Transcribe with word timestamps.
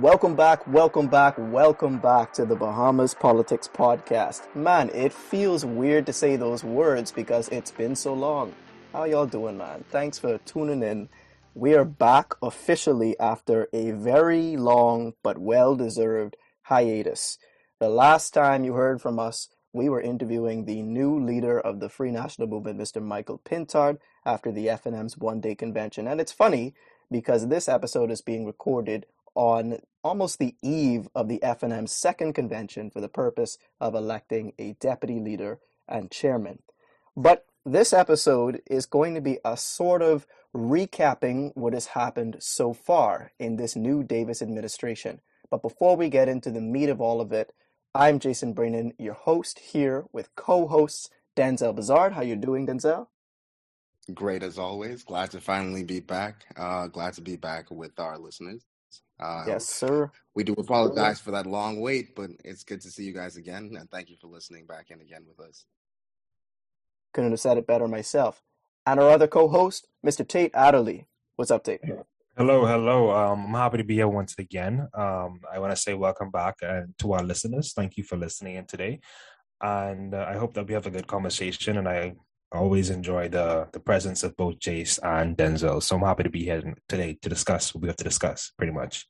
Welcome 0.00 0.34
back, 0.34 0.66
welcome 0.66 1.06
back, 1.06 1.36
welcome 1.38 1.98
back 1.98 2.32
to 2.32 2.44
the 2.44 2.56
Bahamas 2.56 3.14
Politics 3.14 3.70
Podcast. 3.72 4.52
Man, 4.52 4.90
it 4.92 5.12
feels 5.12 5.64
weird 5.64 6.04
to 6.06 6.12
say 6.12 6.34
those 6.34 6.64
words 6.64 7.12
because 7.12 7.48
it's 7.50 7.70
been 7.70 7.94
so 7.94 8.12
long. 8.12 8.52
How 8.92 9.04
y'all 9.04 9.26
doing, 9.26 9.56
man? 9.56 9.84
Thanks 9.90 10.18
for 10.18 10.38
tuning 10.38 10.82
in. 10.82 11.10
We 11.54 11.76
are 11.76 11.84
back 11.84 12.34
officially 12.42 13.16
after 13.20 13.68
a 13.72 13.92
very 13.92 14.56
long 14.56 15.12
but 15.22 15.38
well 15.38 15.76
deserved 15.76 16.36
hiatus. 16.62 17.38
The 17.78 17.88
last 17.88 18.34
time 18.34 18.64
you 18.64 18.72
heard 18.72 19.00
from 19.00 19.20
us, 19.20 19.48
we 19.72 19.88
were 19.88 20.00
interviewing 20.00 20.64
the 20.64 20.82
new 20.82 21.24
leader 21.24 21.60
of 21.60 21.78
the 21.78 21.88
Free 21.88 22.10
National 22.10 22.48
Movement, 22.48 22.80
Mr. 22.80 23.00
Michael 23.00 23.40
Pintard, 23.44 23.98
after 24.26 24.50
the 24.50 24.66
FNM's 24.66 25.16
one 25.16 25.40
day 25.40 25.54
convention. 25.54 26.08
And 26.08 26.20
it's 26.20 26.32
funny 26.32 26.74
because 27.12 27.46
this 27.46 27.68
episode 27.68 28.10
is 28.10 28.22
being 28.22 28.44
recorded 28.44 29.06
on 29.34 29.78
almost 30.04 30.38
the 30.38 30.54
eve 30.62 31.08
of 31.14 31.28
the 31.28 31.40
FNM's 31.42 31.90
second 31.90 32.34
convention 32.34 32.90
for 32.90 33.00
the 33.00 33.08
purpose 33.08 33.58
of 33.80 33.94
electing 33.94 34.52
a 34.58 34.74
deputy 34.74 35.18
leader 35.18 35.58
and 35.88 36.10
chairman. 36.10 36.62
But 37.16 37.46
this 37.64 37.92
episode 37.92 38.60
is 38.70 38.84
going 38.84 39.14
to 39.14 39.20
be 39.22 39.38
a 39.44 39.56
sort 39.56 40.02
of 40.02 40.26
recapping 40.54 41.52
what 41.56 41.72
has 41.72 41.86
happened 41.86 42.36
so 42.38 42.74
far 42.74 43.32
in 43.38 43.56
this 43.56 43.74
new 43.74 44.04
Davis 44.04 44.42
administration. 44.42 45.20
But 45.50 45.62
before 45.62 45.96
we 45.96 46.10
get 46.10 46.28
into 46.28 46.50
the 46.50 46.60
meat 46.60 46.90
of 46.90 47.00
all 47.00 47.20
of 47.20 47.32
it, 47.32 47.52
I'm 47.94 48.18
Jason 48.18 48.52
Brennan, 48.52 48.92
your 48.98 49.14
host 49.14 49.58
here 49.58 50.04
with 50.12 50.34
co-hosts 50.36 51.08
Denzel 51.36 51.74
Bazard. 51.74 52.12
How 52.12 52.22
you 52.22 52.36
doing, 52.36 52.66
Denzel? 52.66 53.06
Great 54.12 54.42
as 54.42 54.58
always. 54.58 55.02
Glad 55.02 55.30
to 55.30 55.40
finally 55.40 55.84
be 55.84 56.00
back. 56.00 56.44
Uh, 56.56 56.88
glad 56.88 57.14
to 57.14 57.22
be 57.22 57.36
back 57.36 57.70
with 57.70 57.98
our 57.98 58.18
listeners. 58.18 58.64
Uh, 59.20 59.44
yes, 59.46 59.66
sir. 59.66 60.10
We 60.34 60.44
do 60.44 60.54
apologize 60.54 61.20
for 61.20 61.30
that 61.30 61.46
long 61.46 61.80
wait, 61.80 62.16
but 62.16 62.30
it's 62.44 62.64
good 62.64 62.80
to 62.80 62.90
see 62.90 63.04
you 63.04 63.12
guys 63.12 63.36
again, 63.36 63.76
and 63.78 63.88
thank 63.90 64.10
you 64.10 64.16
for 64.20 64.26
listening 64.26 64.66
back 64.66 64.90
in 64.90 65.00
again 65.00 65.24
with 65.26 65.46
us. 65.46 65.64
Couldn't 67.12 67.30
have 67.30 67.40
said 67.40 67.58
it 67.58 67.66
better 67.66 67.86
myself. 67.86 68.42
And 68.86 69.00
our 69.00 69.10
other 69.10 69.28
co-host, 69.28 69.86
Mr. 70.04 70.26
Tate 70.26 70.54
Adderley. 70.54 71.06
What's 71.36 71.50
up, 71.50 71.64
Tate? 71.64 71.80
Hello, 72.36 72.66
hello. 72.66 73.10
Um, 73.14 73.46
I'm 73.46 73.54
happy 73.54 73.78
to 73.78 73.84
be 73.84 73.94
here 73.94 74.08
once 74.08 74.34
again. 74.38 74.88
Um, 74.92 75.40
I 75.50 75.60
want 75.60 75.70
to 75.70 75.76
say 75.76 75.94
welcome 75.94 76.30
back 76.30 76.56
and 76.62 76.92
to 76.98 77.12
our 77.12 77.22
listeners. 77.22 77.72
Thank 77.72 77.96
you 77.96 78.02
for 78.02 78.16
listening 78.16 78.56
in 78.56 78.66
today, 78.66 79.00
and 79.60 80.14
uh, 80.14 80.26
I 80.28 80.36
hope 80.36 80.54
that 80.54 80.66
we 80.66 80.74
have 80.74 80.86
a 80.86 80.90
good 80.90 81.06
conversation. 81.06 81.78
And 81.78 81.88
I 81.88 82.14
always 82.52 82.90
enjoy 82.90 83.28
the 83.28 83.68
the 83.72 83.80
presence 83.80 84.22
of 84.22 84.36
both 84.36 84.58
Jace 84.58 84.98
and 85.02 85.36
Denzel. 85.36 85.82
So 85.82 85.96
I'm 85.96 86.02
happy 86.02 86.22
to 86.22 86.30
be 86.30 86.44
here 86.44 86.74
today 86.88 87.18
to 87.22 87.28
discuss 87.28 87.74
what 87.74 87.82
we 87.82 87.88
have 87.88 87.96
to 87.96 88.04
discuss, 88.04 88.52
pretty 88.56 88.72
much. 88.72 89.06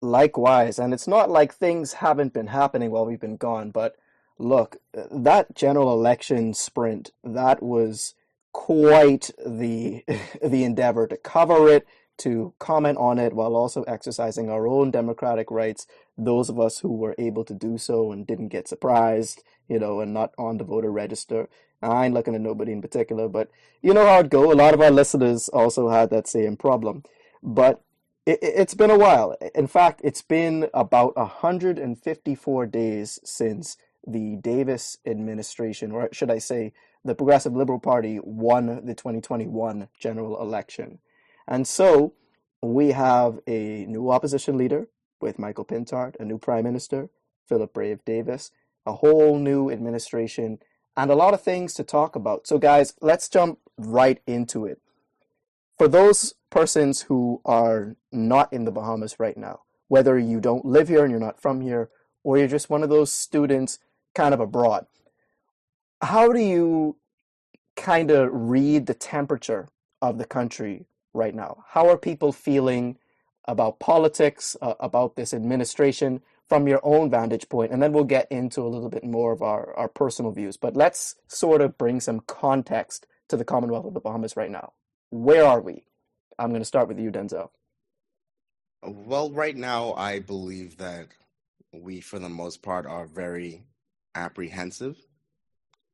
Likewise, 0.00 0.78
and 0.78 0.92
it's 0.92 1.08
not 1.08 1.30
like 1.30 1.54
things 1.54 1.94
haven't 1.94 2.34
been 2.34 2.48
happening 2.48 2.90
while 2.90 3.06
we've 3.06 3.20
been 3.20 3.36
gone, 3.36 3.70
but 3.70 3.96
look, 4.38 4.76
that 4.92 5.54
general 5.54 5.92
election 5.92 6.52
sprint, 6.52 7.10
that 7.22 7.62
was 7.62 8.14
quite 8.52 9.30
the 9.44 10.04
the 10.42 10.64
endeavor 10.64 11.06
to 11.06 11.16
cover 11.16 11.68
it, 11.68 11.86
to 12.18 12.54
comment 12.58 12.98
on 12.98 13.18
it 13.18 13.32
while 13.32 13.56
also 13.56 13.82
exercising 13.82 14.48
our 14.48 14.66
own 14.66 14.90
democratic 14.90 15.50
rights, 15.50 15.86
those 16.16 16.48
of 16.48 16.60
us 16.60 16.78
who 16.78 16.92
were 16.92 17.14
able 17.18 17.44
to 17.44 17.54
do 17.54 17.76
so 17.76 18.12
and 18.12 18.26
didn't 18.26 18.48
get 18.48 18.68
surprised, 18.68 19.42
you 19.68 19.78
know, 19.78 20.00
and 20.00 20.12
not 20.12 20.32
on 20.38 20.58
the 20.58 20.64
voter 20.64 20.90
register. 20.90 21.48
I 21.82 22.06
ain't 22.06 22.14
looking 22.14 22.34
at 22.34 22.40
nobody 22.40 22.72
in 22.72 22.80
particular, 22.80 23.28
but 23.28 23.50
you 23.82 23.92
know 23.92 24.06
how 24.06 24.20
it 24.20 24.30
go. 24.30 24.52
A 24.52 24.54
lot 24.54 24.74
of 24.74 24.80
our 24.80 24.90
listeners 24.90 25.48
also 25.48 25.90
had 25.90 26.10
that 26.10 26.26
same 26.26 26.56
problem. 26.56 27.02
But 27.42 27.82
it, 28.26 28.38
it's 28.42 28.74
been 28.74 28.90
a 28.90 28.98
while. 28.98 29.36
In 29.54 29.66
fact, 29.66 30.00
it's 30.02 30.22
been 30.22 30.68
about 30.72 31.16
154 31.16 32.66
days 32.66 33.20
since 33.24 33.76
the 34.06 34.36
Davis 34.36 34.98
administration, 35.06 35.92
or 35.92 36.08
should 36.12 36.30
I 36.30 36.38
say, 36.38 36.72
the 37.04 37.14
Progressive 37.14 37.54
Liberal 37.54 37.78
Party 37.78 38.18
won 38.22 38.84
the 38.84 38.94
2021 38.94 39.88
general 39.98 40.40
election. 40.40 40.98
And 41.46 41.66
so 41.66 42.14
we 42.62 42.92
have 42.92 43.40
a 43.46 43.84
new 43.86 44.10
opposition 44.10 44.56
leader 44.56 44.88
with 45.20 45.38
Michael 45.38 45.64
Pintard, 45.64 46.16
a 46.18 46.24
new 46.24 46.38
prime 46.38 46.64
minister, 46.64 47.10
Philip 47.46 47.74
Brave 47.74 48.04
Davis, 48.04 48.50
a 48.86 48.94
whole 48.94 49.38
new 49.38 49.70
administration 49.70 50.58
and 50.96 51.10
a 51.10 51.14
lot 51.14 51.34
of 51.34 51.42
things 51.42 51.74
to 51.74 51.84
talk 51.84 52.14
about. 52.14 52.46
So, 52.46 52.58
guys, 52.58 52.94
let's 53.00 53.28
jump 53.28 53.58
right 53.76 54.20
into 54.26 54.64
it. 54.66 54.80
For 55.76 55.88
those 55.88 56.34
persons 56.50 57.02
who 57.02 57.40
are 57.44 57.96
not 58.12 58.52
in 58.52 58.64
the 58.64 58.70
Bahamas 58.70 59.18
right 59.18 59.36
now, 59.36 59.60
whether 59.88 60.18
you 60.18 60.40
don't 60.40 60.64
live 60.64 60.88
here 60.88 61.02
and 61.02 61.10
you're 61.10 61.20
not 61.20 61.40
from 61.40 61.60
here, 61.60 61.90
or 62.22 62.38
you're 62.38 62.48
just 62.48 62.70
one 62.70 62.82
of 62.82 62.88
those 62.88 63.12
students 63.12 63.78
kind 64.14 64.32
of 64.32 64.40
abroad, 64.40 64.86
how 66.00 66.32
do 66.32 66.40
you 66.40 66.96
kind 67.76 68.10
of 68.10 68.30
read 68.32 68.86
the 68.86 68.94
temperature 68.94 69.68
of 70.00 70.18
the 70.18 70.24
country 70.24 70.86
right 71.12 71.34
now? 71.34 71.64
How 71.70 71.88
are 71.88 71.98
people 71.98 72.32
feeling 72.32 72.98
about 73.46 73.80
politics, 73.80 74.56
uh, 74.62 74.74
about 74.78 75.16
this 75.16 75.34
administration? 75.34 76.22
From 76.48 76.68
your 76.68 76.80
own 76.82 77.10
vantage 77.10 77.48
point, 77.48 77.72
and 77.72 77.82
then 77.82 77.92
we'll 77.92 78.04
get 78.04 78.30
into 78.30 78.60
a 78.60 78.68
little 78.68 78.90
bit 78.90 79.04
more 79.04 79.32
of 79.32 79.42
our, 79.42 79.74
our 79.76 79.88
personal 79.88 80.30
views. 80.30 80.56
But 80.56 80.76
let's 80.76 81.16
sort 81.26 81.60
of 81.60 81.78
bring 81.78 82.00
some 82.00 82.20
context 82.20 83.06
to 83.28 83.36
the 83.36 83.44
Commonwealth 83.44 83.86
of 83.86 83.94
the 83.94 84.00
Bahamas 84.00 84.36
right 84.36 84.50
now. 84.50 84.72
Where 85.10 85.44
are 85.44 85.60
we? 85.60 85.86
I'm 86.38 86.50
going 86.50 86.60
to 86.60 86.66
start 86.66 86.88
with 86.88 86.98
you, 86.98 87.10
Denzel. 87.10 87.50
Well, 88.82 89.30
right 89.30 89.56
now, 89.56 89.94
I 89.94 90.18
believe 90.18 90.76
that 90.78 91.08
we, 91.72 92.00
for 92.00 92.18
the 92.18 92.28
most 92.28 92.62
part, 92.62 92.86
are 92.86 93.06
very 93.06 93.64
apprehensive, 94.14 94.96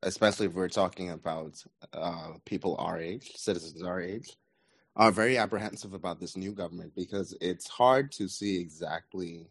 especially 0.02 0.46
if 0.46 0.54
we're 0.54 0.68
talking 0.68 1.10
about 1.10 1.62
uh, 1.92 2.32
people 2.44 2.76
our 2.78 2.98
age, 2.98 3.32
citizens 3.36 3.82
our 3.82 4.00
age, 4.00 4.36
are 4.96 5.12
very 5.12 5.38
apprehensive 5.38 5.94
about 5.94 6.18
this 6.18 6.36
new 6.36 6.52
government 6.52 6.92
because 6.96 7.36
it's 7.40 7.68
hard 7.68 8.10
to 8.12 8.28
see 8.28 8.58
exactly 8.60 9.46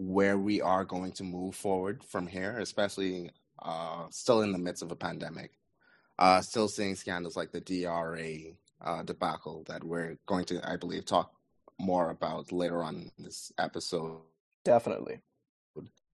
where 0.00 0.38
we 0.38 0.62
are 0.62 0.82
going 0.82 1.12
to 1.12 1.22
move 1.22 1.54
forward 1.54 2.02
from 2.02 2.26
here, 2.26 2.58
especially 2.58 3.30
uh, 3.60 4.06
still 4.08 4.40
in 4.40 4.50
the 4.50 4.58
midst 4.58 4.82
of 4.82 4.90
a 4.90 4.96
pandemic. 4.96 5.52
Uh, 6.18 6.40
still 6.40 6.68
seeing 6.68 6.94
scandals 6.94 7.36
like 7.36 7.52
the 7.52 7.60
DRA 7.60 8.54
uh, 8.82 9.02
debacle 9.02 9.62
that 9.68 9.84
we're 9.84 10.16
going 10.26 10.46
to, 10.46 10.60
I 10.66 10.76
believe, 10.76 11.04
talk 11.04 11.32
more 11.78 12.08
about 12.08 12.50
later 12.50 12.82
on 12.82 13.10
in 13.18 13.24
this 13.24 13.52
episode. 13.58 14.20
Definitely. 14.64 15.20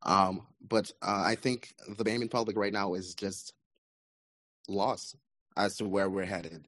Um, 0.02 0.46
but 0.68 0.90
uh, 1.00 1.22
I 1.24 1.36
think 1.36 1.72
the 1.88 2.04
Bahamian 2.04 2.30
public 2.30 2.56
right 2.56 2.72
now 2.72 2.94
is 2.94 3.14
just 3.14 3.52
lost 4.68 5.14
as 5.56 5.76
to 5.76 5.84
where 5.84 6.10
we're 6.10 6.24
headed. 6.24 6.66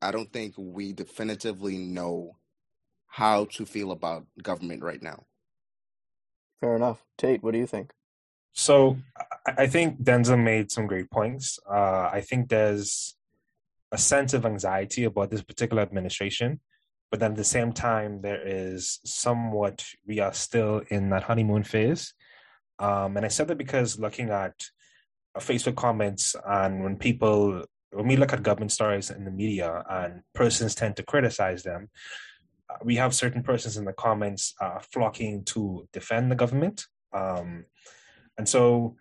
I 0.00 0.12
don't 0.12 0.32
think 0.32 0.54
we 0.56 0.94
definitively 0.94 1.76
know 1.76 2.36
how 3.06 3.46
to 3.52 3.66
feel 3.66 3.92
about 3.92 4.26
government 4.42 4.82
right 4.82 5.02
now. 5.02 5.24
Fair 6.60 6.76
enough. 6.76 7.04
Tate, 7.16 7.42
what 7.42 7.52
do 7.52 7.58
you 7.58 7.66
think? 7.66 7.92
So 8.52 8.98
I 9.46 9.66
think 9.68 10.02
Denzel 10.02 10.42
made 10.42 10.72
some 10.72 10.86
great 10.86 11.10
points. 11.10 11.58
Uh, 11.68 12.10
I 12.12 12.20
think 12.20 12.48
there's 12.48 13.14
a 13.92 13.98
sense 13.98 14.34
of 14.34 14.44
anxiety 14.44 15.04
about 15.04 15.30
this 15.30 15.42
particular 15.42 15.82
administration, 15.82 16.60
but 17.10 17.20
then 17.20 17.32
at 17.32 17.36
the 17.36 17.44
same 17.44 17.72
time, 17.72 18.20
there 18.20 18.40
is 18.44 18.98
somewhat, 19.04 19.84
we 20.06 20.18
are 20.18 20.32
still 20.32 20.82
in 20.88 21.10
that 21.10 21.22
honeymoon 21.22 21.62
phase. 21.62 22.14
Um, 22.78 23.16
and 23.16 23.24
I 23.24 23.28
said 23.28 23.48
that 23.48 23.58
because 23.58 23.98
looking 23.98 24.30
at 24.30 24.54
Facebook 25.38 25.76
comments 25.76 26.34
and 26.46 26.82
when 26.82 26.96
people, 26.96 27.64
when 27.92 28.08
we 28.08 28.16
look 28.16 28.32
at 28.32 28.42
government 28.42 28.72
stories 28.72 29.10
in 29.10 29.24
the 29.24 29.30
media 29.30 29.84
and 29.88 30.22
persons 30.34 30.74
tend 30.74 30.96
to 30.96 31.02
criticize 31.02 31.62
them, 31.62 31.90
we 32.82 32.96
have 32.96 33.14
certain 33.14 33.42
persons 33.42 33.76
in 33.76 33.84
the 33.84 33.92
comments 33.92 34.54
uh, 34.60 34.78
flocking 34.92 35.44
to 35.44 35.88
defend 35.92 36.30
the 36.30 36.36
government. 36.36 36.86
Um, 37.12 37.64
and 38.36 38.48
so 38.48 38.96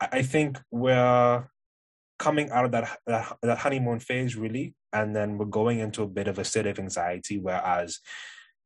I 0.00 0.22
think 0.22 0.60
we're 0.70 1.48
coming 2.18 2.50
out 2.50 2.64
of 2.64 2.72
that, 2.72 2.98
that, 3.06 3.36
that 3.42 3.58
honeymoon 3.58 4.00
phase 4.00 4.36
really, 4.36 4.74
and 4.92 5.14
then 5.14 5.38
we're 5.38 5.46
going 5.46 5.80
into 5.80 6.02
a 6.02 6.08
bit 6.08 6.28
of 6.28 6.38
a 6.38 6.44
state 6.44 6.66
of 6.66 6.78
anxiety, 6.78 7.38
whereas 7.38 8.00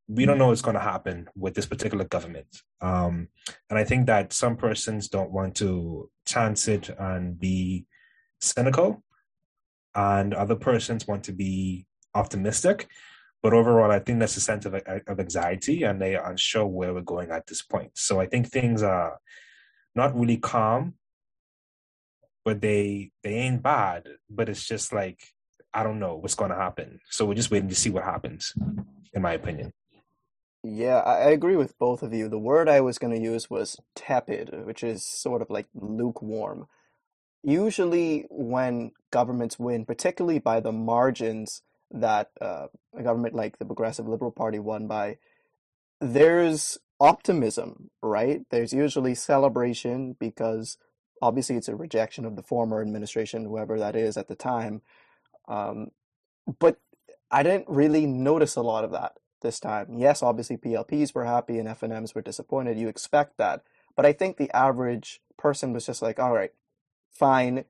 we 0.09 0.27
don't 0.27 0.39
know 0.39 0.49
what's 0.49 0.63
going 0.63 0.75
to 0.75 0.81
happen 0.81 1.29
with 1.37 1.55
this 1.55 1.67
particular 1.67 2.05
government. 2.05 2.49
Um, 2.81 3.29
and 3.69 3.79
I 3.79 3.85
think 3.85 4.07
that 4.07 4.33
some 4.33 4.57
persons 4.57 5.09
don't 5.09 5.31
want 5.31 5.55
to 5.57 6.11
chance 6.27 6.67
it 6.67 6.91
and 6.99 7.39
be 7.39 7.87
cynical, 8.41 9.05
and 9.95 10.35
other 10.35 10.57
persons 10.57 11.07
want 11.07 11.25
to 11.25 11.33
be 11.33 11.87
optimistic. 12.15 12.89
But 13.43 13.55
overall, 13.55 13.91
I 13.91 14.01
think 14.01 14.19
that's 14.19 14.37
a 14.37 14.41
sense 14.41 14.67
of, 14.67 14.75
uh, 14.75 15.01
of 15.07 15.19
anxiety, 15.19 15.83
and 15.83 16.01
they 16.01 16.15
are 16.15 16.31
unsure 16.31 16.67
where 16.67 16.93
we're 16.93 17.01
going 17.01 17.31
at 17.31 17.47
this 17.47 17.63
point. 17.63 17.93
So 17.95 18.21
I 18.21 18.27
think 18.27 18.49
things 18.49 18.83
are 18.83 19.19
not 19.95 20.19
really 20.19 20.37
calm, 20.37 20.95
but 22.45 22.61
they 22.61 23.13
they 23.23 23.35
ain't 23.35 23.63
bad. 23.63 24.09
But 24.29 24.49
it's 24.49 24.67
just 24.67 24.93
like 24.93 25.21
I 25.73 25.83
don't 25.83 26.01
know 26.01 26.17
what's 26.17 26.35
going 26.35 26.51
to 26.51 26.57
happen. 26.57 27.01
So 27.09 27.25
we're 27.25 27.35
just 27.35 27.51
waiting 27.51 27.69
to 27.69 27.75
see 27.75 27.91
what 27.91 28.05
happens, 28.05 28.53
in 29.15 29.23
my 29.23 29.33
opinion. 29.33 29.73
Yeah, 30.63 30.99
I 30.99 31.31
agree 31.31 31.57
with 31.57 31.79
both 31.79 32.03
of 32.03 32.13
you. 32.13 32.29
The 32.29 32.39
word 32.39 32.69
I 32.69 32.83
was 32.83 32.99
going 32.99 33.15
to 33.15 33.23
use 33.23 33.49
was 33.49 33.81
tepid, 33.95 34.67
which 34.67 34.85
is 34.85 35.03
sort 35.03 35.41
of 35.41 35.49
like 35.49 35.67
lukewarm. 35.75 36.67
Usually, 37.43 38.27
when 38.29 38.93
governments 39.11 39.59
win, 39.59 39.87
particularly 39.87 40.39
by 40.39 40.61
the 40.61 40.73
margins 40.73 41.63
that 41.91 42.31
uh, 42.41 42.69
a 42.97 43.03
government 43.03 43.35
like 43.35 43.59
the 43.59 43.65
Progressive 43.65 44.09
Liberal 44.09 44.31
Party 44.31 44.59
won 44.59 44.87
by, 44.87 45.19
there's 46.01 46.79
optimism, 46.99 47.91
right? 48.03 48.43
There's 48.51 48.73
usually 48.73 49.15
celebration 49.15 50.17
because 50.19 50.77
obviously 51.23 51.57
it's 51.57 51.69
a 51.69 51.77
rejection 51.77 52.25
of 52.25 52.37
the 52.37 52.43
former 52.43 52.81
administration, 52.81 53.45
whoever 53.45 53.79
that 53.79 53.97
is 53.97 54.17
at 54.17 54.29
the 54.29 54.35
time. 54.35 54.83
Um, 55.49 55.91
but 56.59 56.79
I 57.31 57.43
didn't 57.43 57.69
really 57.69 58.07
notice 58.07 58.57
a 58.57 58.63
lot 58.63 58.85
of 58.85 58.93
that 58.93 59.17
this 59.43 59.61
time. 59.61 59.99
Yes, 59.99 60.23
obviously 60.23 60.57
PLPs 60.57 61.15
were 61.15 61.25
happy 61.25 61.59
and 61.59 61.69
FNMs 61.69 62.15
were 62.15 62.23
disappointed. 62.23 62.79
You 62.79 62.89
expect 62.89 63.39
that. 63.39 63.63
But 63.97 64.07
I 64.07 64.13
think 64.13 64.37
the 64.37 64.55
average 64.55 65.21
person 65.37 65.73
was 65.73 65.87
just 65.87 66.03
like, 66.03 66.19
all 66.19 66.33
right, 66.33 66.53
fine, 67.11 67.65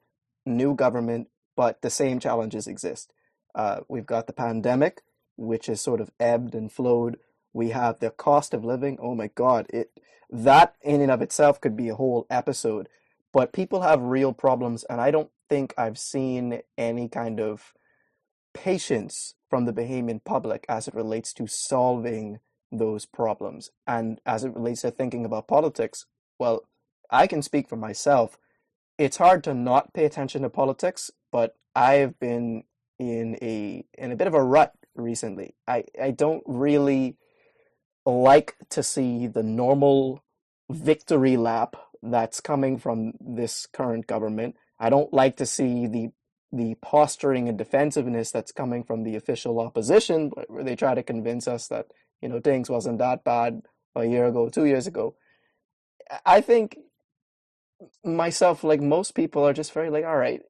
new 0.45 0.75
government, 0.75 1.29
but 1.57 1.83
the 1.83 1.91
same 1.91 2.19
challenges 2.19 2.67
exist. 2.67 3.13
Uh, 3.55 3.81
we've 3.89 4.07
got 4.07 4.27
the 4.27 4.33
pandemic, 4.33 5.03
which 5.37 5.67
has 5.67 5.81
sort 5.81 6.01
of 6.01 6.11
ebbed 6.19 6.55
and 6.55 6.71
flowed. 6.71 7.19
We 7.53 7.71
have 7.71 7.99
the 7.99 8.11
cost 8.11 8.55
of 8.55 8.65
living. 8.65 8.99
Oh 9.01 9.15
my 9.15 9.29
God, 9.35 9.67
it 9.71 9.91
that 10.31 10.77
in 10.83 11.01
and 11.01 11.11
of 11.11 11.23
itself 11.23 11.61
could 11.61 11.77
be 11.77 11.89
a 11.89 11.97
whole 11.97 12.27
episode. 12.31 12.89
But 13.33 13.53
people 13.53 13.83
have 13.83 14.01
real 14.01 14.33
problems, 14.33 14.85
and 14.85 15.01
I 15.01 15.11
don't 15.11 15.31
think 15.49 15.75
I've 15.77 15.99
seen 15.99 16.63
any 16.79 17.09
kind 17.09 17.41
of 17.41 17.75
patience 18.55 19.35
from 19.49 19.65
the 19.65 19.73
Bahamian 19.73 20.23
public 20.25 20.65
as 20.69 20.89
it 20.89 20.95
relates 20.95 21.33
to 21.35 21.47
solving 21.47 22.39
those 22.73 23.07
problems. 23.07 23.71
And 23.87 24.21
as 24.25 24.45
it 24.45 24.55
relates 24.55 24.83
to 24.83 24.91
thinking 24.91 25.25
about 25.25 25.49
politics, 25.49 26.07
well, 26.39 26.65
I 27.11 27.27
can 27.27 27.43
speak 27.43 27.69
for 27.69 27.77
myself. 27.77 28.39
It's 28.99 29.17
hard 29.17 29.43
to 29.45 29.55
not 29.55 29.93
pay 29.93 30.05
attention 30.05 30.43
to 30.43 30.51
politics, 30.51 31.11
but 31.33 31.57
I've 31.75 32.19
been 32.19 32.65
in 33.01 33.39
a 33.41 33.83
in 33.97 34.13
a 34.13 34.17
bit 34.17 34.27
of 34.27 34.35
a 34.35 34.43
rut 34.43 34.75
recently. 34.95 35.55
I, 35.67 35.85
I 36.01 36.11
don't 36.11 36.43
really 36.47 37.17
like 38.05 38.55
to 38.71 38.83
see 38.83 39.27
the 39.27 39.43
normal 39.43 40.23
victory 40.69 41.37
lap 41.37 41.77
that's 42.03 42.41
coming 42.41 42.79
from 42.79 43.15
this 43.19 43.67
current 43.67 44.07
government. 44.07 44.55
I 44.79 44.91
don't 44.91 45.13
like 45.13 45.37
to 45.39 45.47
see 45.47 45.87
the 45.87 46.11
the 46.53 46.75
posturing 46.83 47.49
and 47.49 47.57
defensiveness 47.57 48.33
that's 48.33 48.53
coming 48.53 48.83
from 48.85 49.05
the 49.05 49.17
official 49.17 49.61
opposition, 49.61 50.33
where 50.49 50.65
they 50.65 50.77
try 50.77 50.95
to 50.95 51.03
convince 51.03 51.49
us 51.49 51.69
that 51.69 51.87
you 52.21 52.29
know 52.29 52.41
things 52.41 52.69
wasn't 52.69 52.99
that 52.99 53.25
bad 53.25 53.63
a 53.97 54.05
year 54.05 54.27
ago, 54.27 54.51
two 54.51 54.67
years 54.67 54.87
ago. 54.87 55.15
I 56.27 56.43
think 56.43 56.77
myself, 58.05 58.63
like 58.63 58.83
most 58.83 59.15
people, 59.15 59.47
are 59.47 59.55
just 59.55 59.73
very 59.73 59.89
like, 59.89 60.05
all 60.05 60.17
right, 60.17 60.43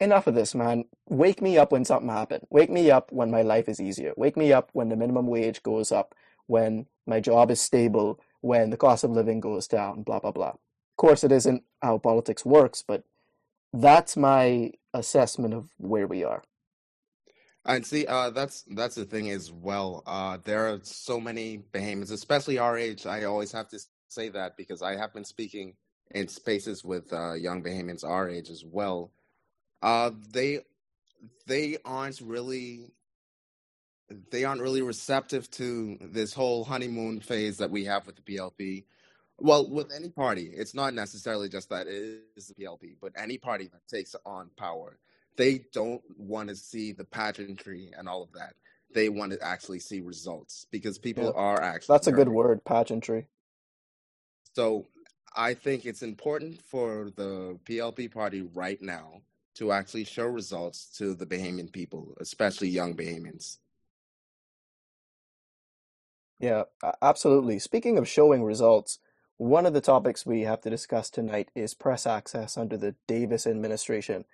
enough 0.00 0.26
of 0.26 0.34
this, 0.34 0.54
man. 0.54 0.84
Wake 1.08 1.40
me 1.40 1.58
up 1.58 1.72
when 1.72 1.84
something 1.84 2.08
happened. 2.08 2.46
Wake 2.50 2.70
me 2.70 2.90
up 2.90 3.12
when 3.12 3.30
my 3.30 3.42
life 3.42 3.68
is 3.68 3.80
easier. 3.80 4.12
Wake 4.16 4.36
me 4.36 4.52
up 4.52 4.70
when 4.72 4.88
the 4.88 4.96
minimum 4.96 5.26
wage 5.26 5.62
goes 5.62 5.92
up, 5.92 6.14
when 6.46 6.86
my 7.06 7.20
job 7.20 7.50
is 7.50 7.60
stable, 7.60 8.20
when 8.40 8.70
the 8.70 8.76
cost 8.76 9.04
of 9.04 9.10
living 9.10 9.40
goes 9.40 9.66
down, 9.66 10.02
blah 10.02 10.18
blah 10.18 10.32
blah. 10.32 10.50
Of 10.50 10.96
course, 10.96 11.24
it 11.24 11.32
isn't 11.32 11.64
how 11.80 11.98
politics 11.98 12.44
works, 12.44 12.84
but 12.86 13.04
that's 13.72 14.16
my 14.16 14.72
assessment 14.92 15.54
of 15.54 15.70
where 15.78 16.06
we 16.06 16.24
are. 16.24 16.42
And 17.64 17.86
see, 17.86 18.06
uh, 18.06 18.30
that's 18.30 18.64
that's 18.74 18.96
the 18.96 19.04
thing 19.04 19.30
as 19.30 19.52
well. 19.52 20.02
Uh, 20.04 20.38
there 20.42 20.66
are 20.68 20.80
so 20.82 21.20
many 21.20 21.62
Bahamians, 21.72 22.10
especially 22.10 22.58
our 22.58 22.76
age. 22.76 23.06
I 23.06 23.24
always 23.24 23.52
have 23.52 23.68
to 23.68 23.78
say 24.08 24.28
that 24.30 24.56
because 24.56 24.82
I 24.82 24.96
have 24.96 25.14
been 25.14 25.24
speaking 25.24 25.74
in 26.10 26.28
spaces 26.28 26.84
with 26.84 27.12
uh, 27.12 27.34
young 27.34 27.62
Bahamians 27.62 28.04
our 28.04 28.28
age 28.28 28.50
as 28.50 28.64
well. 28.64 29.12
Uh, 29.82 30.12
they 30.32 30.60
they 31.46 31.78
aren't 31.84 32.20
really 32.20 32.92
they 34.30 34.44
aren't 34.44 34.60
really 34.62 34.82
receptive 34.82 35.50
to 35.52 35.98
this 36.00 36.34
whole 36.34 36.64
honeymoon 36.64 37.20
phase 37.20 37.58
that 37.58 37.70
we 37.70 37.84
have 37.84 38.06
with 38.06 38.16
the 38.16 38.22
PLP. 38.22 38.84
Well, 39.38 39.68
with 39.70 39.92
any 39.92 40.10
party, 40.10 40.50
it's 40.54 40.74
not 40.74 40.94
necessarily 40.94 41.48
just 41.48 41.70
that 41.70 41.86
it 41.88 42.22
is 42.36 42.48
the 42.48 42.54
PLP, 42.54 42.96
but 43.00 43.12
any 43.16 43.38
party 43.38 43.68
that 43.72 43.86
takes 43.88 44.14
on 44.26 44.50
power, 44.56 44.98
they 45.36 45.64
don't 45.72 46.02
want 46.16 46.48
to 46.50 46.56
see 46.56 46.92
the 46.92 47.04
pageantry 47.04 47.90
and 47.98 48.08
all 48.08 48.22
of 48.22 48.32
that. 48.32 48.54
They 48.94 49.08
want 49.08 49.32
to 49.32 49.42
actually 49.42 49.80
see 49.80 50.00
results 50.00 50.66
because 50.70 50.98
people 50.98 51.26
Yeah, 51.26 51.32
are 51.34 51.60
actually 51.62 51.88
that's 51.88 52.06
a 52.08 52.12
good 52.12 52.28
word, 52.28 52.64
pageantry. 52.64 53.28
So 54.54 54.86
I 55.36 55.54
think 55.54 55.86
it's 55.86 56.02
important 56.02 56.62
for 56.62 57.10
the 57.16 57.58
PLP 57.64 58.12
party 58.12 58.42
right 58.54 58.80
now 58.82 59.22
to 59.56 59.72
actually 59.72 60.04
show 60.04 60.26
results 60.26 60.86
to 60.98 61.14
the 61.14 61.26
Bahamian 61.26 61.72
people, 61.72 62.14
especially 62.20 62.68
young 62.68 62.94
Bahamians. 62.96 63.58
Yeah, 66.40 66.64
absolutely. 67.00 67.58
Speaking 67.58 67.98
of 67.98 68.08
showing 68.08 68.42
results, 68.42 68.98
one 69.36 69.66
of 69.66 69.74
the 69.74 69.80
topics 69.80 70.26
we 70.26 70.42
have 70.42 70.60
to 70.62 70.70
discuss 70.70 71.08
tonight 71.08 71.50
is 71.54 71.74
press 71.74 72.06
access 72.06 72.56
under 72.56 72.76
the 72.76 72.94
Davis 73.06 73.46
administration. 73.46 74.24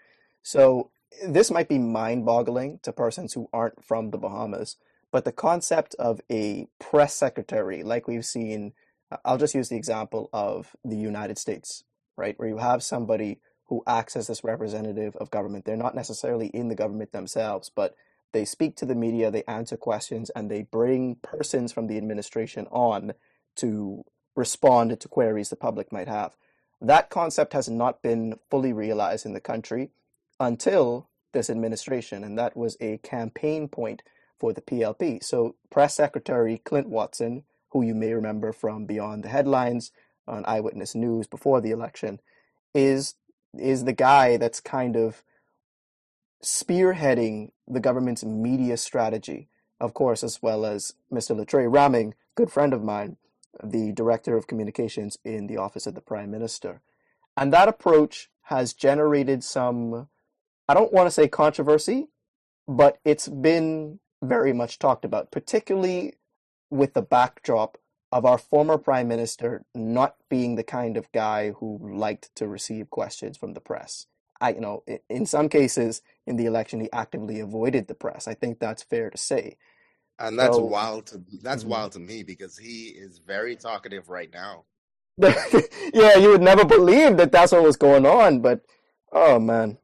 So, 0.42 0.90
this 1.26 1.50
might 1.50 1.68
be 1.68 1.78
mind-boggling 1.78 2.80
to 2.82 2.92
persons 2.92 3.32
who 3.32 3.48
aren't 3.52 3.82
from 3.82 4.10
the 4.10 4.18
Bahamas, 4.18 4.76
but 5.10 5.24
the 5.24 5.32
concept 5.32 5.94
of 5.98 6.20
a 6.30 6.68
press 6.78 7.14
secretary, 7.14 7.82
like 7.82 8.06
we've 8.06 8.26
seen, 8.26 8.72
I'll 9.24 9.38
just 9.38 9.54
use 9.54 9.70
the 9.70 9.76
example 9.76 10.28
of 10.32 10.76
the 10.84 10.96
United 10.96 11.38
States, 11.38 11.84
right? 12.16 12.38
Where 12.38 12.48
you 12.48 12.58
have 12.58 12.82
somebody 12.82 13.40
who 13.68 13.82
acts 13.86 14.16
as 14.16 14.26
this 14.26 14.44
representative 14.44 15.14
of 15.16 15.30
government. 15.30 15.64
They're 15.64 15.76
not 15.76 15.94
necessarily 15.94 16.48
in 16.48 16.68
the 16.68 16.74
government 16.74 17.12
themselves, 17.12 17.70
but 17.74 17.94
they 18.32 18.44
speak 18.44 18.76
to 18.76 18.86
the 18.86 18.94
media, 18.94 19.30
they 19.30 19.44
answer 19.44 19.76
questions, 19.76 20.30
and 20.30 20.50
they 20.50 20.62
bring 20.62 21.16
persons 21.16 21.72
from 21.72 21.86
the 21.86 21.96
administration 21.96 22.66
on 22.70 23.12
to 23.56 24.04
respond 24.34 24.98
to 25.00 25.08
queries 25.08 25.50
the 25.50 25.56
public 25.56 25.92
might 25.92 26.08
have. 26.08 26.34
That 26.80 27.10
concept 27.10 27.52
has 27.54 27.68
not 27.68 28.02
been 28.02 28.38
fully 28.50 28.72
realized 28.72 29.26
in 29.26 29.32
the 29.32 29.40
country 29.40 29.90
until 30.38 31.08
this 31.32 31.50
administration, 31.50 32.22
and 32.24 32.38
that 32.38 32.56
was 32.56 32.76
a 32.80 32.98
campaign 32.98 33.68
point 33.68 34.02
for 34.38 34.52
the 34.52 34.60
PLP. 34.60 35.22
So, 35.22 35.56
Press 35.70 35.96
Secretary 35.96 36.58
Clint 36.64 36.88
Watson, 36.88 37.42
who 37.70 37.82
you 37.82 37.94
may 37.94 38.12
remember 38.12 38.52
from 38.52 38.86
Beyond 38.86 39.24
the 39.24 39.28
Headlines 39.28 39.90
on 40.26 40.44
Eyewitness 40.46 40.94
News 40.94 41.26
before 41.26 41.60
the 41.60 41.72
election, 41.72 42.20
is 42.74 43.14
is 43.56 43.84
the 43.84 43.92
guy 43.92 44.36
that's 44.36 44.60
kind 44.60 44.96
of 44.96 45.22
spearheading 46.42 47.50
the 47.66 47.80
government's 47.80 48.24
media 48.24 48.76
strategy, 48.76 49.48
of 49.80 49.94
course, 49.94 50.22
as 50.22 50.42
well 50.42 50.64
as 50.64 50.94
Mr. 51.12 51.36
Latrae 51.36 51.70
Rahming, 51.70 52.12
good 52.34 52.50
friend 52.50 52.72
of 52.72 52.82
mine, 52.82 53.16
the 53.62 53.92
director 53.92 54.36
of 54.36 54.46
communications 54.46 55.18
in 55.24 55.46
the 55.46 55.56
office 55.56 55.86
of 55.86 55.94
the 55.94 56.00
prime 56.00 56.30
minister. 56.30 56.80
And 57.36 57.52
that 57.52 57.68
approach 57.68 58.30
has 58.42 58.72
generated 58.72 59.44
some, 59.44 60.08
I 60.68 60.74
don't 60.74 60.92
want 60.92 61.06
to 61.06 61.10
say 61.10 61.28
controversy, 61.28 62.08
but 62.66 62.98
it's 63.04 63.28
been 63.28 64.00
very 64.22 64.52
much 64.52 64.78
talked 64.78 65.04
about, 65.04 65.30
particularly 65.30 66.14
with 66.70 66.94
the 66.94 67.02
backdrop 67.02 67.78
of 68.12 68.24
our 68.24 68.38
former 68.38 68.78
prime 68.78 69.08
minister 69.08 69.64
not 69.74 70.16
being 70.30 70.54
the 70.56 70.62
kind 70.64 70.96
of 70.96 71.12
guy 71.12 71.50
who 71.52 71.78
liked 71.82 72.34
to 72.36 72.48
receive 72.48 72.90
questions 72.90 73.36
from 73.36 73.54
the 73.54 73.60
press. 73.60 74.06
I, 74.40 74.50
you 74.52 74.60
know, 74.60 74.84
in 75.10 75.26
some 75.26 75.48
cases 75.48 76.02
in 76.26 76.36
the 76.36 76.46
election, 76.46 76.80
he 76.80 76.92
actively 76.92 77.40
avoided 77.40 77.88
the 77.88 77.94
press. 77.94 78.28
I 78.28 78.34
think 78.34 78.58
that's 78.60 78.82
fair 78.82 79.10
to 79.10 79.18
say. 79.18 79.56
And 80.18 80.38
that's 80.38 80.56
So, 80.56 80.64
wild 80.64 81.06
to 81.08 81.22
that's 81.42 81.64
mhm. 81.64 81.68
wild 81.68 81.92
to 81.92 82.00
me 82.00 82.22
because 82.22 82.56
he 82.58 82.88
is 82.88 83.18
very 83.18 83.56
talkative 83.56 84.08
right 84.08 84.32
now. 84.32 84.64
yeah, 85.18 86.16
you 86.16 86.30
would 86.30 86.42
never 86.42 86.64
believe 86.64 87.16
that 87.16 87.32
that's 87.32 87.52
what 87.52 87.62
was 87.62 87.76
going 87.76 88.06
on, 88.06 88.40
but 88.40 88.60
oh 89.12 89.38
man, 89.38 89.78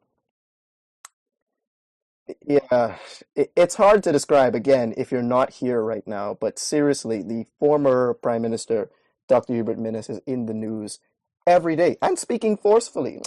yeah, 2.47 2.97
it, 3.37 3.53
it's 3.57 3.77
hard 3.77 4.03
to 4.05 4.13
describe 4.13 4.55
again 4.55 4.95
if 4.97 5.13
you're 5.13 5.23
not 5.23 5.51
here 5.55 5.83
right 5.83 6.07
now. 6.07 6.37
But 6.41 6.59
seriously, 6.59 7.23
the 7.23 7.47
former 7.59 8.15
Prime 8.15 8.43
Minister, 8.43 8.91
Dr. 9.29 9.55
Hubert 9.55 9.79
Minnis, 9.79 10.11
is 10.11 10.21
in 10.27 10.47
the 10.47 10.55
news 10.55 11.01
every 11.47 11.77
day 11.77 11.97
and 12.03 12.19
speaking 12.19 12.57
forcefully. 12.57 13.21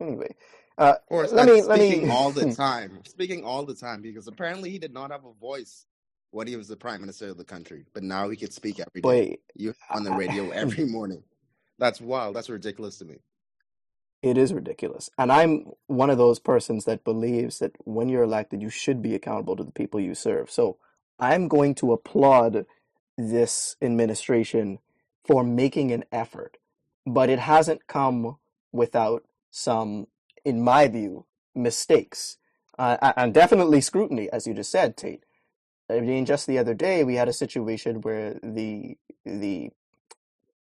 Anyway, 0.00 0.34
uh, 0.78 0.94
course, 1.08 1.32
let 1.32 1.46
me 1.46 1.62
let 1.62 1.78
speaking 1.78 2.04
me. 2.04 2.10
all 2.10 2.30
the 2.32 2.46
time, 2.56 3.00
speaking 3.06 3.44
all 3.44 3.64
the 3.64 3.74
time 3.74 4.02
because 4.02 4.26
apparently 4.28 4.70
he 4.70 4.78
did 4.78 4.92
not 4.92 5.10
have 5.10 5.24
a 5.24 5.32
voice 5.34 5.86
when 6.32 6.46
he 6.46 6.56
was 6.56 6.68
the 6.68 6.76
prime 6.76 7.00
minister 7.00 7.28
of 7.28 7.38
the 7.38 7.44
country, 7.44 7.84
but 7.94 8.02
now 8.02 8.28
he 8.28 8.36
could 8.36 8.52
speak 8.52 8.80
every 8.80 9.02
day. 9.02 9.08
Boy, 9.08 9.36
You 9.54 9.74
on 9.90 10.04
the 10.04 10.12
radio 10.12 10.50
every 10.54 10.86
morning. 10.86 11.22
That's 11.78 12.00
wild. 12.00 12.36
That's 12.36 12.50
ridiculous 12.50 12.98
to 12.98 13.04
me. 13.04 13.18
It 14.22 14.38
is 14.38 14.54
ridiculous. 14.54 15.10
And 15.18 15.32
I'm 15.32 15.72
one 15.88 16.10
of 16.10 16.18
those 16.18 16.38
persons 16.38 16.84
that 16.84 17.04
believes 17.04 17.58
that 17.58 17.72
when 17.84 18.08
you're 18.08 18.22
elected, 18.22 18.62
you 18.62 18.70
should 18.70 19.02
be 19.02 19.14
accountable 19.14 19.56
to 19.56 19.64
the 19.64 19.72
people 19.72 20.00
you 20.00 20.14
serve. 20.14 20.50
So 20.50 20.76
I'm 21.18 21.48
going 21.48 21.74
to 21.76 21.92
applaud 21.92 22.66
this 23.18 23.76
administration 23.82 24.78
for 25.24 25.42
making 25.42 25.90
an 25.90 26.04
effort, 26.12 26.56
but 27.04 27.28
it 27.28 27.40
hasn't 27.40 27.86
come 27.86 28.36
without 28.70 29.24
some, 29.50 30.06
in 30.44 30.62
my 30.62 30.88
view, 30.88 31.26
mistakes 31.54 32.38
uh, 32.78 33.12
and 33.16 33.34
definitely 33.34 33.80
scrutiny, 33.80 34.30
as 34.32 34.46
you 34.46 34.54
just 34.54 34.70
said, 34.70 34.96
Tate. 34.96 35.24
I 35.90 36.00
mean, 36.00 36.24
just 36.24 36.46
the 36.46 36.58
other 36.58 36.74
day 36.74 37.04
we 37.04 37.16
had 37.16 37.28
a 37.28 37.32
situation 37.32 38.00
where 38.00 38.38
the 38.42 38.96
the 39.24 39.70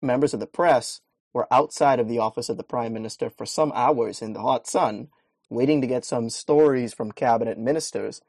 members 0.02 0.34
of 0.34 0.40
the 0.40 0.48
press 0.48 1.02
were 1.34 1.48
outside 1.52 2.00
of 2.00 2.08
the 2.08 2.20
office 2.20 2.50
of 2.50 2.58
the 2.58 2.64
prime 2.64 2.94
minister 2.94 3.30
for 3.30 3.46
some 3.46 3.72
hours 3.74 4.22
in 4.22 4.34
the 4.34 4.42
hot 4.42 4.68
sun, 4.68 5.08
waiting 5.50 5.82
to 5.82 5.88
get 5.88 6.06
some 6.06 6.30
stories 6.30 6.94
from 6.94 7.12
cabinet 7.12 7.58
ministers, 7.58 8.22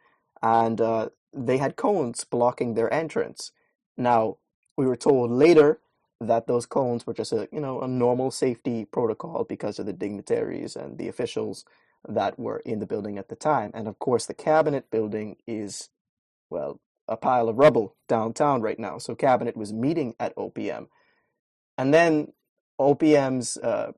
and 0.43 0.81
uh, 0.81 1.09
they 1.33 1.59
had 1.59 1.77
cones 1.77 2.25
blocking 2.25 2.75
their 2.75 2.93
entrance. 2.93 3.53
Now, 3.97 4.39
we 4.77 4.87
were 4.87 4.97
told 4.97 5.31
later 5.31 5.81
that 6.21 6.47
those 6.47 6.67
cones 6.67 7.07
were 7.07 7.15
just 7.15 7.33
a 7.33 7.49
you 7.53 7.61
know 7.61 7.81
a 7.81 7.89
normal 7.89 8.31
safety 8.31 8.85
protocol 8.85 9.45
because 9.45 9.79
of 9.79 9.87
the 9.87 9.93
dignitaries 9.93 10.77
and 10.77 10.99
the 10.99 11.09
officials 11.09 11.65
that 12.09 12.39
were 12.39 12.59
in 12.65 12.81
the 12.81 12.87
building 12.87 13.19
at 13.19 13.29
the 13.29 13.37
time. 13.37 13.71
And 13.75 13.87
of 13.89 13.99
course, 13.99 14.27
the 14.27 14.35
cabinet 14.35 14.91
building 14.91 15.37
is 15.47 15.91
well 16.51 16.81
a 17.09 17.17
pile 17.17 17.49
of 17.49 17.59
rubble 17.59 17.97
downtown 18.09 18.63
right 18.63 18.79
now. 18.79 18.99
So 18.99 19.15
cabinet 19.15 19.57
was 19.57 19.73
meeting 19.73 20.15
at 20.21 20.37
OPM, 20.37 20.87
and 21.77 21.93
then 21.93 22.33
OPM's 22.81 23.57
uh, 23.59 23.93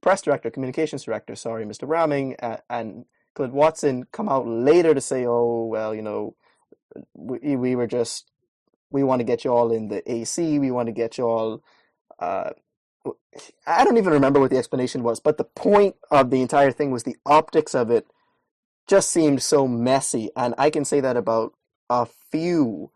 press 0.00 0.22
director, 0.22 0.50
communications 0.50 1.04
director, 1.04 1.34
sorry, 1.34 1.64
Mr. 1.64 1.88
Rahming, 1.88 2.36
uh, 2.42 2.58
and 2.68 3.06
Clint 3.34 3.54
Watson 3.54 4.04
come 4.12 4.28
out 4.28 4.46
later 4.46 4.94
to 4.94 5.00
say, 5.00 5.24
"Oh 5.26 5.66
well, 5.70 5.94
you 5.94 6.02
know, 6.02 6.36
we 7.14 7.56
we 7.56 7.76
were 7.76 7.86
just 7.86 8.30
we 8.90 9.02
want 9.02 9.20
to 9.20 9.24
get 9.24 9.44
you 9.44 9.52
all 9.52 9.72
in 9.72 9.88
the 9.88 10.02
AC. 10.10 10.58
We 10.58 10.70
want 10.70 10.86
to 10.86 10.92
get 10.92 11.18
you 11.18 11.24
all." 11.24 11.62
Uh, 12.18 12.50
I 13.66 13.84
don't 13.84 13.96
even 13.96 14.12
remember 14.12 14.38
what 14.38 14.50
the 14.50 14.58
explanation 14.58 15.02
was, 15.02 15.18
but 15.18 15.38
the 15.38 15.44
point 15.44 15.96
of 16.10 16.30
the 16.30 16.42
entire 16.42 16.70
thing 16.70 16.90
was 16.90 17.04
the 17.04 17.16
optics 17.24 17.74
of 17.74 17.90
it 17.90 18.06
just 18.86 19.10
seemed 19.10 19.42
so 19.42 19.66
messy. 19.66 20.30
And 20.36 20.54
I 20.58 20.70
can 20.70 20.84
say 20.84 21.00
that 21.00 21.16
about 21.16 21.54
a 21.88 22.06
few 22.06 22.90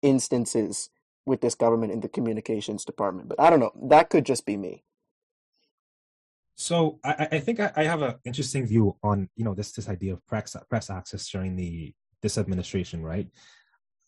instances 0.00 0.90
with 1.26 1.40
this 1.40 1.54
government 1.54 1.92
in 1.92 2.00
the 2.00 2.08
communications 2.08 2.84
department. 2.84 3.28
But 3.28 3.40
I 3.40 3.50
don't 3.50 3.60
know. 3.60 3.72
That 3.88 4.10
could 4.10 4.26
just 4.26 4.44
be 4.46 4.56
me. 4.56 4.84
So 6.54 6.98
I, 7.04 7.28
I 7.32 7.38
think 7.40 7.60
I, 7.60 7.84
have 7.84 8.02
an 8.02 8.14
interesting 8.24 8.66
view 8.66 8.96
on 9.02 9.28
you 9.36 9.44
know 9.44 9.54
this 9.54 9.72
this 9.72 9.88
idea 9.88 10.12
of 10.12 10.26
press 10.26 10.54
press 10.68 10.90
access 10.90 11.28
during 11.28 11.56
the 11.56 11.94
this 12.20 12.38
administration, 12.38 13.02
right? 13.02 13.28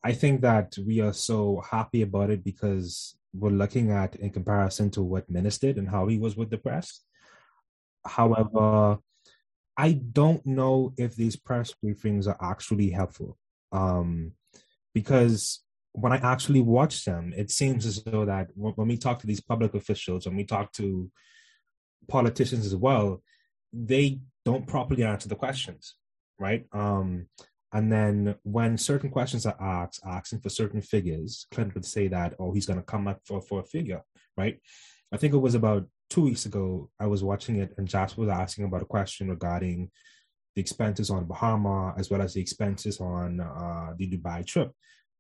I 0.05 0.13
think 0.13 0.43
that 0.43 0.77
we 0.87 1.01
are 1.01 1.15
so 1.15 1.63
happy 1.69 2.03
about 2.03 2.31
it 2.31 2.45
because 2.45 3.17
we're 3.33 3.51
looking 3.51 3.91
at 3.91 4.17
in 4.17 4.31
comparison 4.31 4.91
to 4.91 5.03
what 5.03 5.33
Minnis 5.33 5.59
did 5.59 5.79
and 5.79 5.89
how 5.89 6.07
he 6.07 6.19
was 6.19 6.37
with 6.37 6.51
the 6.51 6.59
press. 6.59 7.01
However, 8.07 8.99
I 9.77 9.93
don't 9.93 10.45
know 10.47 10.93
if 10.97 11.17
these 11.17 11.37
press 11.37 11.75
briefings 11.83 12.29
are 12.29 12.37
actually 12.41 12.91
helpful. 12.91 13.39
Um, 13.73 14.33
because 14.93 15.64
when 15.95 16.13
I 16.13 16.17
actually 16.17 16.61
watch 16.61 17.05
them, 17.05 17.33
it 17.37 17.51
seems 17.51 17.87
as 17.87 18.03
though 18.03 18.25
that 18.25 18.49
when 18.55 18.89
we 18.89 18.97
talk 18.97 19.21
to 19.21 19.27
these 19.29 19.41
public 19.41 19.75
officials, 19.75 20.27
when 20.27 20.37
we 20.37 20.45
talk 20.45 20.73
to 20.73 21.11
politicians 22.09 22.67
as 22.67 22.75
well, 22.75 23.23
they 23.73 24.19
don't 24.45 24.67
properly 24.67 25.05
answer 25.05 25.29
the 25.29 25.37
questions, 25.37 25.95
right? 26.39 26.67
Um, 26.73 27.29
and 27.73 27.93
then 27.93 28.35
when 28.43 28.77
certain 28.77 29.09
questions 29.09 29.47
are 29.47 29.57
asked, 29.61 30.01
asking 30.05 30.41
for 30.41 30.49
certain 30.49 30.83
figures, 30.83 31.47
Clinton 31.53 31.75
would 31.75 31.85
say 31.85 32.09
that, 32.09 32.35
oh, 32.41 32.53
he's 32.53 32.67
going 32.67 32.79
to 32.79 32.85
come 32.85 33.07
up 33.07 33.21
for, 33.25 33.41
for 33.41 33.61
a 33.61 33.65
figure, 33.65 34.03
right? 34.37 34.61
I 35.13 35.17
think 35.17 35.33
it 35.33 35.39
was 35.39 35.55
about 35.55 35.87
two 36.11 36.23
weeks 36.23 36.45
ago, 36.45 36.91
I 36.99 37.07
was 37.07 37.23
watching 37.23 37.57
it 37.57 37.73
and 37.79 37.87
Jasper 37.87 38.23
was 38.23 38.31
asking 38.31 38.65
about 38.65 38.83
a 38.83 38.87
question 38.87 39.31
regarding 39.31 39.91
the 40.57 40.61
expenses 40.61 41.11
on 41.11 41.27
Baha 41.27 41.57
Mar 41.57 41.95
as 41.97 42.11
well 42.11 42.21
as 42.21 42.35
the 42.35 42.41
expenses 42.41 43.01
on 43.01 43.41
uh, 43.41 43.95
the 43.97 44.09
Dubai 44.09 44.45
trip. 44.45 44.73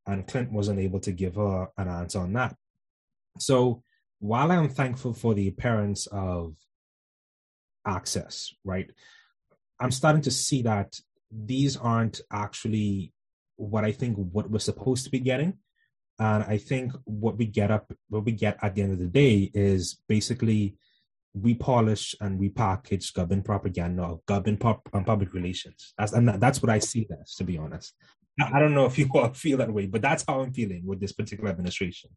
And 0.07 0.27
Clint 0.27 0.53
wasn't 0.53 0.81
able 0.81 1.01
to 1.01 1.13
give 1.13 1.37
her 1.37 1.69
an 1.79 1.89
answer 1.89 2.21
on 2.21 2.33
that. 2.35 2.55
So 3.39 3.83
while 4.19 4.53
I'm 4.53 4.69
thankful 4.69 5.15
for 5.15 5.35
the 5.35 5.49
appearance 5.49 6.07
of 6.07 6.55
access, 7.87 8.55
right, 8.65 8.91
I'm 9.81 9.91
starting 9.91 10.23
to 10.23 10.31
see 10.31 10.63
that 10.63 10.99
these 11.31 11.77
aren't 11.77 12.21
actually 12.33 13.13
what 13.57 13.85
I 13.85 13.93
think 13.93 14.17
what 14.17 14.51
we're 14.51 14.59
supposed 14.59 15.05
to 15.05 15.11
be 15.11 15.21
getting. 15.21 15.59
And 16.19 16.45
I 16.45 16.59
think 16.59 16.93
what 17.05 17.37
we 17.37 17.47
get 17.47 17.71
up, 17.71 17.93
what 18.09 18.25
we 18.25 18.33
get 18.33 18.59
at 18.63 18.75
the 18.75 18.83
end 18.83 18.93
of 18.93 18.99
the 18.99 19.07
day 19.07 19.51
is 19.53 20.01
basically 20.09 20.77
we 21.35 21.55
polish 21.55 22.15
and 22.21 22.39
we 22.39 22.49
package 22.49 23.13
government 23.13 23.45
propaganda, 23.45 24.17
government 24.27 24.61
pop, 24.61 24.89
and 24.93 25.05
public 25.05 25.35
relations. 25.35 25.93
That's 25.99 26.13
and 26.13 26.29
that's 26.29 26.63
what 26.63 26.71
I 26.71 26.79
see 26.79 27.09
as, 27.21 27.35
to 27.35 27.45
be 27.45 27.59
honest. 27.59 27.95
I 28.41 28.59
don't 28.59 28.75
know 28.75 28.87
if 28.87 28.99
you 28.99 29.09
all 29.15 29.33
feel 29.33 29.59
that 29.59 29.73
way, 29.73 29.87
but 29.87 30.03
that's 30.03 30.25
how 30.27 30.41
I'm 30.41 30.53
feeling 30.53 30.83
with 30.85 31.01
this 31.01 31.13
particular 31.13 31.51
administration. 31.51 32.11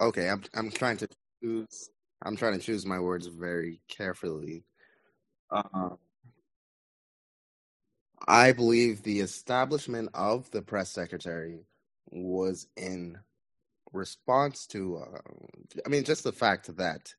Okay, 0.00 0.28
I'm 0.28 0.42
I'm 0.54 0.70
trying 0.70 0.96
to 0.98 1.08
choose. 1.42 1.90
I'm 2.22 2.36
trying 2.36 2.54
to 2.54 2.64
choose 2.64 2.86
my 2.86 2.98
words 2.98 3.26
very 3.26 3.80
carefully. 3.88 4.64
Uh, 5.50 5.90
I 8.26 8.52
believe 8.52 9.02
the 9.02 9.20
establishment 9.20 10.10
of 10.14 10.50
the 10.50 10.62
press 10.62 10.90
secretary 10.90 11.66
was 12.10 12.66
in 12.76 13.18
response 13.92 14.66
to, 14.68 14.96
uh, 14.96 15.18
I 15.84 15.88
mean, 15.88 16.04
just 16.04 16.24
the 16.24 16.32
fact 16.32 16.74
that 16.76 17.14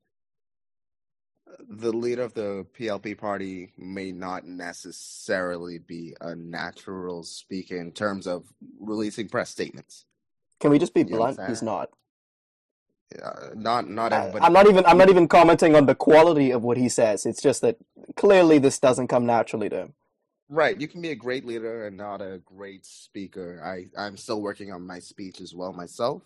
the 1.59 1.91
leader 1.91 2.23
of 2.23 2.33
the 2.33 2.65
PLP 2.77 3.17
party 3.17 3.73
may 3.77 4.11
not 4.11 4.45
necessarily 4.45 5.79
be 5.79 6.15
a 6.21 6.35
natural 6.35 7.23
speaker 7.23 7.77
in 7.77 7.91
terms 7.91 8.27
of 8.27 8.45
releasing 8.79 9.27
press 9.27 9.49
statements. 9.49 10.05
Can 10.59 10.71
we 10.71 10.79
just 10.79 10.93
be 10.93 11.01
you 11.01 11.07
blunt? 11.07 11.39
He's 11.47 11.61
not. 11.61 11.89
Yeah, 13.15 13.49
not 13.55 13.89
not 13.89 14.13
everybody. 14.13 14.43
I'm 14.43 14.53
not 14.53 14.67
even 14.67 14.85
I'm 14.85 14.97
not 14.97 15.09
even 15.11 15.27
commenting 15.27 15.75
on 15.75 15.85
the 15.85 15.95
quality 15.95 16.51
of 16.51 16.63
what 16.63 16.77
he 16.77 16.89
says. 16.89 17.25
It's 17.25 17.41
just 17.41 17.61
that 17.61 17.77
clearly 18.15 18.57
this 18.57 18.79
doesn't 18.79 19.07
come 19.07 19.25
naturally 19.25 19.69
to 19.69 19.77
him. 19.77 19.93
Right. 20.47 20.79
You 20.79 20.87
can 20.87 21.01
be 21.01 21.09
a 21.09 21.15
great 21.15 21.45
leader 21.45 21.87
and 21.87 21.97
not 21.97 22.21
a 22.21 22.39
great 22.45 22.85
speaker. 22.85 23.61
I, 23.63 23.87
I'm 23.99 24.15
still 24.15 24.41
working 24.41 24.71
on 24.71 24.85
my 24.85 24.99
speech 24.99 25.41
as 25.41 25.55
well 25.55 25.73
myself. 25.73 26.21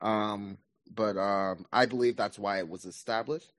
Um, 0.00 0.58
but 0.94 1.16
um, 1.16 1.64
I 1.72 1.86
believe 1.86 2.16
that's 2.16 2.38
why 2.38 2.58
it 2.58 2.68
was 2.68 2.84
established. 2.84 3.52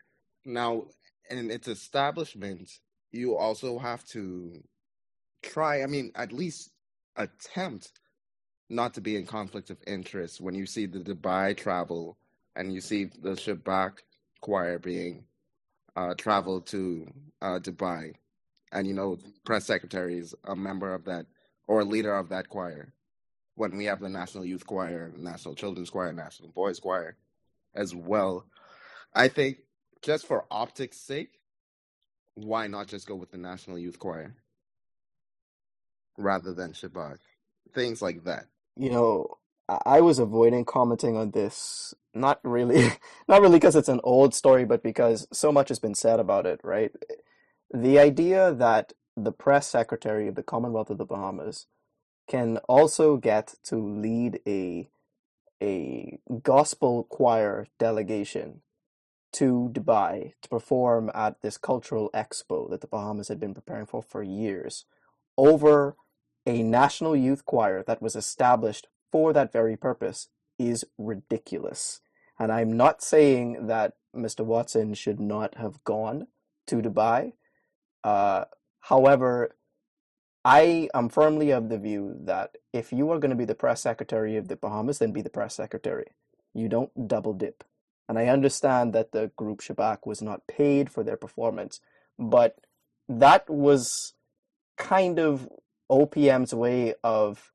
Now, 0.50 0.86
in 1.30 1.52
its 1.52 1.68
establishment, 1.68 2.72
you 3.12 3.38
also 3.38 3.78
have 3.78 4.04
to 4.08 4.64
try, 5.44 5.84
I 5.84 5.86
mean, 5.86 6.12
at 6.16 6.32
least 6.32 6.72
attempt 7.16 7.92
not 8.70 8.94
to 8.96 9.02
be 9.02 9.16
in 9.16 9.26
conflict 9.26 9.70
of 9.70 9.78
interest 9.88 10.42
when 10.42 10.56
you 10.56 10.66
see 10.66 10.86
the 10.86 11.00
Dubai 11.00 11.56
travel 11.56 12.18
and 12.56 12.74
you 12.74 12.82
see 12.82 13.06
the 13.06 13.32
Shabach 13.32 14.00
choir 14.42 14.80
being 14.80 15.24
uh, 15.96 16.14
traveled 16.16 16.66
to 16.68 17.08
uh, 17.42 17.60
Dubai 17.60 18.14
and 18.72 18.88
you 18.88 18.94
know, 18.94 19.18
press 19.46 19.66
secretary 19.66 20.18
is 20.18 20.36
a 20.46 20.56
member 20.56 20.94
of 20.94 21.06
that 21.06 21.26
or 21.68 21.82
a 21.82 21.86
leader 21.86 22.16
of 22.16 22.30
that 22.30 22.50
choir. 22.50 22.94
When 23.56 23.76
we 23.78 23.86
have 23.86 24.00
the 24.00 24.10
National 24.10 24.46
Youth 24.46 24.66
Choir, 24.66 25.12
National 25.18 25.54
Children's 25.56 25.90
Choir, 25.90 26.14
National 26.14 26.50
Boys 26.50 26.80
Choir 26.80 27.18
as 27.76 27.94
well. 27.94 28.46
I 29.14 29.28
think 29.28 29.58
just 30.02 30.26
for 30.26 30.46
optics' 30.50 30.98
sake, 30.98 31.40
why 32.36 32.68
not 32.68 32.88
just 32.88 33.08
go 33.08 33.16
with 33.16 33.32
the 33.32 33.38
National 33.38 33.78
Youth 33.78 34.00
Choir 34.00 34.36
rather 36.18 36.54
than 36.54 36.74
Shabach? 36.74 37.20
Things 37.74 38.02
like 38.02 38.24
that. 38.24 38.46
You 38.76 38.92
know, 38.92 39.38
I 39.86 40.02
was 40.02 40.20
avoiding 40.20 40.66
commenting 40.66 41.16
on 41.16 41.32
this, 41.32 41.94
not 42.14 42.40
really, 42.44 42.88
not 43.28 43.42
really 43.42 43.58
because 43.58 43.76
it's 43.76 43.90
an 43.90 44.02
old 44.04 44.34
story, 44.34 44.66
but 44.66 44.82
because 44.82 45.28
so 45.32 45.52
much 45.52 45.70
has 45.70 45.80
been 45.80 45.96
said 45.96 46.20
about 46.20 46.46
it, 46.46 46.60
right? 46.64 46.92
The 47.72 48.00
idea 48.00 48.54
that 48.54 48.94
the 49.16 49.32
press 49.32 49.68
secretary 49.68 50.28
of 50.28 50.36
the 50.36 50.44
Commonwealth 50.44 50.90
of 50.90 50.98
the 50.98 51.06
Bahamas 51.06 51.68
can 52.28 52.58
also 52.70 53.18
get 53.18 53.56
to 53.66 53.76
lead 53.76 54.40
a 54.48 54.88
a 55.62 56.20
gospel 56.42 57.04
choir 57.04 57.68
delegation 57.80 58.62
to 59.34 59.70
Dubai 59.72 60.34
to 60.42 60.50
perform 60.50 61.12
at 61.14 61.42
this 61.42 61.58
cultural 61.58 62.10
expo 62.14 62.70
that 62.70 62.82
the 62.82 62.88
Bahamas 62.88 63.28
had 63.28 63.40
been 63.40 63.54
preparing 63.54 63.86
for 63.86 64.02
for 64.02 64.24
years 64.24 64.86
over 65.38 65.96
a 66.46 66.64
national 66.64 67.16
youth 67.16 67.46
choir 67.46 67.84
that 67.84 68.02
was 68.02 68.16
established 68.16 68.88
for 69.12 69.34
that 69.34 69.52
very 69.52 69.78
purpose 69.78 70.30
is 70.58 70.86
ridiculous. 70.98 72.02
And 72.38 72.52
I'm 72.52 72.76
not 72.76 73.02
saying 73.02 73.68
that 73.68 73.94
Mr. 74.16 74.44
Watson 74.46 74.94
should 74.94 75.20
not 75.20 75.56
have 75.56 75.84
gone 75.84 76.28
to 76.68 76.78
Dubai. 76.78 77.34
Uh, 78.04 78.46
however, 78.82 79.56
I 80.44 80.90
am 80.94 81.10
firmly 81.10 81.52
of 81.52 81.70
the 81.70 81.78
view 81.78 82.16
that 82.22 82.56
if 82.74 82.94
you 82.94 83.12
are 83.12 83.20
going 83.20 83.32
to 83.32 83.36
be 83.36 83.46
the 83.46 83.56
press 83.56 83.82
secretary 83.82 84.38
of 84.38 84.48
the 84.48 84.56
Bahamas, 84.56 85.00
then 85.00 85.12
be 85.12 85.22
the 85.22 85.30
press 85.30 85.54
secretary. 85.56 86.08
You 86.54 86.70
don't 86.70 87.08
double 87.08 87.34
dip. 87.34 87.64
And 88.10 88.18
I 88.18 88.26
understand 88.26 88.92
that 88.94 89.12
the 89.12 89.32
group 89.38 89.62
Shabach 89.62 90.00
was 90.08 90.20
not 90.20 90.48
paid 90.48 90.92
for 90.92 91.04
their 91.04 91.16
performance, 91.16 91.80
but 92.18 92.58
that 93.08 93.48
was 93.48 94.16
kind 94.78 95.20
of 95.20 95.48
OPM's 95.92 96.52
way 96.52 96.96
of 97.04 97.52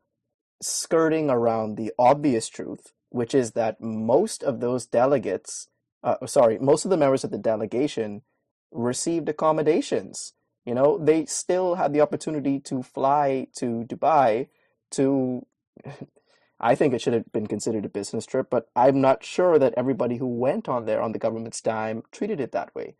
skirting 0.63 1.29
around 1.29 1.77
the 1.77 1.93
obvious 1.99 2.49
truth, 2.49 2.93
which 3.11 3.35
is 3.35 3.53
that 3.53 3.81
most 3.81 4.45
of 4.45 4.61
those 4.61 4.87
delegates, 4.87 5.69
uh, 6.05 6.25
sorry, 6.27 6.59
most 6.61 6.85
of 6.85 6.91
the 6.93 6.97
members 6.97 7.25
of 7.25 7.33
the 7.33 7.39
delegation 7.39 8.23
received 8.71 9.29
accommodations. 9.29 10.35
You 10.65 10.75
know, 10.75 10.99
they 10.99 11.27
still 11.27 11.75
had 11.75 11.93
the 11.93 12.01
opportunity 12.01 12.61
to 12.61 12.85
fly 12.85 13.49
to 13.59 13.85
Dubai 13.89 14.49
to. 14.93 15.45
I 16.65 16.75
think 16.75 16.95
it 16.95 17.03
should 17.03 17.13
have 17.13 17.31
been 17.31 17.47
considered 17.47 17.85
a 17.85 17.91
business 17.91 18.25
trip, 18.25 18.49
but 18.49 18.71
I'm 18.75 18.99
not 18.99 19.23
sure 19.23 19.59
that 19.59 19.75
everybody 19.77 20.17
who 20.17 20.27
went 20.27 20.67
on 20.67 20.87
there 20.87 21.03
on 21.03 21.13
the 21.13 21.19
government's 21.19 21.61
dime 21.61 22.05
treated 22.11 22.41
it 22.41 22.53
that 22.53 22.75
way. 22.75 22.95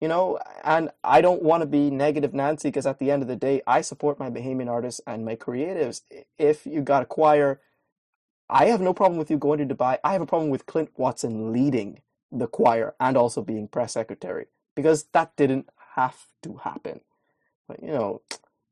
You 0.00 0.08
know, 0.08 0.38
and 0.64 0.88
I 1.04 1.20
don't 1.20 1.42
want 1.42 1.60
to 1.60 1.66
be 1.66 1.90
negative 1.90 2.32
Nancy 2.32 2.68
because 2.68 2.86
at 2.86 2.98
the 2.98 3.10
end 3.10 3.20
of 3.20 3.28
the 3.28 3.36
day, 3.36 3.60
I 3.66 3.82
support 3.82 4.18
my 4.18 4.30
Bahamian 4.30 4.70
artists 4.70 5.02
and 5.06 5.22
my 5.26 5.36
creatives. 5.36 6.00
If 6.38 6.64
you 6.64 6.80
got 6.80 7.02
a 7.02 7.04
choir, 7.04 7.60
I 8.48 8.64
have 8.66 8.80
no 8.80 8.94
problem 8.94 9.18
with 9.18 9.30
you 9.30 9.36
going 9.36 9.58
to 9.68 9.74
Dubai. 9.74 9.98
I 10.02 10.14
have 10.14 10.22
a 10.22 10.26
problem 10.26 10.48
with 10.48 10.64
Clint 10.64 10.90
Watson 10.96 11.52
leading 11.52 12.00
the 12.32 12.46
choir 12.46 12.94
and 12.98 13.18
also 13.18 13.42
being 13.42 13.68
press 13.68 13.92
secretary 13.92 14.46
because 14.74 15.04
that 15.12 15.36
didn't 15.36 15.68
have 15.94 16.24
to 16.44 16.56
happen. 16.64 17.02
But, 17.68 17.82
you 17.82 17.92
know, 17.92 18.22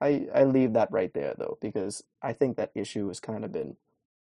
I 0.01 0.29
I 0.35 0.45
leave 0.45 0.73
that 0.73 0.91
right 0.91 1.13
there 1.13 1.35
though 1.37 1.59
because 1.61 2.03
I 2.23 2.33
think 2.33 2.57
that 2.57 2.71
issue 2.75 3.09
has 3.09 3.21
kind 3.21 3.45
of 3.45 3.53
been 3.53 3.77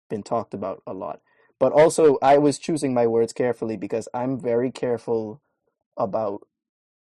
been 0.09 0.23
talked 0.23 0.53
about 0.53 0.81
a 0.85 0.93
lot. 0.93 1.21
But 1.59 1.71
also, 1.71 2.17
I 2.21 2.37
was 2.37 2.59
choosing 2.59 2.93
my 2.93 3.07
words 3.07 3.33
carefully 3.33 3.77
because 3.77 4.09
I'm 4.13 4.39
very 4.39 4.71
careful 4.71 5.41
about 5.97 6.45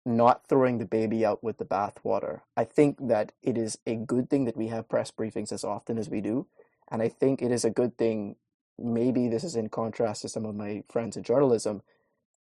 not 0.05 0.47
throwing 0.47 0.77
the 0.77 0.85
baby 0.85 1.25
out 1.25 1.43
with 1.43 1.57
the 1.57 1.65
bathwater. 1.65 2.41
I 2.55 2.63
think 2.63 2.97
that 3.07 3.33
it 3.43 3.57
is 3.57 3.77
a 3.85 3.95
good 3.95 4.29
thing 4.29 4.45
that 4.45 4.57
we 4.57 4.67
have 4.67 4.89
press 4.89 5.11
briefings 5.11 5.51
as 5.51 5.63
often 5.63 5.97
as 5.97 6.09
we 6.09 6.21
do. 6.21 6.47
And 6.89 7.01
I 7.01 7.09
think 7.09 7.41
it 7.41 7.51
is 7.51 7.65
a 7.65 7.69
good 7.69 7.97
thing. 7.97 8.37
Maybe 8.77 9.27
this 9.27 9.43
is 9.43 9.55
in 9.55 9.69
contrast 9.69 10.21
to 10.21 10.29
some 10.29 10.45
of 10.45 10.55
my 10.55 10.83
friends 10.89 11.17
in 11.17 11.23
journalism. 11.23 11.81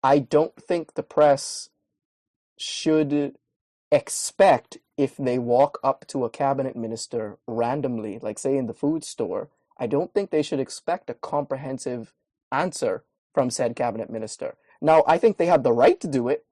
I 0.04 0.20
don't 0.20 0.56
think 0.56 0.94
the 0.94 1.04
press 1.04 1.70
should 2.58 3.36
expect 3.92 4.77
if 4.98 5.18
they 5.18 5.38
walk 5.38 5.80
up 5.84 6.06
to 6.08 6.25
a 6.25 6.30
cabinet 6.30 6.75
minister 6.75 7.38
randomly, 7.48 8.20
like 8.22 8.39
say 8.39 8.56
in 8.58 8.68
the 8.68 8.74
food 8.74 9.04
store, 9.04 9.50
I 9.79 9.88
don't 9.88 10.13
think 10.13 10.29
they 10.29 10.41
should 10.41 10.60
expect 10.60 11.10
a 11.10 11.13
comprehensive 11.13 12.13
answer 12.51 13.03
from 13.34 13.50
said 13.50 13.75
cabinet 13.75 14.10
minister. 14.10 14.55
Now, 14.81 15.03
I 15.07 15.17
think 15.17 15.38
they 15.38 15.46
have 15.48 15.63
the 15.63 15.74
right 15.74 16.00
to 16.00 16.07
do 16.07 16.27
it. 16.27 16.46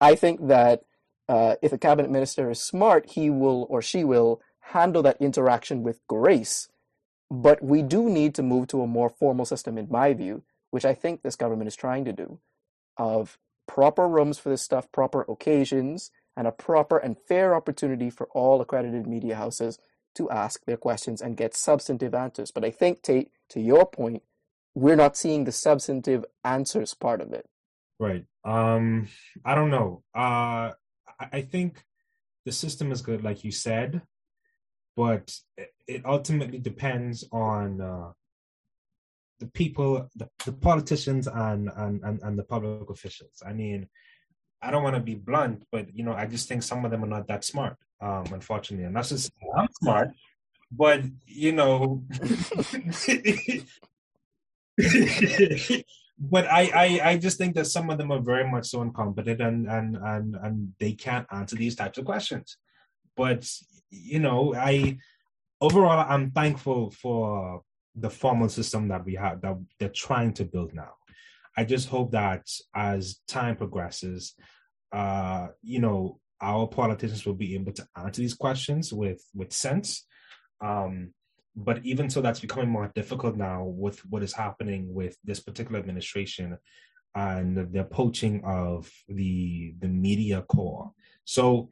I 0.00 0.14
think 0.14 0.46
that 0.48 0.84
uh, 1.28 1.56
if 1.62 1.72
a 1.72 1.78
cabinet 1.78 2.10
minister 2.10 2.50
is 2.50 2.60
smart, 2.60 3.10
he 3.10 3.30
will 3.30 3.66
or 3.68 3.82
she 3.82 4.04
will 4.04 4.40
handle 4.72 5.02
that 5.02 5.20
interaction 5.20 5.82
with 5.82 6.00
grace. 6.06 6.68
But 7.30 7.62
we 7.62 7.82
do 7.82 8.08
need 8.08 8.34
to 8.36 8.42
move 8.42 8.68
to 8.68 8.82
a 8.82 8.86
more 8.86 9.08
formal 9.08 9.44
system, 9.44 9.76
in 9.76 9.88
my 9.90 10.14
view, 10.14 10.42
which 10.70 10.84
I 10.84 10.94
think 10.94 11.22
this 11.22 11.36
government 11.36 11.68
is 11.68 11.76
trying 11.76 12.04
to 12.04 12.12
do, 12.12 12.38
of 12.96 13.38
proper 13.66 14.08
rooms 14.08 14.38
for 14.38 14.48
this 14.48 14.62
stuff, 14.62 14.90
proper 14.92 15.22
occasions, 15.28 16.10
and 16.36 16.46
a 16.46 16.52
proper 16.52 16.98
and 16.98 17.16
fair 17.18 17.54
opportunity 17.54 18.10
for 18.10 18.28
all 18.32 18.60
accredited 18.60 19.06
media 19.06 19.36
houses 19.36 19.78
to 20.16 20.30
ask 20.30 20.64
their 20.64 20.76
questions 20.76 21.22
and 21.22 21.36
get 21.36 21.54
substantive 21.54 22.14
answers. 22.14 22.50
But 22.50 22.64
I 22.64 22.70
think, 22.70 23.02
Tate, 23.02 23.30
to 23.50 23.60
your 23.60 23.86
point, 23.86 24.22
we're 24.74 24.96
not 24.96 25.16
seeing 25.16 25.44
the 25.44 25.52
substantive 25.52 26.24
answers 26.44 26.94
part 26.94 27.20
of 27.20 27.32
it. 27.32 27.46
Right. 27.98 28.24
Um, 28.44 29.08
I 29.44 29.54
don't 29.54 29.70
know. 29.70 30.02
Uh, 30.14 30.72
I 31.18 31.40
think 31.40 31.82
the 32.44 32.52
system 32.52 32.92
is 32.92 33.00
good, 33.00 33.24
like 33.24 33.42
you 33.42 33.50
said, 33.50 34.02
but 34.96 35.34
it 35.86 36.04
ultimately 36.04 36.58
depends 36.58 37.24
on 37.32 37.80
uh, 37.80 38.12
the 39.40 39.46
people, 39.46 40.08
the, 40.14 40.28
the 40.44 40.52
politicians, 40.52 41.26
and, 41.26 41.70
and 41.76 42.02
and 42.02 42.20
and 42.22 42.38
the 42.38 42.44
public 42.44 42.88
officials. 42.90 43.42
I 43.46 43.52
mean, 43.52 43.88
I 44.62 44.70
don't 44.70 44.82
want 44.82 44.96
to 44.96 45.02
be 45.02 45.14
blunt, 45.14 45.64
but 45.70 45.94
you 45.94 46.04
know, 46.04 46.12
I 46.12 46.26
just 46.26 46.48
think 46.48 46.62
some 46.62 46.84
of 46.84 46.90
them 46.90 47.04
are 47.04 47.08
not 47.08 47.28
that 47.28 47.44
smart, 47.44 47.76
um, 48.00 48.24
unfortunately. 48.32 48.86
And 48.86 48.96
that's 48.96 49.10
just 49.10 49.32
I'm 49.56 49.68
smart, 49.80 50.10
but 50.70 51.02
you 51.26 51.52
know, 51.52 52.02
but 56.18 56.46
I, 56.46 56.70
I 56.74 57.00
I 57.10 57.16
just 57.18 57.38
think 57.38 57.54
that 57.56 57.66
some 57.66 57.90
of 57.90 57.98
them 57.98 58.10
are 58.10 58.20
very 58.20 58.48
much 58.50 58.66
so 58.66 58.82
incompetent 58.82 59.40
and 59.40 59.66
and 59.66 59.96
and 59.96 60.36
and 60.36 60.72
they 60.78 60.92
can't 60.92 61.26
answer 61.30 61.56
these 61.56 61.76
types 61.76 61.98
of 61.98 62.04
questions. 62.04 62.56
But 63.16 63.48
you 63.90 64.20
know, 64.20 64.54
I 64.54 64.98
overall 65.60 66.04
I'm 66.08 66.30
thankful 66.30 66.90
for 66.90 67.62
the 67.94 68.10
formal 68.10 68.48
system 68.48 68.88
that 68.88 69.04
we 69.04 69.14
have 69.14 69.40
that 69.40 69.56
they're 69.78 69.88
trying 69.88 70.32
to 70.34 70.44
build 70.44 70.74
now. 70.74 70.92
I 71.56 71.64
just 71.64 71.88
hope 71.88 72.12
that 72.12 72.46
as 72.74 73.20
time 73.26 73.56
progresses, 73.56 74.34
uh, 74.92 75.48
you 75.62 75.80
know, 75.80 76.20
our 76.40 76.66
politicians 76.66 77.24
will 77.24 77.34
be 77.34 77.54
able 77.54 77.72
to 77.72 77.86
answer 77.96 78.20
these 78.20 78.34
questions 78.34 78.92
with 78.92 79.22
with 79.34 79.52
sense. 79.52 80.06
Um, 80.60 81.12
but 81.54 81.84
even 81.84 82.10
so, 82.10 82.20
that's 82.20 82.40
becoming 82.40 82.68
more 82.68 82.92
difficult 82.94 83.36
now 83.36 83.64
with 83.64 83.98
what 84.06 84.22
is 84.22 84.34
happening 84.34 84.92
with 84.92 85.16
this 85.24 85.40
particular 85.40 85.78
administration 85.78 86.58
and 87.14 87.72
the 87.72 87.84
poaching 87.84 88.42
of 88.44 88.90
the 89.08 89.74
the 89.78 89.88
media 89.88 90.42
corps. 90.42 90.92
So 91.24 91.70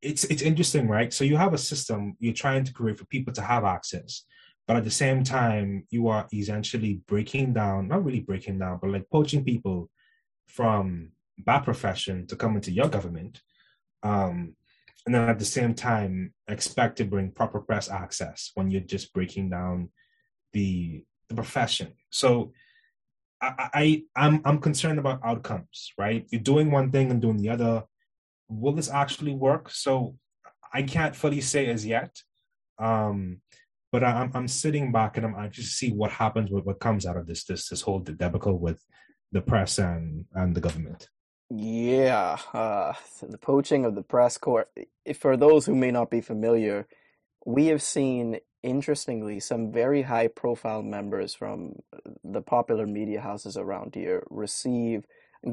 it's 0.00 0.24
it's 0.24 0.42
interesting, 0.42 0.88
right? 0.88 1.12
So 1.12 1.24
you 1.24 1.36
have 1.36 1.54
a 1.54 1.58
system 1.58 2.16
you're 2.20 2.32
trying 2.32 2.64
to 2.64 2.72
create 2.72 2.98
for 2.98 3.04
people 3.06 3.32
to 3.34 3.42
have 3.42 3.64
access, 3.64 4.24
but 4.66 4.76
at 4.76 4.84
the 4.84 4.90
same 4.90 5.24
time, 5.24 5.86
you 5.90 6.06
are 6.08 6.28
essentially 6.32 7.00
breaking 7.08 7.52
down, 7.52 7.88
not 7.88 8.04
really 8.04 8.20
breaking 8.20 8.60
down, 8.60 8.78
but 8.80 8.90
like 8.90 9.10
poaching 9.10 9.44
people 9.44 9.90
from 10.46 11.10
that 11.46 11.64
profession 11.64 12.26
to 12.28 12.36
come 12.36 12.54
into 12.54 12.70
your 12.70 12.88
government 12.88 13.40
um, 14.02 14.54
and 15.06 15.14
then 15.14 15.28
at 15.28 15.38
the 15.38 15.44
same 15.44 15.74
time 15.74 16.32
expect 16.48 16.96
to 16.96 17.04
bring 17.04 17.30
proper 17.30 17.60
press 17.60 17.88
access 17.90 18.50
when 18.54 18.70
you're 18.70 18.80
just 18.80 19.12
breaking 19.12 19.50
down 19.50 19.88
the 20.52 21.04
the 21.28 21.34
profession 21.34 21.92
so 22.10 22.52
I, 23.40 23.70
I 23.74 24.02
I'm 24.16 24.42
I'm 24.44 24.58
concerned 24.58 24.98
about 24.98 25.20
outcomes, 25.24 25.92
right? 25.96 26.26
You're 26.30 26.42
doing 26.42 26.70
one 26.70 26.90
thing 26.90 27.10
and 27.10 27.20
doing 27.20 27.38
the 27.38 27.48
other. 27.48 27.84
Will 28.48 28.72
this 28.72 28.90
actually 28.90 29.34
work? 29.34 29.70
So 29.70 30.16
I 30.72 30.82
can't 30.82 31.16
fully 31.16 31.40
say 31.40 31.66
as 31.66 31.86
yet. 31.86 32.16
Um, 32.78 33.40
but 33.92 34.04
I'm 34.04 34.30
I'm 34.34 34.48
sitting 34.48 34.92
back 34.92 35.16
and 35.16 35.26
I'm 35.26 35.34
anxious 35.34 35.72
see 35.72 35.90
what 35.92 36.12
happens 36.12 36.50
with 36.50 36.64
what 36.64 36.80
comes 36.80 37.06
out 37.06 37.16
of 37.16 37.26
this 37.26 37.44
this 37.44 37.68
this 37.68 37.82
whole 37.82 38.00
debacle 38.00 38.58
with 38.58 38.84
the 39.32 39.40
press 39.40 39.78
and 39.78 40.26
and 40.34 40.54
the 40.54 40.60
government. 40.60 41.08
Yeah, 41.50 42.38
uh, 42.54 42.94
the 43.22 43.38
poaching 43.38 43.84
of 43.84 43.94
the 43.96 44.02
press 44.02 44.38
corps. 44.38 44.68
For 45.18 45.36
those 45.36 45.66
who 45.66 45.74
may 45.76 45.90
not 45.92 46.10
be 46.10 46.20
familiar, 46.20 46.88
we 47.46 47.66
have 47.68 47.82
seen, 47.82 48.40
interestingly, 48.62 49.40
some 49.40 49.72
very 49.72 50.02
high 50.02 50.28
profile 50.28 50.82
members 50.82 51.34
from 51.34 51.80
the 52.24 52.42
popular 52.42 52.86
media 52.86 53.20
houses 53.22 53.56
around 53.56 53.94
here 53.94 54.24
receive 54.30 55.06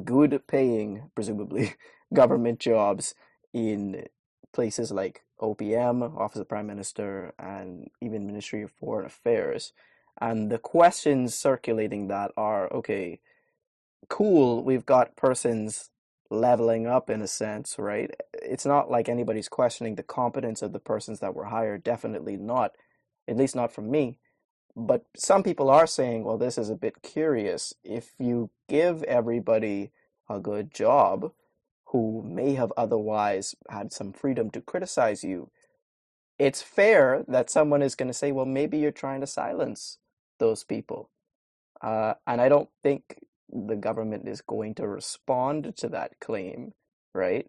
good 0.04 0.42
paying, 0.48 1.12
presumably, 1.16 1.76
government 2.14 2.60
jobs 2.60 3.16
in 3.54 4.06
places 4.54 4.92
like 4.92 5.24
OPM, 5.42 6.18
Office 6.20 6.42
of 6.42 6.50
Prime 6.50 6.68
Minister, 6.68 7.34
and 7.40 7.90
even 8.02 8.28
Ministry 8.28 8.64
of 8.64 8.72
Foreign 8.72 9.06
Affairs. 9.06 9.74
And 10.22 10.52
the 10.52 10.60
questions 10.60 11.36
circulating 11.36 12.08
that 12.10 12.32
are 12.38 12.72
okay, 12.74 13.20
cool, 14.10 14.64
we've 14.64 14.86
got 14.86 15.16
persons 15.16 15.90
leveling 16.30 16.88
up 16.88 17.10
in 17.10 17.22
a 17.22 17.28
sense, 17.28 17.76
right? 17.78 18.12
It's 18.34 18.66
not 18.66 18.92
like 18.92 19.10
anybody's 19.10 19.50
questioning 19.50 19.96
the 19.96 20.04
competence 20.04 20.62
of 20.62 20.74
the 20.74 20.80
persons 20.80 21.20
that 21.20 21.36
were 21.36 21.46
hired, 21.46 21.84
definitely 21.84 22.38
not, 22.38 22.74
at 23.28 23.38
least 23.38 23.56
not 23.56 23.72
from 23.72 23.90
me. 23.90 24.18
But 24.76 25.06
some 25.16 25.42
people 25.42 25.70
are 25.70 25.88
saying, 25.88 26.24
well, 26.24 26.38
this 26.38 26.58
is 26.58 26.70
a 26.70 26.76
bit 26.76 27.02
curious. 27.02 27.74
If 27.84 28.12
you 28.20 28.52
give 28.70 29.04
everybody 29.04 29.92
a 30.30 30.40
good 30.40 30.74
job 30.74 31.32
who 31.88 32.22
may 32.24 32.54
have 32.56 32.74
otherwise 32.78 33.56
had 33.70 33.92
some 33.92 34.14
freedom 34.14 34.52
to 34.52 34.62
criticize 34.62 35.24
you, 35.24 35.50
it's 36.38 36.62
fair 36.62 37.24
that 37.28 37.50
someone 37.50 37.82
is 37.82 37.96
going 37.96 38.10
to 38.10 38.14
say, 38.14 38.32
well, 38.32 38.46
maybe 38.46 38.78
you're 38.78 38.92
trying 38.92 39.22
to 39.22 39.28
silence 39.28 39.98
those 40.40 40.64
people. 40.64 41.10
Uh, 41.82 42.14
and 42.28 42.42
I 42.42 42.50
don't 42.50 42.70
think 42.84 43.20
the 43.50 43.76
government 43.76 44.28
is 44.28 44.42
going 44.42 44.76
to 44.76 44.88
respond 44.88 45.76
to 45.78 45.90
that 45.90 46.20
claim, 46.20 46.74
right? 47.14 47.48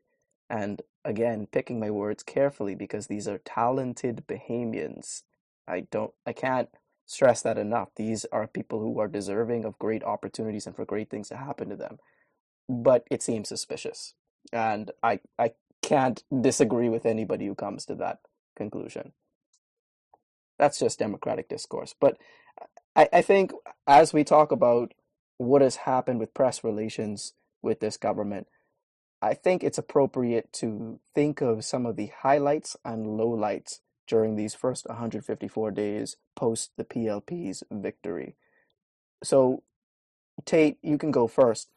And 0.50 0.82
again, 1.04 1.48
picking 1.50 1.80
my 1.80 1.90
words 1.90 2.22
carefully 2.22 2.74
because 2.74 3.06
these 3.06 3.28
are 3.28 3.38
talented 3.38 4.24
Bahamians. 4.26 5.22
I 5.66 5.80
don't, 5.90 6.12
I 6.26 6.32
can't 6.32 6.68
stress 7.06 7.42
that 7.42 7.58
enough. 7.58 7.88
These 7.96 8.24
are 8.26 8.46
people 8.46 8.80
who 8.80 8.98
are 9.00 9.08
deserving 9.08 9.64
of 9.64 9.78
great 9.78 10.04
opportunities 10.04 10.66
and 10.66 10.76
for 10.76 10.84
great 10.84 11.10
things 11.10 11.28
to 11.28 11.36
happen 11.36 11.68
to 11.70 11.76
them. 11.76 11.98
But 12.68 13.04
it 13.10 13.22
seems 13.22 13.48
suspicious, 13.48 14.14
and 14.52 14.90
I, 15.02 15.20
I 15.38 15.52
can't 15.80 16.22
disagree 16.42 16.90
with 16.90 17.06
anybody 17.06 17.46
who 17.46 17.54
comes 17.54 17.86
to 17.86 17.94
that 17.94 18.18
conclusion. 18.56 19.12
That's 20.58 20.78
just 20.78 20.98
democratic 20.98 21.48
discourse. 21.48 21.94
But 21.98 22.18
I, 22.94 23.08
I 23.10 23.22
think 23.22 23.52
as 23.86 24.12
we 24.12 24.22
talk 24.22 24.52
about 24.52 24.92
what 25.38 25.62
has 25.62 25.76
happened 25.76 26.20
with 26.20 26.34
press 26.34 26.62
relations 26.62 27.32
with 27.62 27.80
this 27.80 27.96
government, 27.96 28.46
I 29.22 29.34
think 29.34 29.64
it's 29.64 29.78
appropriate 29.78 30.52
to 30.54 31.00
think 31.14 31.40
of 31.40 31.64
some 31.64 31.86
of 31.86 31.96
the 31.96 32.12
highlights 32.22 32.76
and 32.84 33.06
lowlights 33.06 33.80
during 34.06 34.36
these 34.36 34.54
first 34.54 34.86
154 34.88 35.70
days 35.70 36.16
post 36.36 36.72
the 36.76 36.84
PLP's 36.84 37.62
victory. 37.70 38.36
So, 39.22 39.62
Tate, 40.44 40.78
you 40.82 40.98
can 40.98 41.10
go 41.10 41.26
first. 41.26 41.68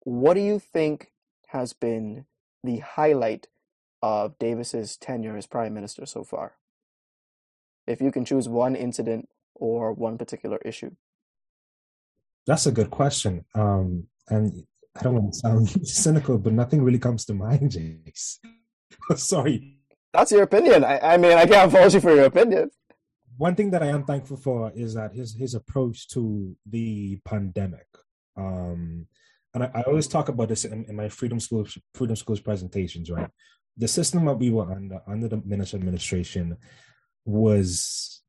What 0.00 0.34
do 0.34 0.40
you 0.40 0.58
think 0.58 1.10
has 1.48 1.72
been 1.72 2.26
the 2.62 2.78
highlight 2.78 3.48
of 4.02 4.38
Davis's 4.38 4.96
tenure 4.96 5.36
as 5.36 5.46
prime 5.46 5.74
minister 5.74 6.06
so 6.06 6.22
far? 6.22 6.54
If 7.86 8.00
you 8.00 8.12
can 8.12 8.24
choose 8.24 8.48
one 8.48 8.76
incident 8.76 9.28
or 9.54 9.92
one 9.92 10.18
particular 10.18 10.58
issue. 10.64 10.92
That's 12.46 12.66
a 12.66 12.72
good 12.72 12.90
question. 12.90 13.44
Um, 13.54 14.06
and 14.28 14.64
I 14.98 15.02
don't 15.02 15.14
want 15.14 15.32
to 15.32 15.38
sound 15.38 15.68
cynical, 15.86 16.38
but 16.38 16.52
nothing 16.52 16.82
really 16.82 16.98
comes 16.98 17.24
to 17.26 17.34
mind, 17.34 17.72
Jace. 17.72 18.38
Sorry. 19.16 19.78
That's 20.12 20.32
your 20.32 20.44
opinion. 20.44 20.84
I, 20.84 21.14
I 21.14 21.16
mean, 21.16 21.36
I 21.36 21.46
can't 21.46 21.70
fault 21.70 21.92
you 21.92 22.00
for 22.00 22.14
your 22.14 22.24
opinion. 22.24 22.70
One 23.36 23.54
thing 23.54 23.70
that 23.72 23.82
I 23.82 23.88
am 23.88 24.04
thankful 24.04 24.38
for 24.38 24.72
is 24.74 24.94
that 24.94 25.12
his 25.12 25.34
his 25.34 25.54
approach 25.54 26.08
to 26.08 26.56
the 26.64 27.20
pandemic. 27.24 27.86
Um, 28.34 29.08
and 29.52 29.64
I, 29.64 29.70
I 29.74 29.82
always 29.82 30.08
talk 30.08 30.30
about 30.30 30.48
this 30.48 30.64
in, 30.64 30.86
in 30.86 30.96
my 30.96 31.10
Freedom 31.10 31.38
Schools 31.38 31.76
Freedom 31.92 32.16
Schools 32.16 32.40
presentations, 32.40 33.10
right? 33.10 33.28
The 33.76 33.88
system 33.88 34.24
that 34.24 34.38
we 34.38 34.50
were 34.50 34.72
under 34.72 35.02
under 35.06 35.28
the 35.28 35.38
Minnis 35.38 35.74
administration 35.74 36.56
was, 37.26 38.22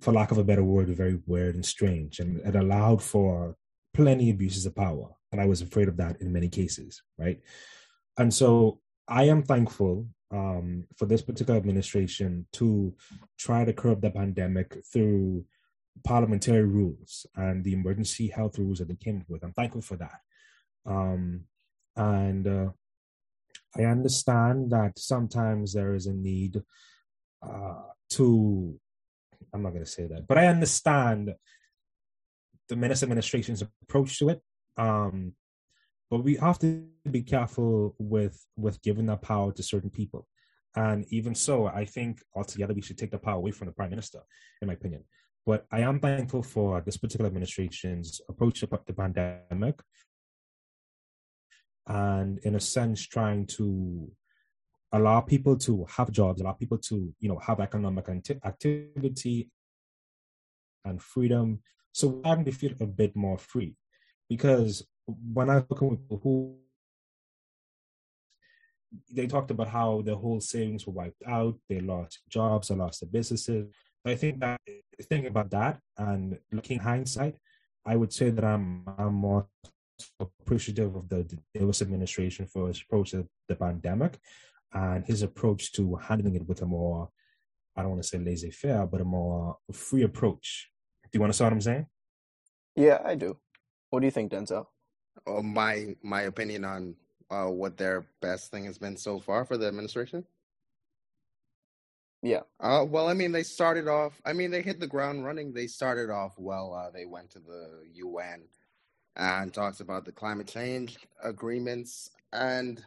for 0.00 0.12
lack 0.12 0.30
of 0.30 0.38
a 0.38 0.44
better 0.44 0.64
word, 0.64 0.88
very 0.88 1.20
weird 1.26 1.56
and 1.56 1.66
strange, 1.66 2.20
and 2.20 2.40
it 2.40 2.56
allowed 2.56 3.02
for 3.02 3.56
plenty 3.94 4.30
abuses 4.30 4.66
of 4.66 4.74
power 4.74 5.08
and 5.34 5.40
I 5.40 5.46
was 5.46 5.62
afraid 5.62 5.88
of 5.88 5.96
that 5.96 6.20
in 6.20 6.32
many 6.32 6.48
cases, 6.48 7.02
right? 7.18 7.40
And 8.16 8.32
so 8.32 8.78
I 9.08 9.24
am 9.24 9.42
thankful 9.42 10.06
um, 10.30 10.84
for 10.96 11.06
this 11.06 11.22
particular 11.22 11.58
administration 11.58 12.46
to 12.52 12.94
try 13.36 13.64
to 13.64 13.72
curb 13.72 14.00
the 14.00 14.10
pandemic 14.10 14.78
through 14.92 15.44
parliamentary 16.04 16.62
rules 16.62 17.26
and 17.34 17.64
the 17.64 17.72
emergency 17.72 18.28
health 18.28 18.60
rules 18.60 18.78
that 18.78 18.86
they 18.86 18.94
came 18.94 19.22
up 19.22 19.28
with. 19.28 19.42
I'm 19.42 19.52
thankful 19.52 19.82
for 19.82 19.96
that. 19.96 20.20
Um, 20.86 21.40
and 21.96 22.46
uh, 22.46 22.68
I 23.76 23.86
understand 23.86 24.70
that 24.70 25.00
sometimes 25.00 25.72
there 25.72 25.96
is 25.96 26.06
a 26.06 26.12
need 26.12 26.62
uh, 27.42 27.82
to, 28.10 28.78
I'm 29.52 29.62
not 29.62 29.70
going 29.70 29.84
to 29.84 29.90
say 29.90 30.06
that, 30.06 30.28
but 30.28 30.38
I 30.38 30.46
understand 30.46 31.34
the 32.68 32.74
Minnis 32.74 33.02
administration's 33.02 33.62
approach 33.82 34.18
to 34.18 34.30
it 34.30 34.40
um, 34.76 35.34
but 36.10 36.22
we 36.22 36.36
have 36.36 36.58
to 36.60 36.86
be 37.10 37.22
careful 37.22 37.94
with 37.98 38.44
with 38.56 38.82
giving 38.82 39.06
that 39.06 39.22
power 39.22 39.52
to 39.52 39.62
certain 39.62 39.90
people. 39.90 40.26
And 40.76 41.06
even 41.10 41.34
so, 41.34 41.66
I 41.66 41.84
think 41.84 42.20
altogether 42.34 42.74
we 42.74 42.82
should 42.82 42.98
take 42.98 43.12
the 43.12 43.18
power 43.18 43.36
away 43.36 43.52
from 43.52 43.66
the 43.66 43.72
prime 43.72 43.90
minister, 43.90 44.20
in 44.60 44.68
my 44.68 44.74
opinion. 44.74 45.04
But 45.46 45.66
I 45.70 45.80
am 45.80 46.00
thankful 46.00 46.42
for 46.42 46.80
this 46.80 46.96
particular 46.96 47.28
administration's 47.28 48.20
approach 48.28 48.60
to 48.60 48.68
the 48.86 48.92
pandemic, 48.92 49.80
and 51.86 52.38
in 52.38 52.56
a 52.56 52.60
sense, 52.60 53.06
trying 53.06 53.46
to 53.58 54.10
allow 54.92 55.20
people 55.20 55.56
to 55.58 55.86
have 55.96 56.10
jobs, 56.10 56.40
allow 56.40 56.52
people 56.52 56.78
to 56.78 57.14
you 57.20 57.28
know 57.28 57.38
have 57.38 57.60
economic 57.60 58.08
activity 58.44 59.50
and 60.84 61.02
freedom, 61.02 61.60
so 61.92 62.20
having 62.24 62.44
to 62.44 62.52
feel 62.52 62.72
a 62.80 62.86
bit 62.86 63.14
more 63.14 63.38
free 63.38 63.76
because 64.28 64.86
when 65.06 65.50
I 65.50 65.56
look 65.56 65.80
with 65.80 66.00
people 66.00 66.20
who 66.22 66.56
they 69.12 69.26
talked 69.26 69.50
about 69.50 69.68
how 69.68 70.02
their 70.02 70.14
whole 70.14 70.40
savings 70.40 70.86
were 70.86 70.92
wiped 70.92 71.22
out, 71.26 71.56
they 71.68 71.80
lost 71.80 72.20
jobs, 72.28 72.68
they 72.68 72.74
lost 72.74 73.00
their 73.00 73.10
businesses. 73.10 73.66
I 74.06 74.14
think 74.14 74.40
that 74.40 74.60
thinking 75.08 75.30
about 75.30 75.50
that 75.50 75.80
and 75.96 76.38
looking 76.52 76.78
hindsight, 76.78 77.36
I 77.86 77.96
would 77.96 78.12
say 78.12 78.30
that 78.30 78.44
I'm 78.44 78.84
I'm 78.98 79.14
more 79.14 79.46
appreciative 80.20 80.94
of 80.96 81.08
the, 81.08 81.22
the 81.22 81.38
Davis 81.54 81.82
administration 81.82 82.46
for 82.46 82.68
his 82.68 82.82
approach 82.82 83.12
to 83.12 83.26
the 83.48 83.54
pandemic 83.54 84.18
and 84.72 85.04
his 85.04 85.22
approach 85.22 85.72
to 85.72 85.96
handling 85.96 86.34
it 86.34 86.48
with 86.48 86.62
a 86.62 86.66
more 86.66 87.08
I 87.76 87.82
don't 87.82 87.92
want 87.92 88.02
to 88.02 88.08
say 88.08 88.18
laissez 88.18 88.50
faire, 88.50 88.86
but 88.86 89.00
a 89.00 89.04
more 89.04 89.56
free 89.72 90.02
approach. 90.02 90.70
Do 91.14 91.18
you 91.18 91.20
want 91.20 91.32
to 91.32 91.36
see 91.36 91.44
what 91.44 91.52
I'm 91.52 91.60
saying? 91.60 91.86
Yeah, 92.74 92.98
I 93.04 93.14
do. 93.14 93.36
What 93.90 94.00
do 94.00 94.06
you 94.06 94.10
think, 94.10 94.32
Denzel? 94.32 94.66
Oh, 95.28 95.42
my 95.42 95.94
my 96.02 96.22
opinion 96.22 96.64
on 96.64 96.96
uh, 97.30 97.44
what 97.44 97.76
their 97.76 98.04
best 98.20 98.50
thing 98.50 98.64
has 98.64 98.78
been 98.78 98.96
so 98.96 99.20
far 99.20 99.44
for 99.44 99.56
the 99.56 99.68
administration. 99.68 100.24
Yeah. 102.20 102.40
Uh, 102.58 102.84
well, 102.88 103.06
I 103.06 103.14
mean, 103.14 103.30
they 103.30 103.44
started 103.44 103.86
off. 103.86 104.20
I 104.24 104.32
mean, 104.32 104.50
they 104.50 104.60
hit 104.60 104.80
the 104.80 104.88
ground 104.88 105.24
running. 105.24 105.52
They 105.52 105.68
started 105.68 106.10
off 106.10 106.34
well. 106.36 106.74
Uh, 106.74 106.90
they 106.90 107.04
went 107.04 107.30
to 107.30 107.38
the 107.38 107.84
UN 107.92 108.48
and 109.14 109.54
talked 109.54 109.78
about 109.78 110.06
the 110.06 110.10
climate 110.10 110.48
change 110.48 110.98
agreements. 111.22 112.10
And 112.32 112.82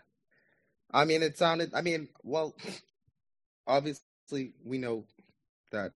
I 0.92 1.06
mean, 1.06 1.24
it 1.24 1.38
sounded. 1.38 1.74
I 1.74 1.80
mean, 1.80 2.10
well, 2.24 2.58
obviously, 3.66 4.52
we 4.66 4.80
know 4.80 5.06
that 5.72 5.94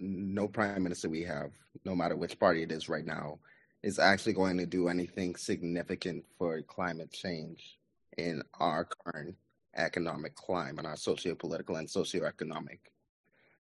no 0.00 0.48
prime 0.48 0.82
minister 0.82 1.08
we 1.08 1.22
have, 1.22 1.52
no 1.84 1.94
matter 1.94 2.16
which 2.16 2.38
party 2.38 2.62
it 2.62 2.72
is 2.72 2.88
right 2.88 3.04
now, 3.04 3.38
is 3.82 3.98
actually 3.98 4.32
going 4.32 4.58
to 4.58 4.66
do 4.66 4.88
anything 4.88 5.36
significant 5.36 6.24
for 6.38 6.60
climate 6.62 7.12
change 7.12 7.78
in 8.18 8.42
our 8.60 8.84
current 8.84 9.36
economic 9.74 10.34
climate, 10.34 10.78
and 10.78 10.86
our 10.86 10.96
socio-political 10.96 11.76
and 11.76 11.88
socioeconomic 11.88 12.78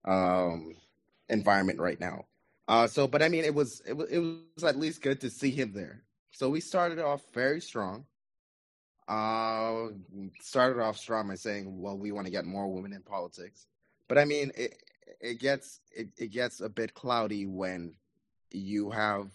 um, 0.05 0.75
environment 1.29 1.79
right 1.79 1.99
now. 1.99 2.25
Uh, 2.67 2.87
so, 2.87 3.07
but 3.07 3.21
I 3.21 3.29
mean, 3.29 3.45
it 3.45 3.53
was, 3.53 3.81
it 3.87 3.93
was 3.93 4.09
it 4.09 4.19
was 4.19 4.63
at 4.63 4.77
least 4.77 5.01
good 5.01 5.21
to 5.21 5.29
see 5.29 5.51
him 5.51 5.71
there. 5.73 6.03
So 6.31 6.49
we 6.49 6.59
started 6.59 6.99
off 6.99 7.21
very 7.33 7.61
strong. 7.61 8.05
Uh, 9.07 9.87
started 10.41 10.81
off 10.81 10.97
strong 10.97 11.29
by 11.29 11.35
saying, 11.35 11.81
"Well, 11.81 11.97
we 11.97 12.11
want 12.11 12.27
to 12.27 12.31
get 12.31 12.45
more 12.45 12.67
women 12.67 12.91
in 12.91 13.01
politics," 13.01 13.65
but 14.09 14.17
I 14.17 14.25
mean, 14.25 14.51
it 15.19 15.39
gets 15.39 15.79
it, 15.91 16.09
it 16.17 16.31
gets 16.31 16.61
a 16.61 16.69
bit 16.69 16.93
cloudy 16.93 17.45
when 17.45 17.93
you 18.51 18.89
have 18.89 19.29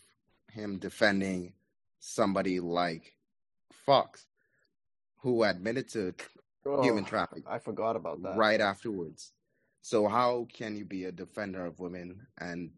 him 0.53 0.79
defending 0.79 1.53
somebody 2.01 2.61
like 2.61 3.15
Fox, 3.87 4.27
who 5.19 5.43
admitted 5.45 5.89
to 5.91 6.15
oh, 6.67 6.83
human 6.83 7.05
trafficking. 7.05 7.45
I 7.49 7.59
forgot 7.59 7.97
about 7.97 8.23
that. 8.23 8.37
Right 8.37 8.61
afterwards. 8.61 9.33
So 9.81 10.07
how 10.07 10.47
can 10.53 10.77
you 10.77 10.85
be 10.85 11.05
a 11.07 11.13
defender 11.13 11.67
of 11.67 11.81
women 11.81 12.27
and 12.39 12.71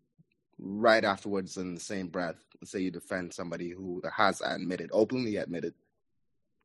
right 0.58 1.04
afterwards 1.04 1.56
in 1.56 1.74
the 1.74 1.80
same 1.80 2.08
breath 2.08 2.36
say 2.62 2.80
you 2.80 2.90
defend 2.90 3.34
somebody 3.34 3.70
who 3.70 4.02
has 4.10 4.40
admitted, 4.40 4.88
openly 4.92 5.36
admitted 5.36 5.74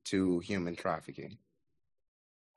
to 0.06 0.39
human 0.39 0.75
trafficking? 0.75 1.38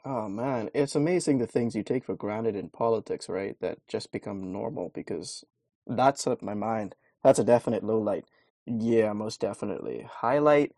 Oh 0.04 0.28
man, 0.28 0.68
it's 0.74 0.96
amazing 0.96 1.38
the 1.38 1.46
things 1.46 1.76
you 1.76 1.84
take 1.84 2.04
for 2.04 2.16
granted 2.16 2.56
in 2.56 2.70
politics, 2.70 3.28
right? 3.28 3.56
That 3.60 3.78
just 3.86 4.10
become 4.10 4.52
normal 4.52 4.90
because 4.94 5.44
that's 5.86 6.26
up 6.26 6.42
my 6.42 6.54
mind. 6.54 6.96
That's 7.22 7.38
a 7.38 7.44
definite 7.44 7.84
low 7.84 7.98
light. 7.98 8.24
Yeah, 8.66 9.12
most 9.12 9.40
definitely. 9.40 10.06
Highlight. 10.10 10.72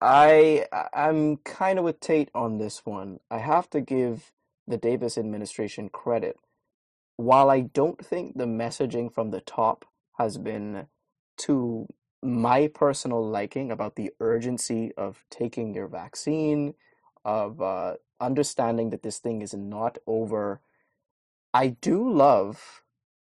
I 0.00 0.66
I'm 0.94 1.38
kind 1.38 1.78
of 1.78 1.84
with 1.84 2.00
Tate 2.00 2.30
on 2.34 2.58
this 2.58 2.86
one. 2.86 3.20
I 3.30 3.38
have 3.38 3.68
to 3.70 3.80
give 3.82 4.32
the 4.66 4.78
Davis 4.78 5.18
administration 5.18 5.90
credit. 5.90 6.36
While 7.16 7.50
I 7.50 7.60
don't 7.60 8.02
think 8.04 8.38
the 8.38 8.46
messaging 8.46 9.12
from 9.12 9.30
the 9.30 9.42
top 9.42 9.84
has 10.18 10.38
been 10.38 10.86
to 11.38 11.86
my 12.22 12.68
personal 12.68 13.26
liking 13.26 13.70
about 13.70 13.96
the 13.96 14.12
urgency 14.20 14.92
of 14.96 15.24
taking 15.30 15.74
your 15.74 15.88
vaccine, 15.88 16.74
of 17.24 17.60
uh, 17.60 17.94
understanding 18.20 18.90
that 18.90 19.02
this 19.02 19.18
thing 19.18 19.42
is 19.42 19.54
not 19.54 19.98
over, 20.06 20.60
I 21.52 21.68
do 21.68 22.08
love 22.10 22.82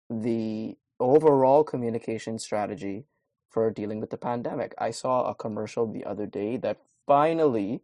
the 0.09 0.77
overall 1.01 1.65
communication 1.65 2.39
strategy 2.39 3.07
for 3.49 3.71
dealing 3.71 4.01
with 4.01 4.11
the 4.11 4.17
pandemic. 4.17 4.75
I 4.79 4.91
saw 4.91 5.25
a 5.25 5.35
commercial 5.35 5.87
the 5.87 6.05
other 6.05 6.27
day 6.27 6.57
that 6.59 6.79
finally 7.07 7.83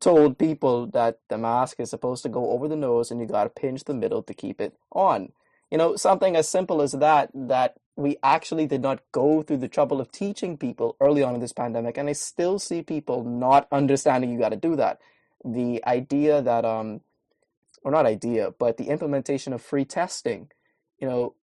told 0.00 0.38
people 0.38 0.86
that 0.88 1.18
the 1.28 1.38
mask 1.38 1.78
is 1.78 1.90
supposed 1.90 2.22
to 2.22 2.28
go 2.28 2.50
over 2.50 2.68
the 2.68 2.76
nose 2.76 3.10
and 3.10 3.20
you 3.20 3.26
got 3.26 3.44
to 3.44 3.50
pinch 3.50 3.84
the 3.84 3.94
middle 3.94 4.22
to 4.22 4.34
keep 4.34 4.60
it 4.60 4.74
on. 4.92 5.32
You 5.70 5.78
know, 5.78 5.96
something 5.96 6.36
as 6.36 6.48
simple 6.48 6.82
as 6.82 6.92
that, 6.92 7.30
that 7.34 7.76
we 7.96 8.16
actually 8.22 8.66
did 8.66 8.82
not 8.82 9.02
go 9.12 9.42
through 9.42 9.58
the 9.58 9.68
trouble 9.68 10.00
of 10.00 10.10
teaching 10.10 10.56
people 10.56 10.96
early 11.00 11.22
on 11.22 11.34
in 11.34 11.40
this 11.40 11.52
pandemic. 11.52 11.96
And 11.96 12.08
I 12.08 12.12
still 12.12 12.58
see 12.58 12.82
people 12.82 13.24
not 13.24 13.68
understanding 13.70 14.30
you 14.30 14.38
got 14.38 14.50
to 14.50 14.56
do 14.56 14.76
that. 14.76 15.00
The 15.44 15.84
idea 15.86 16.40
that, 16.42 16.64
um, 16.64 17.02
or 17.82 17.90
not 17.92 18.06
idea, 18.06 18.52
but 18.58 18.76
the 18.76 18.88
implementation 18.88 19.52
of 19.52 19.62
free 19.62 19.84
testing, 19.84 20.50
you 20.98 21.08
know, 21.08 21.34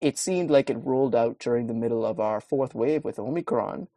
it 0.00 0.18
seemed 0.18 0.50
like 0.50 0.70
it 0.70 0.84
rolled 0.84 1.14
out 1.14 1.38
during 1.38 1.66
the 1.66 1.74
middle 1.74 2.04
of 2.04 2.20
our 2.20 2.40
fourth 2.40 2.74
wave 2.74 3.04
with 3.04 3.18
Omicron, 3.18 3.88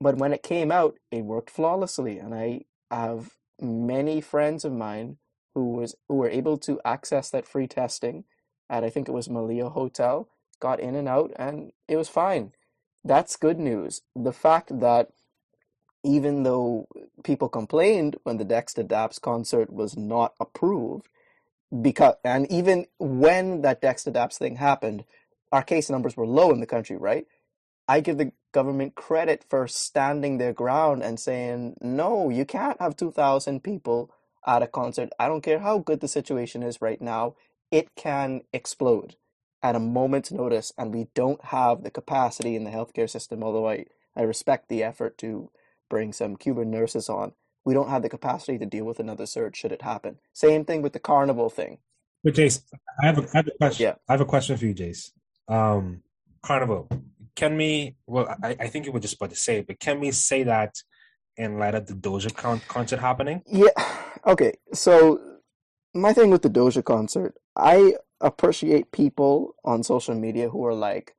but 0.00 0.16
when 0.16 0.32
it 0.32 0.42
came 0.42 0.70
out, 0.70 0.96
it 1.10 1.24
worked 1.24 1.50
flawlessly. 1.50 2.18
And 2.18 2.34
I 2.34 2.62
have 2.90 3.36
many 3.60 4.20
friends 4.20 4.64
of 4.64 4.72
mine 4.72 5.18
who 5.54 5.72
was 5.72 5.94
who 6.08 6.16
were 6.16 6.28
able 6.28 6.58
to 6.58 6.80
access 6.84 7.30
that 7.30 7.46
free 7.46 7.66
testing 7.66 8.24
at 8.70 8.84
I 8.84 8.90
think 8.90 9.08
it 9.08 9.12
was 9.12 9.30
Melia 9.30 9.70
Hotel, 9.70 10.28
got 10.60 10.80
in 10.80 10.94
and 10.94 11.08
out, 11.08 11.32
and 11.36 11.72
it 11.88 11.96
was 11.96 12.08
fine. 12.08 12.52
That's 13.04 13.36
good 13.36 13.58
news. 13.58 14.02
The 14.14 14.32
fact 14.32 14.80
that 14.80 15.08
even 16.04 16.42
though 16.42 16.86
people 17.24 17.48
complained 17.48 18.16
when 18.22 18.38
the 18.38 18.44
Dexta 18.44 18.84
Daps 18.86 19.20
concert 19.20 19.72
was 19.72 19.96
not 19.96 20.34
approved, 20.40 21.08
because 21.82 22.14
and 22.24 22.50
even 22.50 22.86
when 22.98 23.62
that 23.62 23.82
Dexta 23.82 24.12
Daps 24.12 24.38
thing 24.38 24.56
happened, 24.56 25.04
our 25.52 25.62
case 25.62 25.90
numbers 25.90 26.16
were 26.16 26.26
low 26.26 26.50
in 26.50 26.60
the 26.60 26.66
country, 26.66 26.96
right? 26.96 27.26
I 27.86 28.00
give 28.00 28.18
the 28.18 28.32
government 28.52 28.94
credit 28.94 29.44
for 29.48 29.66
standing 29.66 30.38
their 30.38 30.52
ground 30.52 31.02
and 31.02 31.18
saying, 31.18 31.76
no, 31.80 32.28
you 32.28 32.44
can't 32.44 32.80
have 32.80 32.96
2,000 32.96 33.62
people 33.62 34.10
at 34.46 34.62
a 34.62 34.66
concert. 34.66 35.10
I 35.18 35.26
don't 35.28 35.42
care 35.42 35.60
how 35.60 35.78
good 35.78 36.00
the 36.00 36.08
situation 36.08 36.62
is 36.62 36.82
right 36.82 37.00
now, 37.00 37.34
it 37.70 37.94
can 37.94 38.42
explode 38.52 39.16
at 39.62 39.74
a 39.74 39.80
moment's 39.80 40.30
notice, 40.30 40.72
and 40.78 40.94
we 40.94 41.08
don't 41.14 41.42
have 41.46 41.82
the 41.82 41.90
capacity 41.90 42.54
in 42.54 42.64
the 42.64 42.70
healthcare 42.70 43.10
system, 43.10 43.42
although 43.42 43.68
I, 43.68 43.86
I 44.14 44.22
respect 44.22 44.68
the 44.68 44.82
effort 44.82 45.18
to 45.18 45.50
bring 45.88 46.12
some 46.12 46.36
Cuban 46.36 46.70
nurses 46.70 47.08
on. 47.08 47.32
We 47.64 47.74
don't 47.74 47.90
have 47.90 48.02
the 48.02 48.08
capacity 48.08 48.58
to 48.58 48.66
deal 48.66 48.84
with 48.84 48.98
another 49.00 49.26
surge 49.26 49.56
should 49.56 49.72
it 49.72 49.82
happen. 49.82 50.18
Same 50.32 50.64
thing 50.64 50.82
with 50.82 50.92
the 50.92 51.00
carnival 51.00 51.50
thing. 51.50 51.78
But 52.24 52.34
Jace, 52.34 52.62
I 53.02 53.06
have 53.06 53.18
a, 53.18 53.22
I 53.22 53.36
have 53.38 53.46
a 53.48 53.58
question. 53.58 53.84
Yeah. 53.84 53.94
I 54.08 54.12
have 54.12 54.20
a 54.20 54.24
question 54.24 54.56
for 54.56 54.66
you, 54.66 54.74
Jace. 54.74 55.12
Um, 55.48 56.02
carnival 56.42 56.88
can 57.38 57.56
we? 57.56 57.94
Well, 58.08 58.36
I, 58.42 58.56
I 58.58 58.66
think 58.66 58.84
you 58.84 58.90
were 58.90 58.98
just 58.98 59.14
about 59.14 59.30
to 59.30 59.36
say, 59.36 59.60
but 59.60 59.78
can 59.78 60.00
we 60.00 60.10
say 60.10 60.42
that 60.42 60.74
in 61.36 61.56
light 61.56 61.76
of 61.76 61.86
the 61.86 61.94
Doja 61.94 62.34
con- 62.34 62.60
concert 62.68 62.98
happening? 62.98 63.42
Yeah. 63.46 63.68
Okay. 64.26 64.54
So 64.74 65.20
my 65.94 66.12
thing 66.12 66.30
with 66.30 66.42
the 66.42 66.50
Doja 66.50 66.84
concert, 66.84 67.34
I 67.56 67.94
appreciate 68.20 68.90
people 68.90 69.54
on 69.64 69.84
social 69.84 70.16
media 70.16 70.50
who 70.50 70.66
are 70.66 70.74
like, 70.74 71.14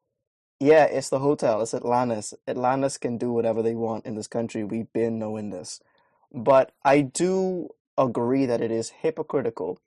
"Yeah, 0.60 0.86
it's 0.86 1.10
the 1.10 1.20
hotel. 1.20 1.62
It's 1.62 1.74
Atlantis. 1.74 2.34
Atlantis 2.48 2.98
can 2.98 3.18
do 3.18 3.32
whatever 3.32 3.62
they 3.62 3.76
want 3.76 4.06
in 4.06 4.16
this 4.16 4.28
country. 4.28 4.64
We've 4.64 4.92
been 4.92 5.20
knowing 5.20 5.50
this." 5.50 5.82
But 6.32 6.72
I 6.84 7.02
do 7.02 7.70
agree 7.98 8.46
that 8.46 8.62
it 8.62 8.72
is 8.72 8.90
hypocritical, 9.02 9.80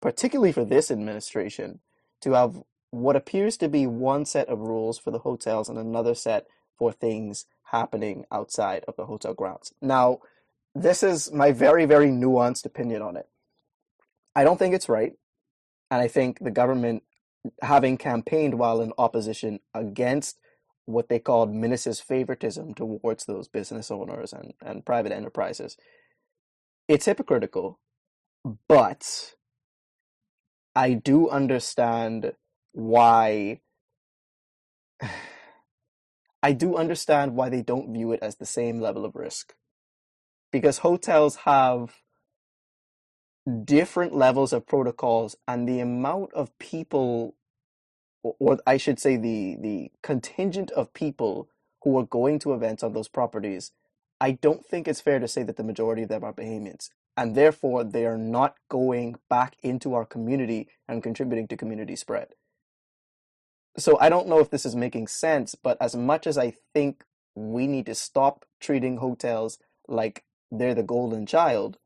particularly 0.00 0.52
for 0.52 0.64
this 0.64 0.90
administration, 0.90 1.80
to 2.20 2.32
have 2.32 2.62
what 2.90 3.16
appears 3.16 3.56
to 3.58 3.68
be 3.68 3.86
one 3.86 4.24
set 4.24 4.48
of 4.48 4.60
rules 4.60 4.98
for 4.98 5.10
the 5.10 5.20
hotels 5.20 5.68
and 5.68 5.78
another 5.78 6.14
set 6.14 6.46
for 6.76 6.92
things 6.92 7.46
happening 7.64 8.24
outside 8.30 8.84
of 8.88 8.96
the 8.96 9.06
hotel 9.06 9.34
grounds. 9.34 9.74
Now, 9.80 10.20
this 10.74 11.02
is 11.02 11.32
my 11.32 11.52
very, 11.52 11.84
very 11.84 12.08
nuanced 12.08 12.64
opinion 12.64 13.02
on 13.02 13.16
it. 13.16 13.28
I 14.34 14.44
don't 14.44 14.58
think 14.58 14.74
it's 14.74 14.88
right. 14.88 15.14
And 15.90 16.00
I 16.00 16.08
think 16.08 16.38
the 16.40 16.50
government, 16.50 17.02
having 17.62 17.96
campaigned 17.96 18.58
while 18.58 18.80
in 18.80 18.92
opposition 18.98 19.60
against 19.74 20.38
what 20.86 21.08
they 21.08 21.18
called 21.18 21.52
Minnis's 21.52 22.00
favoritism 22.00 22.74
towards 22.74 23.26
those 23.26 23.48
business 23.48 23.90
owners 23.90 24.32
and, 24.32 24.54
and 24.64 24.86
private 24.86 25.12
enterprises, 25.12 25.76
it's 26.88 27.04
hypocritical. 27.04 27.78
But 28.68 29.34
I 30.74 30.94
do 30.94 31.28
understand 31.28 32.32
why 32.72 33.60
I 36.42 36.52
do 36.52 36.76
understand 36.76 37.34
why 37.34 37.48
they 37.48 37.62
don't 37.62 37.92
view 37.92 38.12
it 38.12 38.20
as 38.22 38.36
the 38.36 38.46
same 38.46 38.80
level 38.80 39.04
of 39.04 39.16
risk. 39.16 39.54
Because 40.52 40.78
hotels 40.78 41.36
have 41.44 41.96
different 43.64 44.14
levels 44.14 44.52
of 44.52 44.66
protocols 44.66 45.36
and 45.46 45.68
the 45.68 45.80
amount 45.80 46.32
of 46.34 46.56
people 46.58 47.34
or 48.22 48.58
I 48.66 48.76
should 48.76 48.98
say 48.98 49.16
the 49.16 49.56
the 49.60 49.90
contingent 50.02 50.70
of 50.72 50.92
people 50.92 51.48
who 51.82 51.98
are 51.98 52.04
going 52.04 52.38
to 52.40 52.52
events 52.52 52.82
on 52.82 52.92
those 52.92 53.08
properties, 53.08 53.72
I 54.20 54.32
don't 54.32 54.66
think 54.66 54.88
it's 54.88 55.00
fair 55.00 55.20
to 55.20 55.28
say 55.28 55.42
that 55.44 55.56
the 55.56 55.64
majority 55.64 56.02
of 56.02 56.08
them 56.08 56.24
are 56.24 56.32
Bahamians. 56.32 56.90
And 57.16 57.34
therefore 57.34 57.84
they 57.84 58.06
are 58.06 58.18
not 58.18 58.56
going 58.68 59.16
back 59.30 59.56
into 59.62 59.94
our 59.94 60.04
community 60.04 60.68
and 60.88 61.02
contributing 61.02 61.48
to 61.48 61.56
community 61.56 61.96
spread 61.96 62.28
so 63.78 63.96
I 64.00 64.08
don't 64.08 64.28
know 64.28 64.40
if 64.40 64.50
this 64.50 64.66
is 64.66 64.74
making 64.76 65.06
sense, 65.06 65.54
but 65.54 65.76
as 65.80 65.94
much 65.94 66.26
as 66.26 66.36
I 66.36 66.54
think 66.74 67.04
we 67.34 67.66
need 67.66 67.86
to 67.86 67.94
stop 67.94 68.44
treating 68.60 68.96
hotels 68.96 69.58
like 69.86 70.24
they're 70.50 70.74
the 70.74 70.82
golden 70.82 71.26
child, 71.26 71.78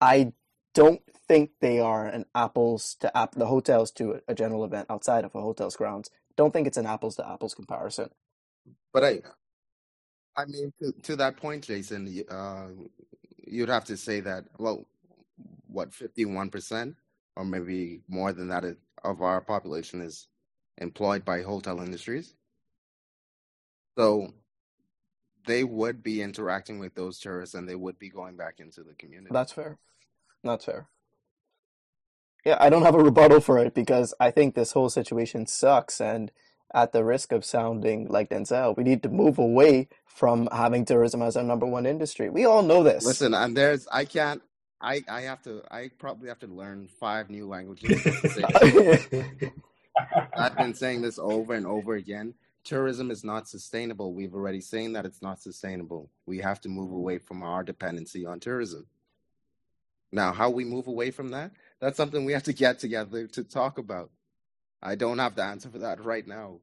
I 0.00 0.32
don't 0.74 1.00
think 1.28 1.50
they 1.60 1.80
are 1.80 2.06
an 2.06 2.26
apples 2.34 2.96
to 3.00 3.16
app 3.16 3.34
the 3.34 3.46
hotels 3.46 3.90
to 3.92 4.20
a 4.28 4.34
general 4.34 4.64
event 4.64 4.86
outside 4.90 5.24
of 5.24 5.34
a 5.34 5.40
hotel's 5.40 5.76
grounds. 5.76 6.10
Don't 6.36 6.52
think 6.52 6.66
it's 6.66 6.76
an 6.76 6.86
apples 6.86 7.16
to 7.16 7.28
apples 7.28 7.54
comparison. 7.54 8.10
But 8.92 9.04
I, 9.04 9.22
I 10.36 10.44
mean, 10.46 10.72
to, 10.82 10.92
to 11.02 11.16
that 11.16 11.36
point, 11.36 11.64
Jason, 11.64 12.24
uh, 12.28 12.66
you'd 13.46 13.68
have 13.68 13.84
to 13.86 13.96
say 13.96 14.20
that 14.20 14.44
well, 14.58 14.86
what 15.66 15.94
fifty 15.94 16.24
one 16.24 16.50
percent 16.50 16.96
or 17.36 17.44
maybe 17.44 18.00
more 18.08 18.32
than 18.32 18.48
that 18.48 18.64
of 19.02 19.22
our 19.22 19.40
population 19.40 20.00
is 20.00 20.28
employed 20.78 21.24
by 21.24 21.42
hotel 21.42 21.80
industries. 21.80 22.34
So 23.96 24.32
they 25.46 25.62
would 25.64 26.02
be 26.02 26.22
interacting 26.22 26.78
with 26.78 26.94
those 26.94 27.18
tourists 27.18 27.54
and 27.54 27.68
they 27.68 27.74
would 27.74 27.98
be 27.98 28.08
going 28.08 28.36
back 28.36 28.60
into 28.60 28.82
the 28.82 28.94
community. 28.94 29.30
That's 29.32 29.52
fair. 29.52 29.78
That's 30.44 30.64
fair. 30.66 30.88
Yeah, 32.44 32.58
I 32.60 32.68
don't 32.68 32.82
have 32.82 32.94
a 32.94 33.02
rebuttal 33.02 33.40
for 33.40 33.58
it 33.58 33.74
because 33.74 34.14
I 34.20 34.30
think 34.30 34.54
this 34.54 34.72
whole 34.72 34.90
situation 34.90 35.46
sucks 35.46 36.00
and 36.00 36.30
at 36.74 36.92
the 36.92 37.04
risk 37.04 37.32
of 37.32 37.44
sounding 37.44 38.08
like 38.08 38.28
Denzel, 38.30 38.76
we 38.76 38.82
need 38.82 39.02
to 39.04 39.08
move 39.08 39.38
away 39.38 39.88
from 40.04 40.48
having 40.52 40.84
tourism 40.84 41.22
as 41.22 41.36
our 41.36 41.42
number 41.42 41.66
one 41.66 41.86
industry. 41.86 42.28
We 42.28 42.44
all 42.44 42.62
know 42.62 42.82
this. 42.82 43.06
Listen, 43.06 43.32
and 43.32 43.56
there's 43.56 43.86
I 43.90 44.04
can't 44.04 44.42
I 44.80 45.02
I 45.08 45.22
have 45.22 45.42
to 45.42 45.62
I 45.70 45.90
probably 45.98 46.28
have 46.28 46.40
to 46.40 46.46
learn 46.46 46.88
five 47.00 47.30
new 47.30 47.46
languages. 47.46 48.04
I've 50.36 50.56
been 50.56 50.74
saying 50.74 51.02
this 51.02 51.18
over 51.18 51.54
and 51.54 51.66
over 51.66 51.94
again. 51.94 52.34
Tourism 52.64 53.10
is 53.10 53.24
not 53.24 53.48
sustainable. 53.48 54.12
We've 54.12 54.34
already 54.34 54.60
seen 54.60 54.92
that 54.94 55.06
it's 55.06 55.22
not 55.22 55.40
sustainable. 55.40 56.10
We 56.26 56.38
have 56.38 56.60
to 56.62 56.68
move 56.68 56.90
away 56.90 57.18
from 57.18 57.42
our 57.42 57.62
dependency 57.62 58.26
on 58.26 58.40
tourism. 58.40 58.86
Now, 60.14 60.32
how 60.32 60.48
we 60.48 60.64
move 60.64 60.86
away 60.86 61.10
from 61.10 61.30
that, 61.30 61.50
that's 61.80 61.96
something 61.96 62.24
we 62.24 62.34
have 62.34 62.44
to 62.44 62.52
get 62.52 62.78
together 62.78 63.26
to 63.26 63.42
talk 63.42 63.78
about. 63.78 64.12
I 64.80 64.94
don't 64.94 65.18
have 65.18 65.34
the 65.34 65.42
answer 65.42 65.68
for 65.68 65.80
that 65.80 66.04
right 66.04 66.24
now, 66.24 66.60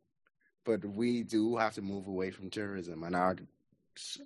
but 0.64 0.86
we 0.86 1.24
do 1.24 1.58
have 1.58 1.74
to 1.74 1.82
move 1.82 2.08
away 2.08 2.32
from 2.32 2.50
tourism 2.50 3.04
and 3.04 3.14
our 3.14 3.36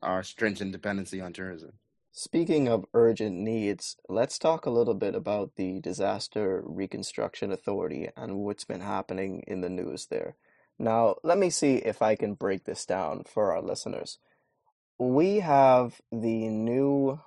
our 0.03 0.21
stringent 0.21 0.73
dependency 0.73 1.21
on 1.21 1.33
tourism. 1.33 1.71
Speaking 2.11 2.67
of 2.67 2.85
urgent 2.93 3.35
needs, 3.35 3.97
let's 4.07 4.37
talk 4.37 4.67
a 4.67 4.69
little 4.69 4.93
bit 4.93 5.15
about 5.15 5.55
the 5.55 5.79
Disaster 5.79 6.61
Reconstruction 6.63 7.51
Authority 7.51 8.09
and 8.15 8.37
what's 8.37 8.63
been 8.63 8.81
happening 8.81 9.43
in 9.47 9.61
the 9.61 9.69
news 9.69 10.05
there. 10.05 10.35
Now, 10.77 11.15
let 11.23 11.39
me 11.39 11.49
see 11.49 11.77
if 11.77 12.03
I 12.03 12.15
can 12.15 12.35
break 12.35 12.65
this 12.65 12.85
down 12.85 13.23
for 13.23 13.51
our 13.51 13.63
listeners. 13.63 14.19
We 14.99 15.39
have 15.39 15.99
the 16.11 16.47
new 16.47 17.21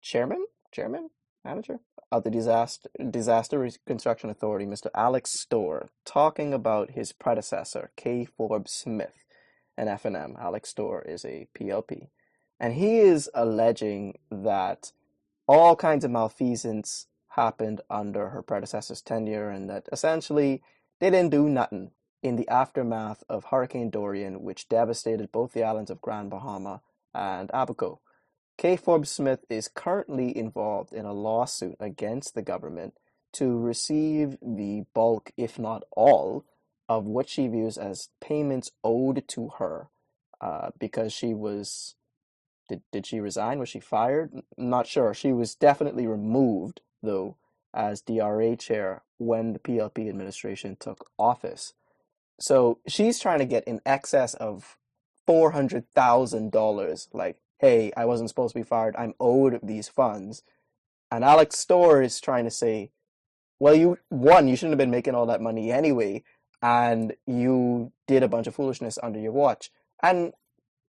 chairman, 0.00 0.46
chairman, 0.72 1.10
manager 1.44 1.80
of 2.10 2.24
the 2.24 2.30
Disaster 2.30 2.88
Disaster 3.10 3.58
Reconstruction 3.58 4.30
Authority, 4.30 4.66
Mr. 4.66 4.88
Alex 4.94 5.38
Storr, 5.38 5.90
talking 6.04 6.52
about 6.52 6.92
his 6.92 7.12
predecessor, 7.12 7.90
K. 7.96 8.24
Forbes 8.24 8.72
Smith, 8.72 9.24
an 9.76 9.86
FNM. 9.86 10.38
Alex 10.38 10.70
Storr 10.70 11.02
is 11.02 11.24
a 11.24 11.48
PLP. 11.58 12.08
And 12.58 12.74
he 12.74 12.98
is 12.98 13.30
alleging 13.34 14.18
that 14.30 14.92
all 15.48 15.74
kinds 15.74 16.04
of 16.04 16.10
malfeasance 16.10 17.06
happened 17.30 17.80
under 17.90 18.28
her 18.28 18.42
predecessor's 18.42 19.02
tenure 19.02 19.50
and 19.50 19.68
that 19.68 19.88
essentially 19.90 20.62
they 21.00 21.10
didn't 21.10 21.30
do 21.30 21.48
nothing 21.48 21.90
in 22.22 22.36
the 22.36 22.48
aftermath 22.48 23.24
of 23.28 23.46
Hurricane 23.46 23.90
Dorian, 23.90 24.42
which 24.42 24.68
devastated 24.68 25.32
both 25.32 25.52
the 25.52 25.64
islands 25.64 25.90
of 25.90 26.00
Grand 26.00 26.30
Bahama 26.30 26.82
and 27.12 27.50
Abaco. 27.52 28.00
Kay 28.58 28.76
Forbes 28.76 29.10
Smith 29.10 29.44
is 29.48 29.68
currently 29.68 30.36
involved 30.36 30.92
in 30.92 31.04
a 31.04 31.12
lawsuit 31.12 31.76
against 31.80 32.34
the 32.34 32.42
government 32.42 32.94
to 33.32 33.58
receive 33.58 34.36
the 34.42 34.84
bulk, 34.94 35.32
if 35.36 35.58
not 35.58 35.82
all, 35.96 36.44
of 36.88 37.06
what 37.06 37.28
she 37.28 37.48
views 37.48 37.78
as 37.78 38.10
payments 38.20 38.70
owed 38.84 39.26
to 39.28 39.48
her 39.58 39.88
uh, 40.40 40.70
because 40.78 41.12
she 41.12 41.34
was. 41.34 41.94
Did, 42.68 42.82
did 42.92 43.06
she 43.06 43.20
resign? 43.20 43.58
Was 43.58 43.68
she 43.68 43.80
fired? 43.80 44.42
Not 44.56 44.86
sure. 44.86 45.12
She 45.12 45.32
was 45.32 45.54
definitely 45.54 46.06
removed, 46.06 46.80
though, 47.02 47.36
as 47.74 48.00
DRA 48.00 48.56
chair 48.56 49.02
when 49.18 49.52
the 49.52 49.58
PLP 49.58 50.08
administration 50.08 50.76
took 50.78 51.10
office. 51.18 51.74
So 52.38 52.78
she's 52.86 53.18
trying 53.18 53.40
to 53.40 53.44
get 53.44 53.64
in 53.64 53.80
excess 53.84 54.34
of 54.34 54.78
$400,000. 55.28 57.08
Like, 57.12 57.36
hey, 57.62 57.92
I 57.96 58.04
wasn't 58.04 58.28
supposed 58.28 58.52
to 58.52 58.60
be 58.60 58.64
fired. 58.64 58.94
I'm 58.98 59.14
owed 59.18 59.60
these 59.62 59.88
funds. 59.88 60.42
And 61.10 61.24
Alex 61.24 61.58
Storr 61.58 62.02
is 62.02 62.20
trying 62.20 62.44
to 62.44 62.50
say, 62.50 62.90
well, 63.58 63.74
you, 63.74 63.98
one, 64.10 64.48
you 64.48 64.56
shouldn't 64.56 64.72
have 64.72 64.78
been 64.78 64.90
making 64.90 65.14
all 65.14 65.24
that 65.26 65.40
money 65.40 65.72
anyway. 65.72 66.24
And 66.60 67.14
you 67.26 67.92
did 68.06 68.22
a 68.22 68.28
bunch 68.28 68.46
of 68.46 68.54
foolishness 68.54 68.98
under 69.02 69.18
your 69.18 69.32
watch. 69.32 69.70
And 70.02 70.34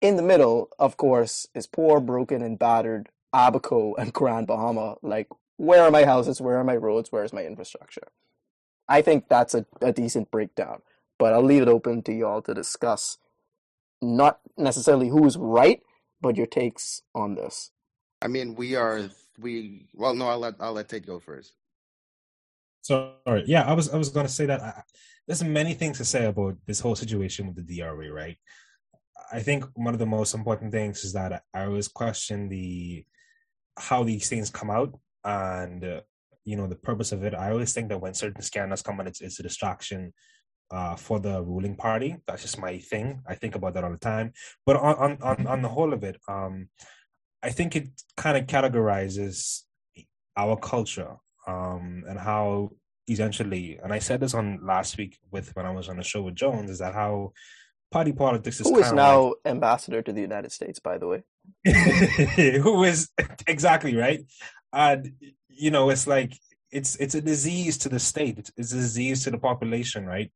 in 0.01 0.15
the 0.15 0.23
middle, 0.23 0.69
of 0.79 0.97
course, 0.97 1.47
is 1.53 1.67
poor, 1.67 1.99
broken, 1.99 2.41
and 2.41 2.57
battered 2.57 3.09
Abaco 3.31 3.93
and 3.99 4.13
Grand 4.13 4.47
Bahama. 4.47 4.95
Like, 5.03 5.27
where 5.57 5.83
are 5.83 5.91
my 5.91 6.05
houses? 6.05 6.41
Where 6.41 6.57
are 6.57 6.63
my 6.63 6.75
roads? 6.75 7.11
Where 7.11 7.23
is 7.23 7.33
my 7.33 7.45
infrastructure? 7.45 8.07
I 8.89 9.03
think 9.03 9.29
that's 9.29 9.53
a, 9.53 9.67
a 9.79 9.93
decent 9.93 10.31
breakdown 10.31 10.81
but 11.21 11.33
I'll 11.33 11.43
leave 11.43 11.61
it 11.61 11.67
open 11.67 12.01
to 12.01 12.13
y'all 12.13 12.41
to 12.41 12.53
discuss 12.55 13.19
not 14.01 14.39
necessarily 14.57 15.09
who's 15.09 15.37
right, 15.37 15.83
but 16.21 16.37
your 16.37 16.47
takes 16.47 17.01
on 17.15 17.35
this. 17.35 17.71
I 18.21 18.27
mean, 18.27 18.55
we 18.55 18.75
are 18.75 19.09
we. 19.39 19.87
Well, 19.93 20.13
no, 20.13 20.27
I'll 20.27 20.39
let 20.39 20.55
I'll 20.59 20.73
let 20.73 20.89
Tate 20.89 21.05
go 21.05 21.19
first. 21.19 21.53
Sorry, 22.81 23.43
yeah, 23.45 23.63
I 23.63 23.73
was 23.73 23.89
I 23.89 23.97
was 23.97 24.09
going 24.09 24.25
to 24.25 24.31
say 24.31 24.45
that 24.45 24.61
I, 24.61 24.83
there's 25.27 25.43
many 25.43 25.73
things 25.73 25.97
to 25.97 26.05
say 26.05 26.25
about 26.25 26.57
this 26.65 26.79
whole 26.79 26.95
situation 26.95 27.47
with 27.47 27.55
the 27.55 27.79
DRA, 27.79 28.11
right? 28.11 28.37
I 29.31 29.39
think 29.39 29.65
one 29.75 29.93
of 29.93 29.99
the 29.99 30.05
most 30.05 30.33
important 30.33 30.71
things 30.71 31.03
is 31.03 31.13
that 31.13 31.43
I 31.53 31.65
always 31.65 31.87
question 31.87 32.49
the 32.49 33.05
how 33.77 34.03
these 34.03 34.27
things 34.29 34.49
come 34.49 34.69
out 34.69 34.99
and 35.23 35.83
uh, 35.83 36.01
you 36.43 36.57
know 36.57 36.67
the 36.67 36.75
purpose 36.75 37.11
of 37.11 37.23
it. 37.23 37.33
I 37.33 37.51
always 37.51 37.73
think 37.73 37.89
that 37.89 38.01
when 38.01 38.13
certain 38.13 38.41
scandals 38.41 38.81
come 38.81 38.99
out, 38.99 39.07
it's, 39.07 39.21
it's 39.21 39.39
a 39.39 39.43
distraction 39.43 40.13
uh, 40.71 40.95
for 40.95 41.19
the 41.19 41.41
ruling 41.43 41.75
party. 41.75 42.17
That's 42.25 42.41
just 42.41 42.59
my 42.59 42.77
thing. 42.77 43.21
I 43.27 43.35
think 43.35 43.55
about 43.55 43.73
that 43.73 43.83
all 43.83 43.91
the 43.91 43.97
time. 43.97 44.33
But 44.65 44.77
on 44.77 45.17
on 45.21 45.47
on 45.47 45.61
the 45.61 45.69
whole 45.69 45.93
of 45.93 46.03
it, 46.03 46.17
um, 46.27 46.69
I 47.43 47.49
think 47.49 47.75
it 47.75 47.89
kind 48.17 48.37
of 48.37 48.45
categorizes 48.45 49.61
our 50.37 50.55
culture 50.55 51.15
um, 51.47 52.03
and 52.07 52.17
how 52.17 52.71
essentially, 53.09 53.79
and 53.83 53.91
I 53.91 53.99
said 53.99 54.19
this 54.19 54.33
on 54.33 54.59
last 54.63 54.97
week 54.97 55.17
with 55.31 55.55
when 55.55 55.65
I 55.65 55.71
was 55.71 55.89
on 55.89 55.97
the 55.97 56.03
show 56.03 56.21
with 56.21 56.35
Jones, 56.35 56.69
is 56.69 56.79
that 56.79 56.93
how 56.93 57.33
party 57.91 58.13
politics 58.13 58.61
is 58.61 58.67
who 58.67 58.79
is 58.79 58.93
now 58.93 59.23
like, 59.23 59.35
ambassador 59.45 60.01
to 60.01 60.13
the 60.13 60.21
United 60.21 60.51
States, 60.51 60.79
by 60.79 60.97
the 60.97 61.07
way. 61.07 61.23
who 61.65 62.83
is 62.83 63.09
exactly 63.47 63.95
right, 63.95 64.21
and 64.71 65.11
you 65.49 65.71
know, 65.71 65.89
it's 65.89 66.07
like 66.07 66.33
it's 66.71 66.95
it's 66.97 67.15
a 67.15 67.21
disease 67.21 67.77
to 67.79 67.89
the 67.89 67.99
state. 67.99 68.37
It's, 68.37 68.51
it's 68.55 68.71
a 68.71 68.77
disease 68.77 69.23
to 69.23 69.31
the 69.31 69.37
population, 69.37 70.05
right? 70.05 70.31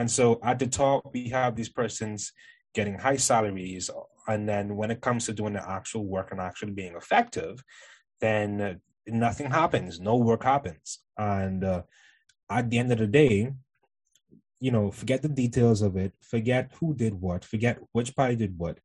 And 0.00 0.10
so 0.10 0.40
at 0.42 0.58
the 0.58 0.66
top, 0.66 1.10
we 1.12 1.28
have 1.28 1.54
these 1.54 1.68
persons 1.68 2.32
getting 2.72 2.98
high 2.98 3.18
salaries. 3.18 3.90
And 4.26 4.48
then 4.48 4.74
when 4.74 4.90
it 4.90 5.02
comes 5.02 5.26
to 5.26 5.34
doing 5.34 5.52
the 5.52 5.70
actual 5.70 6.06
work 6.06 6.30
and 6.30 6.40
actually 6.40 6.72
being 6.72 6.94
effective, 6.94 7.62
then 8.18 8.80
nothing 9.06 9.50
happens, 9.50 10.00
no 10.00 10.16
work 10.16 10.42
happens. 10.42 11.00
And 11.18 11.62
uh, 11.62 11.82
at 12.48 12.70
the 12.70 12.78
end 12.78 12.92
of 12.92 12.98
the 12.98 13.06
day, 13.06 13.52
you 14.58 14.70
know, 14.70 14.90
forget 14.90 15.20
the 15.20 15.28
details 15.28 15.82
of 15.82 15.98
it, 15.98 16.14
forget 16.22 16.72
who 16.80 16.94
did 16.94 17.20
what, 17.20 17.44
forget 17.44 17.78
which 17.92 18.16
party 18.16 18.36
did 18.36 18.58
what. 18.58 18.78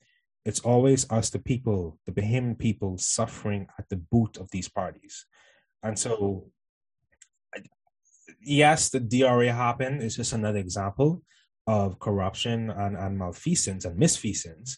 It's 0.44 0.60
always 0.60 1.10
us, 1.10 1.30
the 1.30 1.40
people, 1.40 1.98
the 2.06 2.12
Bahamian 2.12 2.60
people, 2.60 2.98
suffering 2.98 3.68
at 3.80 3.88
the 3.88 3.96
boot 3.96 4.36
of 4.36 4.52
these 4.52 4.68
parties. 4.68 5.26
And 5.82 5.98
so 5.98 6.52
yes, 8.46 8.90
the 8.90 9.00
DRA 9.00 9.52
happened 9.52 10.02
is 10.02 10.16
just 10.16 10.34
another 10.34 10.60
example 10.60 11.22
of 11.68 12.00
corruption 12.00 12.70
and, 12.70 12.96
and 12.96 13.18
malfeasance 13.18 13.86
and 13.86 14.00
misfeasance. 14.00 14.78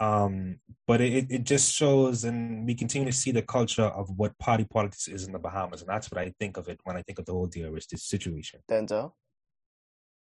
Um, 0.00 0.60
but 0.86 1.02
it, 1.02 1.26
it 1.30 1.44
just 1.44 1.74
shows, 1.74 2.24
and 2.24 2.66
we 2.66 2.74
continue 2.74 3.10
to 3.10 3.16
see 3.16 3.32
the 3.32 3.42
culture 3.42 3.82
of 3.82 4.08
what 4.16 4.38
party 4.38 4.64
politics 4.64 5.08
is 5.08 5.26
in 5.26 5.32
the 5.32 5.38
Bahamas, 5.38 5.82
and 5.82 5.90
that's 5.90 6.10
what 6.10 6.20
I 6.20 6.32
think 6.40 6.56
of 6.56 6.68
it 6.68 6.80
when 6.84 6.96
I 6.96 7.02
think 7.02 7.18
of 7.18 7.26
the 7.26 7.32
whole 7.32 7.46
DRA 7.46 7.78
situation. 7.80 8.60
Denzel. 8.70 9.12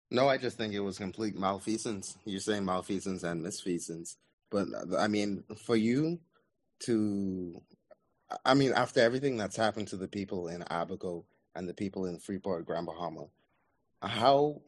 No, 0.09 0.27
I 0.27 0.37
just 0.37 0.57
think 0.57 0.73
it 0.73 0.79
was 0.79 0.97
complete 0.97 1.37
malfeasance. 1.37 2.17
You're 2.25 2.39
saying 2.39 2.65
malfeasance 2.65 3.21
and 3.21 3.45
misfeasance, 3.45 4.15
but 4.49 4.67
I 4.97 5.07
mean, 5.07 5.43
for 5.55 5.75
you 5.75 6.19
to, 6.81 7.61
I 8.43 8.55
mean, 8.55 8.73
after 8.73 9.01
everything 9.01 9.37
that's 9.37 9.55
happened 9.55 9.87
to 9.89 9.97
the 9.97 10.07
people 10.07 10.47
in 10.47 10.63
Abaco, 10.71 11.25
and 11.55 11.67
the 11.67 11.73
people 11.73 12.05
in 12.05 12.17
Freeport, 12.19 12.65
Grand 12.65 12.85
Bahama. 12.85 13.25
How 14.01 14.61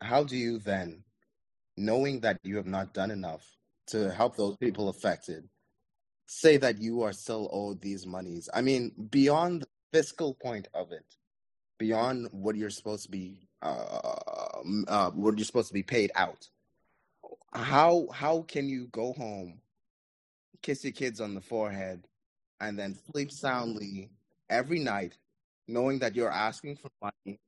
how 0.00 0.24
do 0.24 0.36
you 0.36 0.58
then, 0.58 1.02
knowing 1.76 2.20
that 2.20 2.38
you 2.42 2.56
have 2.56 2.66
not 2.66 2.94
done 2.94 3.10
enough 3.10 3.44
to 3.88 4.10
help 4.10 4.36
those 4.36 4.56
people 4.56 4.88
affected, 4.88 5.48
say 6.26 6.56
that 6.58 6.80
you 6.80 7.02
are 7.02 7.12
still 7.12 7.48
owed 7.52 7.80
these 7.80 8.06
monies? 8.06 8.48
I 8.52 8.62
mean, 8.62 8.92
beyond 9.10 9.62
the 9.62 9.68
fiscal 9.92 10.34
point 10.34 10.68
of 10.74 10.92
it, 10.92 11.16
beyond 11.78 12.28
what 12.30 12.56
you're 12.56 12.70
supposed 12.70 13.04
to 13.04 13.10
be, 13.10 13.48
uh, 13.62 14.00
uh, 14.88 15.10
what 15.10 15.36
you're 15.36 15.44
supposed 15.44 15.68
to 15.68 15.74
be 15.74 15.82
paid 15.82 16.10
out. 16.14 16.48
How 17.52 18.06
how 18.12 18.42
can 18.42 18.68
you 18.68 18.88
go 18.88 19.12
home, 19.14 19.60
kiss 20.62 20.84
your 20.84 20.92
kids 20.92 21.20
on 21.20 21.34
the 21.34 21.40
forehead, 21.40 22.06
and 22.60 22.78
then 22.78 22.96
sleep 23.10 23.30
soundly 23.30 24.10
every 24.50 24.78
night 24.78 25.16
knowing 25.68 25.98
that 26.00 26.14
you're 26.14 26.30
asking 26.32 26.76
for 26.76 26.90
money 27.02 27.40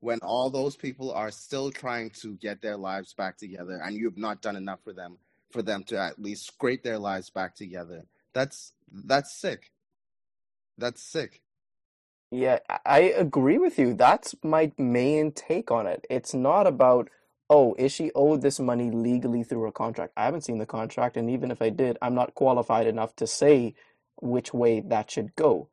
when 0.00 0.18
all 0.20 0.50
those 0.50 0.76
people 0.76 1.10
are 1.12 1.30
still 1.30 1.70
trying 1.70 2.10
to 2.10 2.34
get 2.34 2.60
their 2.60 2.76
lives 2.76 3.14
back 3.14 3.38
together 3.38 3.80
and 3.82 3.96
you've 3.96 4.18
not 4.18 4.42
done 4.42 4.56
enough 4.56 4.80
for 4.84 4.92
them 4.92 5.16
for 5.50 5.62
them 5.62 5.84
to 5.84 5.98
at 5.98 6.20
least 6.20 6.46
scrape 6.46 6.82
their 6.82 6.98
lives 6.98 7.30
back 7.30 7.54
together. 7.54 8.04
That's 8.34 8.72
that's 8.92 9.34
sick. 9.34 9.72
That's 10.76 11.02
sick. 11.02 11.40
Yeah 12.30 12.58
i 12.84 13.00
agree 13.00 13.58
with 13.58 13.78
you. 13.78 13.94
That's 13.94 14.34
my 14.42 14.72
main 14.76 15.32
take 15.32 15.70
on 15.70 15.86
it. 15.86 16.06
It's 16.10 16.34
not 16.34 16.66
about 16.66 17.08
oh 17.48 17.74
is 17.78 17.92
she 17.92 18.10
owed 18.14 18.42
this 18.42 18.60
money 18.60 18.90
legally 18.90 19.42
through 19.42 19.66
a 19.68 19.72
contract? 19.72 20.12
I 20.16 20.24
haven't 20.24 20.42
seen 20.42 20.58
the 20.58 20.66
contract 20.66 21.16
and 21.16 21.30
even 21.30 21.50
if 21.50 21.62
i 21.62 21.70
did 21.70 21.98
i'm 22.02 22.14
not 22.14 22.34
qualified 22.34 22.86
enough 22.86 23.14
to 23.16 23.26
say 23.26 23.74
which 24.20 24.52
way 24.52 24.80
that 24.80 25.10
should 25.10 25.34
go 25.36 25.68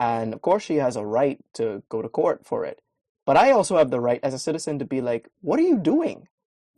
and 0.00 0.32
of 0.32 0.40
course, 0.40 0.62
she 0.62 0.76
has 0.76 0.96
a 0.96 1.04
right 1.04 1.38
to 1.54 1.82
go 1.90 2.00
to 2.00 2.08
court 2.08 2.44
for 2.44 2.64
it. 2.64 2.80
But 3.26 3.36
I 3.36 3.52
also 3.52 3.76
have 3.76 3.90
the 3.90 4.00
right 4.00 4.18
as 4.22 4.34
a 4.34 4.38
citizen 4.38 4.78
to 4.78 4.84
be 4.86 5.02
like, 5.02 5.28
what 5.42 5.60
are 5.60 5.62
you 5.62 5.76
doing? 5.76 6.26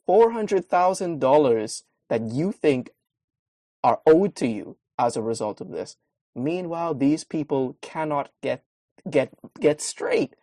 $400,000 0.08 1.82
that 2.10 2.22
you 2.22 2.50
think 2.50 2.90
are 3.84 4.00
owed 4.06 4.34
to 4.36 4.48
you 4.48 4.76
as 4.98 5.16
a 5.16 5.22
result 5.22 5.60
of 5.60 5.70
this. 5.70 5.96
Meanwhile, 6.34 6.94
these 6.94 7.24
people 7.24 7.76
cannot 7.80 8.30
get 8.42 8.64
get 9.08 9.32
get 9.60 9.80
straight. 9.80 10.34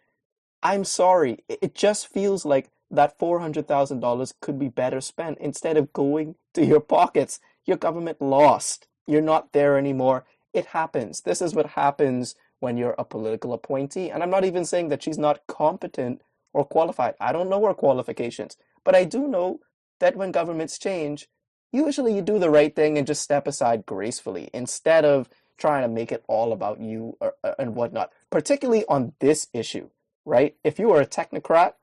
I'm 0.63 0.83
sorry. 0.83 1.43
It 1.47 1.75
just 1.75 2.07
feels 2.07 2.45
like 2.45 2.69
that 2.91 3.17
$400,000 3.19 4.33
could 4.41 4.59
be 4.59 4.67
better 4.67 4.99
spent 4.99 5.37
instead 5.39 5.77
of 5.77 5.93
going 5.93 6.35
to 6.53 6.65
your 6.65 6.79
pockets. 6.79 7.39
Your 7.65 7.77
government 7.77 8.21
lost. 8.21 8.87
You're 9.08 9.21
not 9.21 9.54
there 9.54 9.77
anymore. 9.77 10.25
It 10.54 10.67
happens. 10.67 11.21
This 11.21 11.41
is 11.41 11.54
what 11.54 11.67
happens 11.67 12.35
when 12.60 12.77
you're 12.77 12.95
a 12.97 13.05
political 13.05 13.53
appointee. 13.53 14.10
And 14.10 14.21
I'm 14.21 14.29
not 14.29 14.45
even 14.45 14.65
saying 14.65 14.89
that 14.89 15.03
she's 15.03 15.17
not 15.17 15.47
competent 15.47 16.21
or 16.53 16.65
qualified. 16.65 17.15
I 17.19 17.31
don't 17.31 17.49
know 17.49 17.65
her 17.65 17.73
qualifications, 17.73 18.57
but 18.83 18.95
I 18.95 19.05
do 19.05 19.27
know 19.27 19.60
that 19.99 20.15
when 20.15 20.31
governments 20.31 20.77
change, 20.77 21.27
usually 21.71 22.15
you 22.15 22.21
do 22.21 22.39
the 22.39 22.49
right 22.49 22.75
thing 22.75 22.97
and 22.97 23.07
just 23.07 23.21
step 23.21 23.47
aside 23.47 23.85
gracefully 23.85 24.49
instead 24.53 25.05
of 25.05 25.29
trying 25.57 25.83
to 25.83 25.89
make 25.89 26.12
it 26.12 26.23
all 26.27 26.53
about 26.53 26.79
you 26.79 27.17
or, 27.19 27.33
uh, 27.43 27.53
and 27.60 27.75
whatnot, 27.75 28.12
particularly 28.29 28.85
on 28.87 29.13
this 29.19 29.47
issue, 29.53 29.89
right? 30.25 30.55
If 30.63 30.79
you 30.79 30.91
are 30.91 31.01
a 31.01 31.05
technocrat 31.05 31.73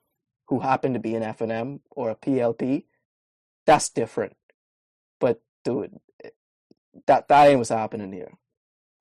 who 0.49 0.61
happen 0.61 0.93
to 0.95 0.99
be 0.99 1.14
an 1.14 1.22
FNM 1.22 1.81
or 1.91 2.11
a 2.11 2.16
PLP, 2.16 2.85
that's 3.66 3.91
different. 3.91 4.37
But 5.20 5.43
dude, 5.64 5.99
that, 7.07 7.29
that 7.29 7.47
ain't 7.49 7.59
what's 7.59 7.70
happening 7.70 8.12
here. 8.12 8.33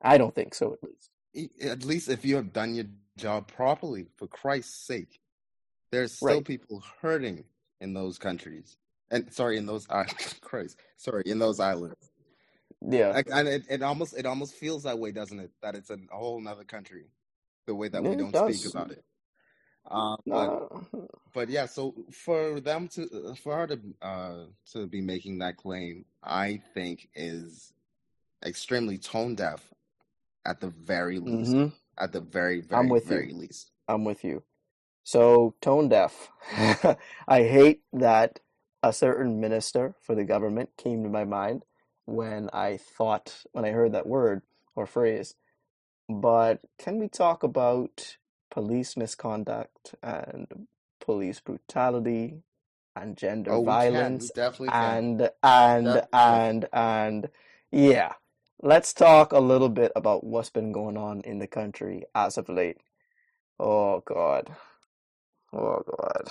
I 0.01 0.17
don't 0.17 0.35
think 0.35 0.53
so, 0.53 0.73
at 0.73 0.83
least 0.83 1.09
at 1.61 1.83
least 1.83 2.09
if 2.09 2.25
you 2.25 2.35
have 2.35 2.53
done 2.53 2.75
your 2.75 2.85
job 3.17 3.47
properly, 3.47 4.07
for 4.15 4.27
Christ's 4.27 4.85
sake, 4.85 5.19
there's 5.91 6.11
still 6.11 6.37
right. 6.37 6.45
people 6.45 6.83
hurting 7.01 7.43
in 7.81 7.93
those 7.93 8.17
countries, 8.17 8.77
and 9.11 9.31
sorry, 9.33 9.57
in 9.57 9.65
those 9.65 9.87
Christ, 10.41 10.77
sorry, 10.97 11.23
in 11.25 11.39
those 11.39 11.59
islands. 11.59 12.11
Yeah, 12.81 13.09
Like, 13.09 13.27
and 13.31 13.47
it, 13.47 13.63
it 13.69 13.81
almost 13.81 14.17
it 14.17 14.25
almost 14.25 14.55
feels 14.55 14.83
that 14.83 14.99
way, 14.99 15.11
doesn't 15.11 15.39
it? 15.39 15.51
That 15.61 15.75
it's 15.75 15.89
a 15.89 15.97
whole 16.11 16.39
nother 16.39 16.63
country, 16.63 17.05
the 17.65 17.75
way 17.75 17.87
that 17.87 18.03
Yeah, 18.03 18.09
we 18.09 18.15
don't 18.15 18.31
does. 18.33 18.59
speak 18.59 18.71
about 18.73 18.91
it. 18.91 19.03
Uh, 19.89 20.17
but 20.27 20.47
no, 20.47 20.87
but 21.33 21.49
yeah, 21.49 21.65
so 21.65 21.93
for 22.11 22.59
them 22.59 22.87
to 22.89 23.35
for 23.41 23.55
her 23.55 23.67
to 23.67 23.79
uh 24.01 24.35
to 24.73 24.87
be 24.87 25.01
making 25.01 25.39
that 25.39 25.57
claim, 25.57 26.05
I 26.23 26.61
think 26.73 27.09
is 27.15 27.73
extremely 28.43 28.97
tone 28.97 29.35
deaf 29.35 29.73
at 30.45 30.59
the 30.61 30.69
very 30.69 31.19
least. 31.19 31.53
hmm 31.53 31.67
At 31.97 32.11
the 32.11 32.21
very 32.21 32.61
very, 32.61 32.79
I'm 32.81 32.89
very 32.89 32.93
with 32.93 33.09
you. 33.11 33.37
least. 33.37 33.71
I'm 33.87 34.03
with 34.05 34.23
you. 34.23 34.43
So, 35.03 35.55
tone 35.61 35.89
deaf. 35.89 36.31
I 37.27 37.43
hate 37.43 37.81
that 37.93 38.39
a 38.81 38.91
certain 38.91 39.39
minister 39.39 39.95
for 40.01 40.15
the 40.15 40.23
government 40.23 40.69
came 40.77 41.03
to 41.03 41.09
my 41.09 41.23
mind 41.25 41.63
when 42.05 42.49
I 42.53 42.77
thought, 42.77 43.43
when 43.51 43.65
I 43.65 43.71
heard 43.71 43.93
that 43.93 44.07
word 44.07 44.41
or 44.75 44.85
phrase. 44.85 45.35
But 46.09 46.61
can 46.77 46.99
we 46.99 47.07
talk 47.07 47.43
about 47.43 48.17
police 48.51 48.95
misconduct 48.95 49.95
and 50.03 50.67
police 50.99 51.39
brutality 51.39 52.43
and 52.95 53.17
gender 53.17 53.51
Oh, 53.51 53.59
we 53.59 53.65
can. 53.65 53.71
We 53.71 53.71
violence 53.71 54.29
definitely 54.31 54.69
can. 54.69 54.81
and 55.19 55.29
and 55.43 56.01
and 56.13 56.67
and 56.73 57.29
yeah. 57.71 58.13
Let's 58.61 58.93
talk 58.93 59.33
a 59.33 59.39
little 59.39 59.69
bit 59.69 59.91
about 59.95 60.23
what's 60.23 60.49
been 60.49 60.71
going 60.71 60.97
on 60.97 61.21
in 61.21 61.39
the 61.39 61.47
country 61.47 62.05
as 62.15 62.37
of 62.37 62.49
late. 62.49 62.77
Oh 63.59 64.01
God. 64.01 64.49
Oh 65.53 65.83
God. 65.85 66.29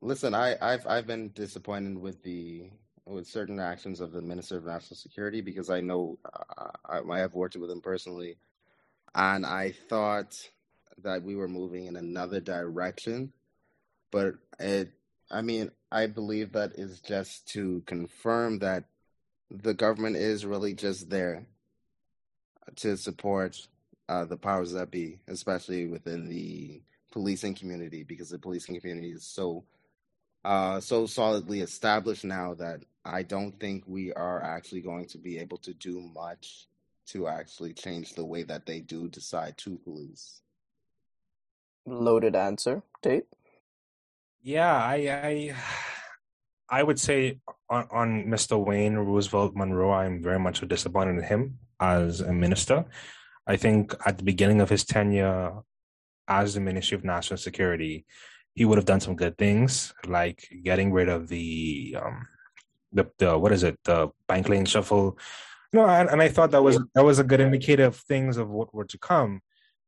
Listen, 0.00 0.34
I, 0.34 0.56
I've 0.62 0.86
I've 0.86 1.06
been 1.06 1.30
disappointed 1.34 1.98
with 1.98 2.22
the 2.22 2.70
with 3.04 3.26
certain 3.26 3.58
actions 3.58 4.00
of 4.00 4.12
the 4.12 4.22
Minister 4.22 4.56
of 4.56 4.64
National 4.64 4.96
Security 4.96 5.40
because 5.40 5.70
I 5.70 5.80
know 5.80 6.18
uh, 6.24 6.70
I, 6.88 7.00
I 7.00 7.18
have 7.18 7.34
worked 7.34 7.56
with 7.56 7.70
him 7.70 7.80
personally, 7.80 8.38
and 9.14 9.44
I 9.44 9.72
thought 9.88 10.36
that 11.02 11.22
we 11.24 11.34
were 11.34 11.48
moving 11.48 11.86
in 11.86 11.96
another 11.96 12.40
direction, 12.40 13.32
but 14.12 14.34
it 14.60 14.92
I 15.30 15.42
mean 15.42 15.72
I 15.90 16.06
believe 16.06 16.52
that 16.52 16.72
is 16.76 17.00
just 17.00 17.48
to 17.48 17.82
confirm 17.86 18.60
that 18.60 18.84
the 19.50 19.74
government 19.74 20.16
is 20.16 20.46
really 20.46 20.74
just 20.74 21.10
there 21.10 21.44
to 22.76 22.96
support 22.96 23.66
uh, 24.08 24.24
the 24.24 24.36
powers 24.36 24.72
that 24.72 24.90
be, 24.90 25.18
especially 25.28 25.86
within 25.86 26.28
the 26.28 26.82
policing 27.10 27.54
community, 27.54 28.02
because 28.02 28.30
the 28.30 28.38
policing 28.38 28.78
community 28.80 29.10
is 29.10 29.24
so 29.24 29.64
uh, 30.44 30.80
so 30.80 31.04
solidly 31.04 31.60
established 31.60 32.24
now 32.24 32.54
that 32.54 32.82
I 33.04 33.22
don't 33.22 33.58
think 33.60 33.84
we 33.86 34.12
are 34.14 34.42
actually 34.42 34.80
going 34.80 35.06
to 35.06 35.18
be 35.18 35.38
able 35.38 35.58
to 35.58 35.74
do 35.74 36.00
much 36.00 36.66
to 37.08 37.28
actually 37.28 37.74
change 37.74 38.14
the 38.14 38.24
way 38.24 38.42
that 38.44 38.64
they 38.64 38.80
do 38.80 39.08
decide 39.08 39.58
to 39.58 39.76
police. 39.78 40.40
Loaded 41.86 42.36
answer. 42.36 42.82
Tate? 43.02 43.26
Yeah, 44.42 44.74
I 44.74 44.94
I 44.94 45.56
I 46.70 46.82
would 46.82 47.00
say 47.00 47.40
on, 47.68 47.86
on 47.90 48.24
Mr. 48.26 48.64
Wayne 48.64 48.94
Roosevelt 48.94 49.56
Munroe, 49.56 49.92
I'm 49.92 50.22
very 50.22 50.38
much 50.38 50.60
disappointed 50.60 51.18
in 51.18 51.24
him 51.24 51.58
as 51.80 52.20
a 52.20 52.32
minister. 52.32 52.84
I 53.46 53.56
think 53.56 53.94
at 54.06 54.18
the 54.18 54.24
beginning 54.24 54.60
of 54.60 54.70
his 54.70 54.84
tenure 54.84 55.62
as 56.28 56.54
the 56.54 56.60
Ministry 56.60 56.96
of 56.96 57.04
National 57.04 57.36
Security, 57.36 58.06
he 58.54 58.64
would 58.64 58.78
have 58.78 58.84
done 58.84 59.00
some 59.00 59.16
good 59.16 59.36
things, 59.36 59.92
like 60.06 60.48
getting 60.62 60.92
rid 60.92 61.08
of 61.08 61.28
the 61.28 61.96
um 62.00 62.26
the, 62.92 63.10
the 63.18 63.38
what 63.38 63.52
is 63.52 63.62
it, 63.62 63.78
the 63.84 64.10
bank 64.28 64.48
lane 64.48 64.64
shuffle. 64.64 65.18
No, 65.72 65.86
and, 65.86 66.08
and 66.08 66.20
I 66.20 66.28
thought 66.28 66.50
that 66.52 66.62
was 66.62 66.78
that 66.94 67.04
was 67.04 67.18
a 67.18 67.24
good 67.24 67.40
indicator 67.40 67.84
of 67.84 67.96
things 67.96 68.36
of 68.36 68.48
what 68.48 68.74
were 68.74 68.84
to 68.86 68.98
come. 68.98 69.40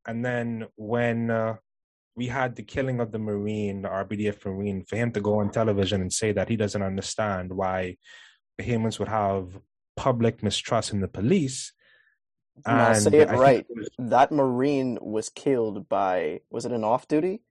And 0.05 0.23
then 0.23 0.65
when 0.75 1.31
uh, 1.31 1.55
we 2.15 2.27
had 2.27 2.55
the 2.55 2.63
killing 2.63 2.99
of 2.99 3.11
the 3.11 3.19
Marine, 3.19 3.81
the 3.81 3.89
RBDF 3.89 4.45
Marine, 4.45 4.83
for 4.83 4.95
him 4.95 5.11
to 5.13 5.21
go 5.21 5.39
on 5.39 5.49
television 5.51 6.01
and 6.01 6.11
say 6.13 6.31
that 6.31 6.49
he 6.49 6.55
doesn't 6.55 6.81
understand 6.81 7.51
why 7.51 7.97
Bahamians 8.59 8.99
would 8.99 9.07
have 9.07 9.59
public 9.95 10.43
mistrust 10.43 10.93
in 10.93 11.01
the 11.01 11.07
police. 11.07 11.73
Now 12.67 12.89
And 12.91 13.01
say 13.01 13.17
it 13.19 13.29
I 13.29 13.35
right. 13.35 13.65
it 13.67 13.75
was- 13.77 13.89
That 13.97 14.31
Marine 14.31 14.99
was 15.01 15.29
killed 15.29 15.89
by, 15.89 16.41
was 16.51 16.65
it 16.65 16.71
an 16.71 16.83
off 16.83 17.07
duty? 17.07 17.41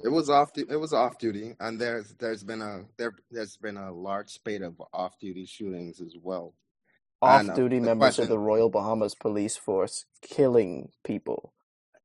It 0.00 0.08
was 0.08 0.28
off. 0.28 0.50
It 0.58 0.78
was 0.78 0.92
off 0.92 1.18
duty, 1.18 1.54
and 1.60 1.80
there's 1.80 2.14
there's 2.16 2.42
been 2.42 2.60
a 2.60 2.84
there 2.98 3.14
there's 3.30 3.56
been 3.56 3.76
a 3.76 3.92
large 3.92 4.28
spate 4.28 4.60
of 4.60 4.82
off 4.92 5.18
duty 5.20 5.46
shootings 5.46 6.00
as 6.00 6.16
well. 6.20 6.52
Uh, 7.22 7.26
Off 7.26 7.54
duty 7.54 7.78
the 7.78 7.86
members 7.86 8.18
of 8.18 8.28
the 8.28 8.38
Royal 8.38 8.68
Bahamas 8.68 9.14
Police 9.14 9.56
Force 9.56 10.04
killing 10.20 10.90
people. 11.04 11.54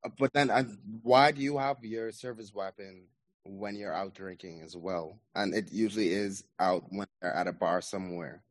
Uh, 0.04 0.10
But 0.18 0.34
then, 0.34 0.50
uh, 0.50 0.64
why 1.02 1.32
do 1.32 1.42
you 1.42 1.58
have 1.58 1.84
your 1.84 2.12
service 2.12 2.54
weapon 2.54 3.08
when 3.44 3.76
you're 3.76 3.94
out 3.94 4.14
drinking 4.14 4.62
as 4.62 4.76
well? 4.76 5.20
And 5.36 5.54
it 5.54 5.72
usually 5.72 6.12
is 6.12 6.44
out 6.60 6.84
when 6.90 7.08
you're 7.22 7.36
at 7.36 7.48
a 7.48 7.54
bar 7.54 7.82
somewhere. 7.82 8.44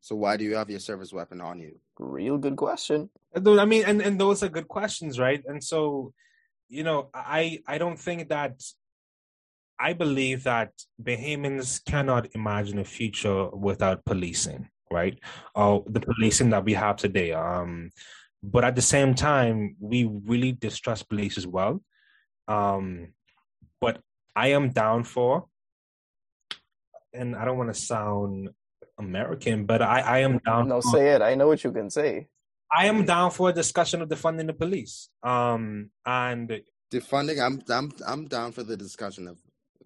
So 0.00 0.16
why 0.16 0.36
do 0.36 0.44
you 0.44 0.56
have 0.56 0.70
your 0.70 0.80
service 0.80 1.12
weapon 1.12 1.40
on 1.40 1.60
you? 1.60 1.78
Real 1.98 2.38
good 2.38 2.56
question. 2.56 3.10
I 3.34 3.64
mean, 3.64 3.84
and, 3.84 4.00
and 4.00 4.18
those 4.18 4.42
are 4.42 4.48
good 4.48 4.68
questions, 4.68 5.18
right? 5.18 5.42
And 5.46 5.62
so, 5.62 6.14
you 6.68 6.84
know, 6.84 7.10
I 7.12 7.60
I 7.66 7.76
don't 7.78 7.98
think 7.98 8.30
that 8.30 8.62
I 9.78 9.92
believe 9.92 10.44
that 10.44 10.72
Bahamians 11.02 11.84
cannot 11.84 12.34
imagine 12.34 12.78
a 12.78 12.84
future 12.84 13.48
without 13.50 14.04
policing, 14.04 14.68
right? 14.90 15.18
Or 15.54 15.84
the 15.86 16.00
policing 16.00 16.50
that 16.50 16.64
we 16.64 16.74
have 16.74 16.96
today. 16.96 17.32
Um, 17.32 17.90
but 18.42 18.64
at 18.64 18.74
the 18.76 18.82
same 18.82 19.14
time, 19.14 19.76
we 19.80 20.04
really 20.04 20.52
distrust 20.52 21.08
police 21.08 21.38
as 21.38 21.46
well. 21.46 21.82
Um, 22.48 23.14
but 23.80 24.00
I 24.34 24.48
am 24.48 24.70
down 24.70 25.04
for, 25.04 25.46
and 27.12 27.36
I 27.36 27.44
don't 27.44 27.58
want 27.58 27.72
to 27.74 27.80
sound 27.80 28.50
American, 28.98 29.66
but 29.66 29.82
I, 29.82 30.00
I 30.00 30.18
am 30.20 30.38
down 30.38 30.68
No, 30.68 30.80
for 30.80 30.92
say 30.92 31.10
it. 31.10 31.22
I 31.22 31.34
know 31.34 31.48
what 31.48 31.62
you 31.64 31.72
can 31.72 31.90
say. 31.90 32.28
I 32.72 32.86
am 32.86 33.04
down 33.04 33.32
for 33.32 33.50
a 33.50 33.52
discussion 33.52 34.00
of 34.00 34.08
defunding 34.08 34.46
the 34.46 34.52
police. 34.52 35.08
Um, 35.22 35.90
and 36.06 36.62
Defunding, 36.90 37.40
I'm 37.40 37.62
I'm 37.68 37.92
I'm 38.04 38.26
down 38.26 38.50
for 38.50 38.64
the 38.64 38.76
discussion 38.76 39.28
of 39.28 39.38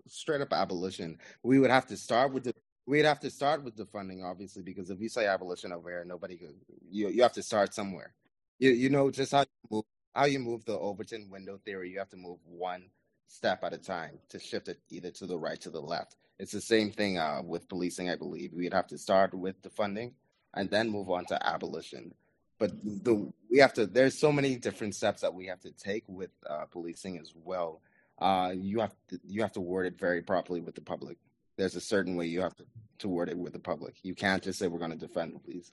straight 0.07 0.41
up 0.41 0.53
abolition. 0.55 1.19
We 1.43 1.59
would 1.59 1.71
have 1.71 1.87
to 1.89 1.99
start 1.99 2.33
with 2.33 2.45
the 2.45 2.55
we'd 2.87 3.05
have 3.05 3.21
to 3.21 3.31
start 3.31 3.63
with 3.63 3.77
defunding, 3.77 4.25
obviously, 4.25 4.63
because 4.63 4.89
if 4.89 5.01
you 5.01 5.11
say 5.11 5.27
abolition 5.27 5.71
over 5.73 5.91
here, 5.91 6.05
nobody 6.07 6.37
could. 6.37 6.55
You 6.91 7.09
you 7.09 7.23
have 7.23 7.35
to 7.35 7.43
start 7.43 7.75
somewhere. 7.75 8.15
You 8.59 8.71
you 8.71 8.91
know 8.91 9.11
just 9.11 9.33
how 9.33 9.41
you 9.41 9.69
move 9.71 9.85
how 10.15 10.25
you 10.27 10.39
move 10.39 10.65
the 10.65 10.79
Overton 10.79 11.29
window 11.31 11.59
theory. 11.65 11.91
You 11.91 11.99
have 11.99 12.11
to 12.11 12.17
move 12.17 12.39
one 12.45 12.85
step 13.27 13.65
at 13.65 13.73
a 13.73 13.79
time 13.79 14.19
to 14.29 14.39
shift 14.39 14.69
it 14.69 14.79
either 14.91 15.11
to 15.11 15.27
the 15.27 15.39
right 15.39 15.61
to 15.61 15.71
the 15.71 15.81
left. 15.81 16.17
It's 16.39 16.53
the 16.53 16.61
same 16.61 16.91
thing 16.91 17.19
uh, 17.19 17.43
with 17.45 17.69
policing, 17.69 18.11
I 18.11 18.17
believe. 18.17 18.53
We'd 18.53 18.73
have 18.73 18.89
to 18.89 18.99
start 18.99 19.35
with 19.35 19.61
defunding 19.63 20.13
and 20.55 20.71
then 20.71 20.91
move 20.91 21.11
on 21.11 21.25
to 21.27 21.47
abolition 21.47 22.13
but 22.59 22.73
the 23.05 23.31
we 23.51 23.59
have 23.59 23.73
to 23.73 23.87
there's 23.87 24.19
so 24.19 24.33
many 24.33 24.57
different 24.57 24.95
steps 24.95 25.21
that 25.21 25.35
we 25.35 25.47
have 25.47 25.61
to 25.61 25.71
take 25.73 26.05
with 26.09 26.31
uh, 26.49 26.65
policing 26.67 27.19
as 27.19 27.33
well 27.35 27.81
uh, 28.21 28.53
you 28.55 28.81
have 28.81 28.95
to 29.09 29.19
you 29.27 29.43
have 29.43 29.53
to 29.53 29.61
word 29.61 29.87
it 29.87 29.99
very 29.99 30.23
properly 30.23 30.61
with 30.61 30.75
the 30.75 30.81
public 30.81 31.17
there's 31.57 31.77
a 31.77 31.81
certain 31.81 32.17
way 32.17 32.27
you 32.27 32.41
have 32.41 32.55
to, 32.57 32.65
to 32.99 33.09
word 33.09 33.29
it 33.29 33.37
with 33.37 33.53
the 33.53 33.59
public 33.59 33.97
you 34.03 34.15
can't 34.15 34.43
just 34.43 34.59
say 34.59 34.67
we're 34.67 34.79
going 34.79 34.91
to 34.91 34.97
defend 34.97 35.35
the 35.35 35.39
police 35.39 35.73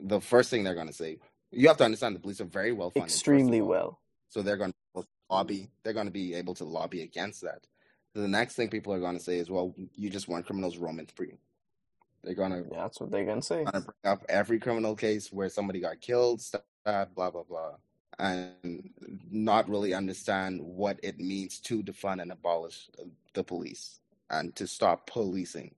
the 0.00 0.20
first 0.20 0.50
thing 0.50 0.64
they're 0.64 0.74
going 0.74 0.86
to 0.86 0.92
say 0.92 1.18
you 1.56 1.68
have 1.68 1.76
to 1.78 1.84
understand 1.84 2.14
the 2.14 2.20
police 2.20 2.40
are 2.40 2.44
very 2.44 2.72
well 2.72 2.90
funded 2.90 3.10
Extremely 3.10 3.60
well. 3.60 3.98
so 4.28 4.42
they're 4.42 4.56
going 4.56 4.72
to 4.94 5.04
lobby 5.30 5.68
they're 5.82 5.92
going 5.92 6.06
to 6.06 6.12
be 6.12 6.34
able 6.34 6.54
to 6.54 6.64
lobby 6.64 7.02
against 7.02 7.40
that 7.42 7.66
the 8.14 8.28
next 8.28 8.54
thing 8.54 8.68
people 8.68 8.92
are 8.92 9.00
going 9.00 9.16
to 9.18 9.22
say 9.22 9.38
is 9.38 9.50
well 9.50 9.74
you 9.94 10.08
just 10.08 10.28
want 10.28 10.46
criminals 10.46 10.76
roaming 10.78 11.08
free 11.16 11.34
they're 12.22 12.34
going 12.34 12.50
to 12.52 12.64
Yeah, 12.70 12.82
that's 12.82 13.00
what 13.00 13.10
they're 13.12 13.24
gonna 13.24 13.40
say. 13.40 13.62
Going 13.64 13.66
to 13.66 13.80
bring 14.02 14.12
up 14.12 14.24
every 14.28 14.58
criminal 14.58 14.96
case 14.96 15.32
where 15.32 15.48
somebody 15.48 15.78
got 15.80 16.00
killed, 16.00 16.40
stabbed, 16.42 17.14
blah 17.14 17.30
blah 17.30 17.44
blah, 17.44 17.74
and 18.18 18.90
not 19.30 19.68
really 19.68 19.94
understand 19.94 20.60
what 20.60 20.98
it 21.04 21.20
means 21.20 21.60
to 21.60 21.84
defund 21.84 22.20
and 22.22 22.32
abolish 22.32 22.88
the 23.34 23.44
police 23.44 24.00
and 24.28 24.56
to 24.56 24.66
stop 24.66 25.06
policing 25.06 25.74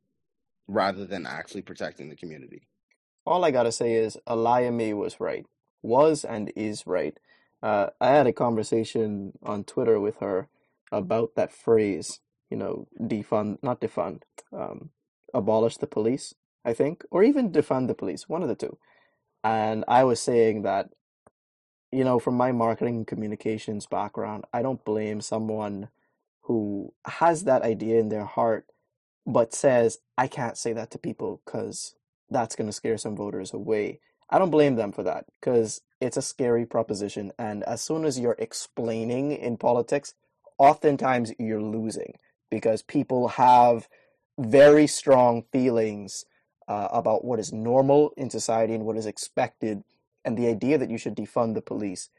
rather 0.68 1.05
than 1.05 1.26
actually 1.26 1.62
protecting 1.62 2.09
the 2.09 2.16
community. 2.16 2.62
All 3.26 3.45
I 3.45 3.51
gotta 3.51 3.72
say 3.72 3.95
is 3.95 4.16
Alayami 4.26 4.97
was 4.97 5.20
right. 5.20 5.45
Was 5.83 6.24
and 6.24 6.53
is 6.57 6.87
right. 6.87 7.18
Uh, 7.62 7.89
I 8.01 8.11
had 8.11 8.26
a 8.26 8.33
conversation 8.33 9.33
on 9.43 9.64
Twitter 9.64 9.99
with 9.99 10.16
her 10.18 10.49
about 10.93 11.35
that 11.35 11.53
phrase, 11.53 12.20
you 12.51 12.57
know, 12.57 12.87
defund, 13.01 13.59
not 13.62 13.81
defund, 13.81 14.22
um, 14.53 14.91
abolish 15.35 15.76
the 15.76 15.87
police, 15.87 16.35
I 16.64 16.72
think, 16.72 17.05
or 17.11 17.22
even 17.22 17.51
defund 17.51 17.89
the 17.89 17.95
police, 17.95 18.29
one 18.29 18.43
of 18.43 18.49
the 18.49 18.55
two. 18.55 18.79
And 19.45 19.85
I 19.89 20.05
was 20.05 20.20
saying 20.20 20.62
that, 20.62 20.91
you 21.91 22.05
know, 22.05 22.18
from 22.18 22.37
my 22.37 22.53
marketing 22.53 23.05
communications 23.05 23.87
background, 23.87 24.45
I 24.53 24.62
don't 24.62 24.85
blame 24.85 25.20
someone 25.20 25.89
who 26.43 26.93
has 27.05 27.45
that 27.45 27.62
idea 27.62 27.99
in 27.99 28.09
their 28.09 28.24
heart, 28.24 28.66
but 29.26 29.55
says, 29.55 29.99
I 30.16 30.29
can't 30.29 30.57
say 30.57 30.72
that 30.72 30.91
to 30.93 30.99
people 30.99 31.41
because 31.45 31.95
that's 32.31 32.57
going 32.57 32.68
to 32.68 32.72
scare 32.72 32.99
some 32.99 33.16
voters 33.16 33.53
away. 33.53 34.01
I 34.31 34.39
don't 34.39 34.51
blame 34.51 34.76
them 34.76 34.93
for 34.93 35.03
that 35.05 35.26
because 35.41 35.81
it's 36.01 36.16
a 36.16 36.22
scary 36.22 36.66
proposition. 36.66 37.33
And 37.39 37.62
as 37.64 37.81
soon 37.81 38.05
as 38.05 38.18
you're 38.18 38.37
explaining 38.39 39.33
in 39.33 39.57
politics, 39.57 40.14
oftentimes 40.59 41.33
you're 41.39 41.62
losing 41.62 42.14
because 42.51 42.83
people 42.83 43.29
have 43.29 43.89
very 44.39 44.87
strong 44.87 45.45
feelings 45.53 46.24
uh, 46.68 46.89
about 46.93 47.24
what 47.24 47.41
is 47.41 47.53
normal 47.53 48.12
in 48.16 48.31
society 48.31 48.74
and 48.74 48.85
what 48.85 48.97
is 48.97 49.07
expected. 49.07 49.83
And 50.24 50.37
the 50.37 50.49
idea 50.49 50.79
that 50.79 50.91
you 50.91 50.99
should 50.99 51.16
defund 51.16 51.55
the 51.55 51.62
police 51.62 52.11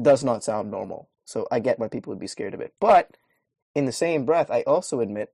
does 0.00 0.22
not 0.22 0.44
sound 0.44 0.70
normal. 0.70 1.08
So 1.24 1.46
I 1.50 1.60
get 1.60 1.78
why 1.78 1.88
people 1.88 2.10
would 2.10 2.20
be 2.20 2.26
scared 2.26 2.54
of 2.54 2.60
it. 2.60 2.74
But 2.80 3.16
in 3.74 3.84
the 3.84 3.92
same 3.92 4.24
breath, 4.24 4.50
I 4.50 4.62
also 4.62 5.00
admit 5.00 5.32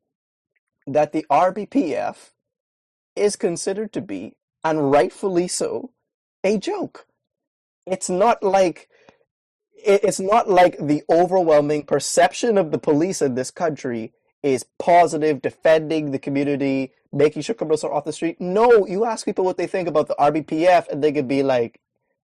that 0.86 1.12
the 1.12 1.26
RBPF 1.30 2.30
is 3.14 3.36
considered 3.36 3.92
to 3.92 4.00
be, 4.00 4.36
and 4.64 4.90
rightfully 4.90 5.46
so, 5.46 5.92
a 6.42 6.58
joke. 6.58 7.06
It's 7.86 8.08
not 8.08 8.42
like 8.42 8.88
it's 9.76 10.20
not 10.20 10.48
like 10.48 10.78
the 10.78 11.02
overwhelming 11.10 11.84
perception 11.84 12.56
of 12.56 12.70
the 12.70 12.78
police 12.78 13.20
in 13.20 13.34
this 13.34 13.50
country 13.50 14.14
is 14.42 14.64
positive, 14.78 15.42
defending 15.42 16.10
the 16.10 16.18
community, 16.18 16.92
making 17.12 17.42
sure 17.42 17.54
criminals 17.54 17.84
are 17.84 17.92
off 17.92 18.04
the 18.04 18.12
street. 18.12 18.40
No, 18.40 18.86
you 18.86 19.04
ask 19.04 19.26
people 19.26 19.44
what 19.44 19.58
they 19.58 19.66
think 19.66 19.86
about 19.86 20.08
the 20.08 20.16
RBPF, 20.18 20.88
and 20.88 21.04
they 21.04 21.12
could 21.12 21.28
be 21.28 21.42
like, 21.42 21.80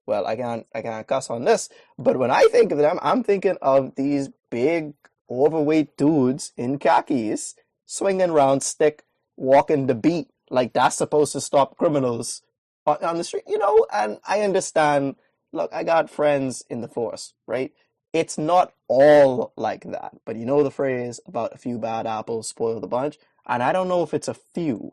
"Well, 0.06 0.26
I 0.26 0.36
can't, 0.36 0.66
I 0.74 0.80
can't 0.80 1.06
cuss 1.06 1.28
on 1.28 1.44
this." 1.44 1.68
But 1.98 2.16
when 2.16 2.30
I 2.30 2.46
think 2.50 2.72
of 2.72 2.78
them, 2.78 2.98
I'm 3.02 3.22
thinking 3.22 3.58
of 3.60 3.94
these 3.96 4.30
big, 4.50 4.94
overweight 5.30 5.96
dudes 5.96 6.52
in 6.56 6.78
khakis 6.78 7.54
swinging 7.84 8.30
around 8.30 8.62
stick, 8.62 9.02
walking 9.36 9.86
the 9.86 9.94
beat 9.94 10.28
like 10.50 10.72
that's 10.72 10.96
supposed 10.96 11.32
to 11.32 11.40
stop 11.40 11.76
criminals 11.76 12.42
on, 12.86 13.02
on 13.02 13.16
the 13.16 13.24
street, 13.24 13.44
you 13.46 13.58
know? 13.58 13.86
And 13.92 14.18
I 14.26 14.40
understand. 14.40 15.16
Look, 15.52 15.72
I 15.72 15.82
got 15.82 16.10
friends 16.10 16.62
in 16.70 16.80
the 16.80 16.88
force, 16.88 17.34
right? 17.46 17.72
It's 18.12 18.38
not 18.38 18.72
all 18.86 19.52
like 19.56 19.82
that, 19.84 20.12
but 20.24 20.36
you 20.36 20.44
know 20.44 20.62
the 20.62 20.70
phrase 20.70 21.20
about 21.26 21.54
a 21.54 21.58
few 21.58 21.78
bad 21.78 22.06
apples 22.06 22.48
spoil 22.48 22.80
the 22.80 22.86
bunch, 22.86 23.18
and 23.46 23.62
I 23.62 23.72
don't 23.72 23.88
know 23.88 24.02
if 24.02 24.14
it's 24.14 24.28
a 24.28 24.34
few 24.34 24.92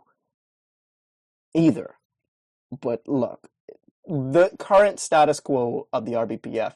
either. 1.53 1.95
But 2.71 3.07
look, 3.07 3.49
the 4.07 4.51
current 4.57 4.99
status 4.99 5.39
quo 5.39 5.87
of 5.93 6.05
the 6.05 6.13
RBPF, 6.13 6.73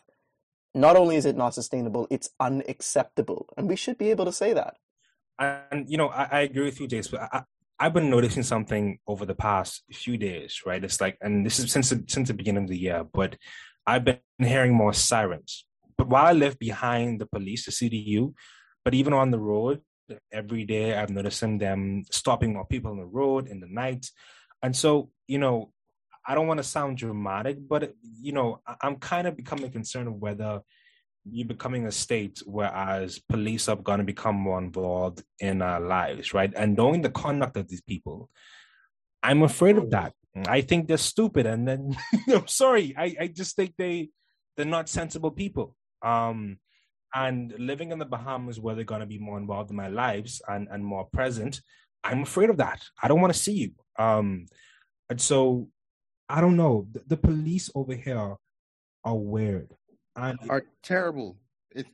not 0.74 0.96
only 0.96 1.16
is 1.16 1.26
it 1.26 1.38
not 1.38 1.54
sustainable, 1.54 2.08
it's 2.10 2.30
unacceptable, 2.40 3.48
and 3.58 3.68
we 3.68 3.76
should 3.76 3.98
be 3.98 4.10
able 4.10 4.26
to 4.26 4.32
say 4.32 4.54
that. 4.54 4.78
And 5.40 5.90
you 5.90 5.98
know, 5.98 6.10
I, 6.10 6.28
I 6.32 6.40
agree 6.42 6.66
with 6.66 6.80
you, 6.80 6.88
Jace. 6.88 7.10
But 7.10 7.22
I, 7.22 7.44
I've 7.82 7.94
been 7.94 8.12
noticing 8.12 8.44
something 8.44 9.00
over 9.08 9.26
the 9.26 9.34
past 9.34 9.82
few 9.92 10.16
days, 10.16 10.62
right? 10.68 10.84
It's 10.84 11.02
like, 11.02 11.18
and 11.20 11.44
this 11.44 11.58
is 11.58 11.72
since 11.72 11.90
the, 11.90 12.04
since 12.08 12.28
the 12.28 12.36
beginning 12.36 12.66
of 12.66 12.70
the 12.70 12.78
year, 12.78 13.04
but 13.12 13.38
I've 13.88 14.06
been 14.06 14.20
hearing 14.38 14.76
more 14.76 14.94
sirens. 14.94 15.66
But 15.98 16.08
while 16.08 16.28
I 16.28 16.34
live 16.34 16.60
behind 16.60 17.20
the 17.20 17.26
police, 17.26 17.66
the 17.66 17.72
CDU, 17.72 18.36
but 18.86 18.94
even 18.94 19.14
on 19.14 19.32
the 19.32 19.40
road, 19.40 19.82
every 20.32 20.64
day 20.64 20.94
I've 20.94 21.10
noticed 21.10 21.42
them 21.42 22.04
stopping 22.12 22.54
more 22.54 22.68
people 22.68 22.92
on 22.92 22.98
the 22.98 23.06
road 23.06 23.48
in 23.48 23.60
the 23.60 23.68
night. 23.68 24.06
And 24.62 24.76
so, 24.76 25.10
you 25.28 25.40
know, 25.40 25.74
I 26.28 26.36
don't 26.36 26.46
want 26.46 26.60
to 26.60 26.64
sound 26.64 26.98
dramatic, 26.98 27.58
but 27.68 27.96
you 28.04 28.32
know, 28.32 28.62
I'm 28.80 28.98
kind 28.98 29.26
of 29.26 29.36
becoming 29.36 29.72
concerned 29.72 30.08
of 30.08 30.22
whether 30.22 30.62
you're 31.30 31.48
becoming 31.48 31.86
a 31.86 31.92
state 31.92 32.42
whereas 32.46 33.20
police 33.20 33.68
are 33.68 33.76
going 33.76 34.00
to 34.00 34.04
become 34.04 34.36
more 34.36 34.58
involved 34.58 35.24
in 35.40 35.62
our 35.62 35.80
lives, 35.80 36.34
right? 36.34 36.52
And 36.56 36.76
knowing 36.76 37.02
the 37.02 37.12
conduct 37.12 37.58
of 37.58 37.68
these 37.68 37.82
people, 37.82 38.30
I'm 39.22 39.44
afraid 39.44 39.78
of 39.78 39.92
that. 39.92 40.14
I 40.48 40.62
think 40.62 40.88
they're 40.88 40.98
stupid, 40.98 41.46
and 41.46 41.68
then 41.68 41.96
I'm 42.34 42.48
sorry. 42.48 42.96
I, 42.98 43.16
I 43.20 43.28
just 43.28 43.56
think 43.56 43.74
they 43.78 44.10
they're 44.56 44.66
not 44.66 44.90
sensible 44.90 45.32
people. 45.32 45.76
Um, 46.02 46.58
and 47.14 47.54
living 47.60 47.92
in 47.92 48.00
the 48.00 48.06
Bahamas 48.06 48.60
where 48.60 48.74
they're 48.74 48.86
going 48.86 49.02
to 49.02 49.08
be 49.08 49.20
more 49.20 49.38
involved 49.38 49.70
in 49.70 49.76
my 49.76 49.90
lives 49.90 50.42
and 50.48 50.68
and 50.72 50.84
more 50.84 51.06
present, 51.12 51.62
I'm 52.04 52.24
afraid 52.24 52.50
of 52.50 52.58
that. 52.58 52.82
I 53.02 53.08
don't 53.08 53.22
want 53.22 53.34
to 53.34 53.40
see 53.40 53.54
you. 53.54 53.72
Um, 54.00 54.46
and 55.10 55.20
so 55.20 55.68
I 56.30 56.40
don't 56.40 56.56
know. 56.56 56.88
The, 56.92 57.04
the 57.08 57.18
police 57.18 57.70
over 57.76 57.94
here 57.94 58.38
are 59.04 59.18
weird 59.18 59.76
are 60.16 60.66
terrible. 60.84 61.38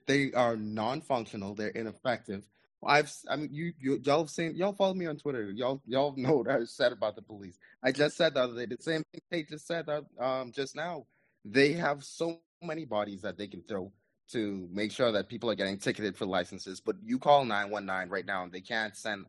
They 0.05 0.33
are 0.33 0.55
non-functional, 0.57 1.55
they're 1.55 1.69
ineffective. 1.69 2.43
I've, 2.85 3.11
I 3.29 3.35
mean, 3.35 3.49
you, 3.51 3.73
you, 3.79 3.99
y'all 4.03 4.19
have 4.19 4.29
seen, 4.29 4.55
y'all 4.55 4.73
follow 4.73 4.93
me 4.93 5.07
on 5.07 5.17
Twitter. 5.17 5.51
Y'all, 5.51 5.81
y'all 5.87 6.13
know 6.17 6.37
what 6.37 6.49
I 6.49 6.63
said 6.65 6.91
about 6.91 7.15
the 7.15 7.21
police. 7.21 7.57
I 7.83 7.91
just 7.91 8.17
said 8.17 8.33
the 8.33 8.43
other 8.43 8.55
day 8.55 8.75
the 8.75 8.81
same 8.81 9.03
thing 9.11 9.21
they 9.31 9.43
just 9.43 9.67
said 9.67 9.87
that, 9.87 10.05
um, 10.19 10.51
just 10.51 10.75
now. 10.75 11.05
They 11.45 11.73
have 11.73 12.03
so 12.03 12.39
many 12.61 12.85
bodies 12.85 13.21
that 13.21 13.37
they 13.37 13.47
can 13.47 13.61
throw 13.61 13.91
to 14.31 14.67
make 14.71 14.91
sure 14.91 15.11
that 15.11 15.29
people 15.29 15.49
are 15.49 15.55
getting 15.55 15.77
ticketed 15.77 16.17
for 16.17 16.25
licenses. 16.25 16.81
But 16.81 16.97
you 17.03 17.19
call 17.19 17.45
nine 17.45 17.69
one 17.69 17.85
nine 17.85 18.09
right 18.09 18.25
now, 18.25 18.43
and 18.43 18.51
they 18.51 18.61
can't 18.61 18.95
send 18.95 19.25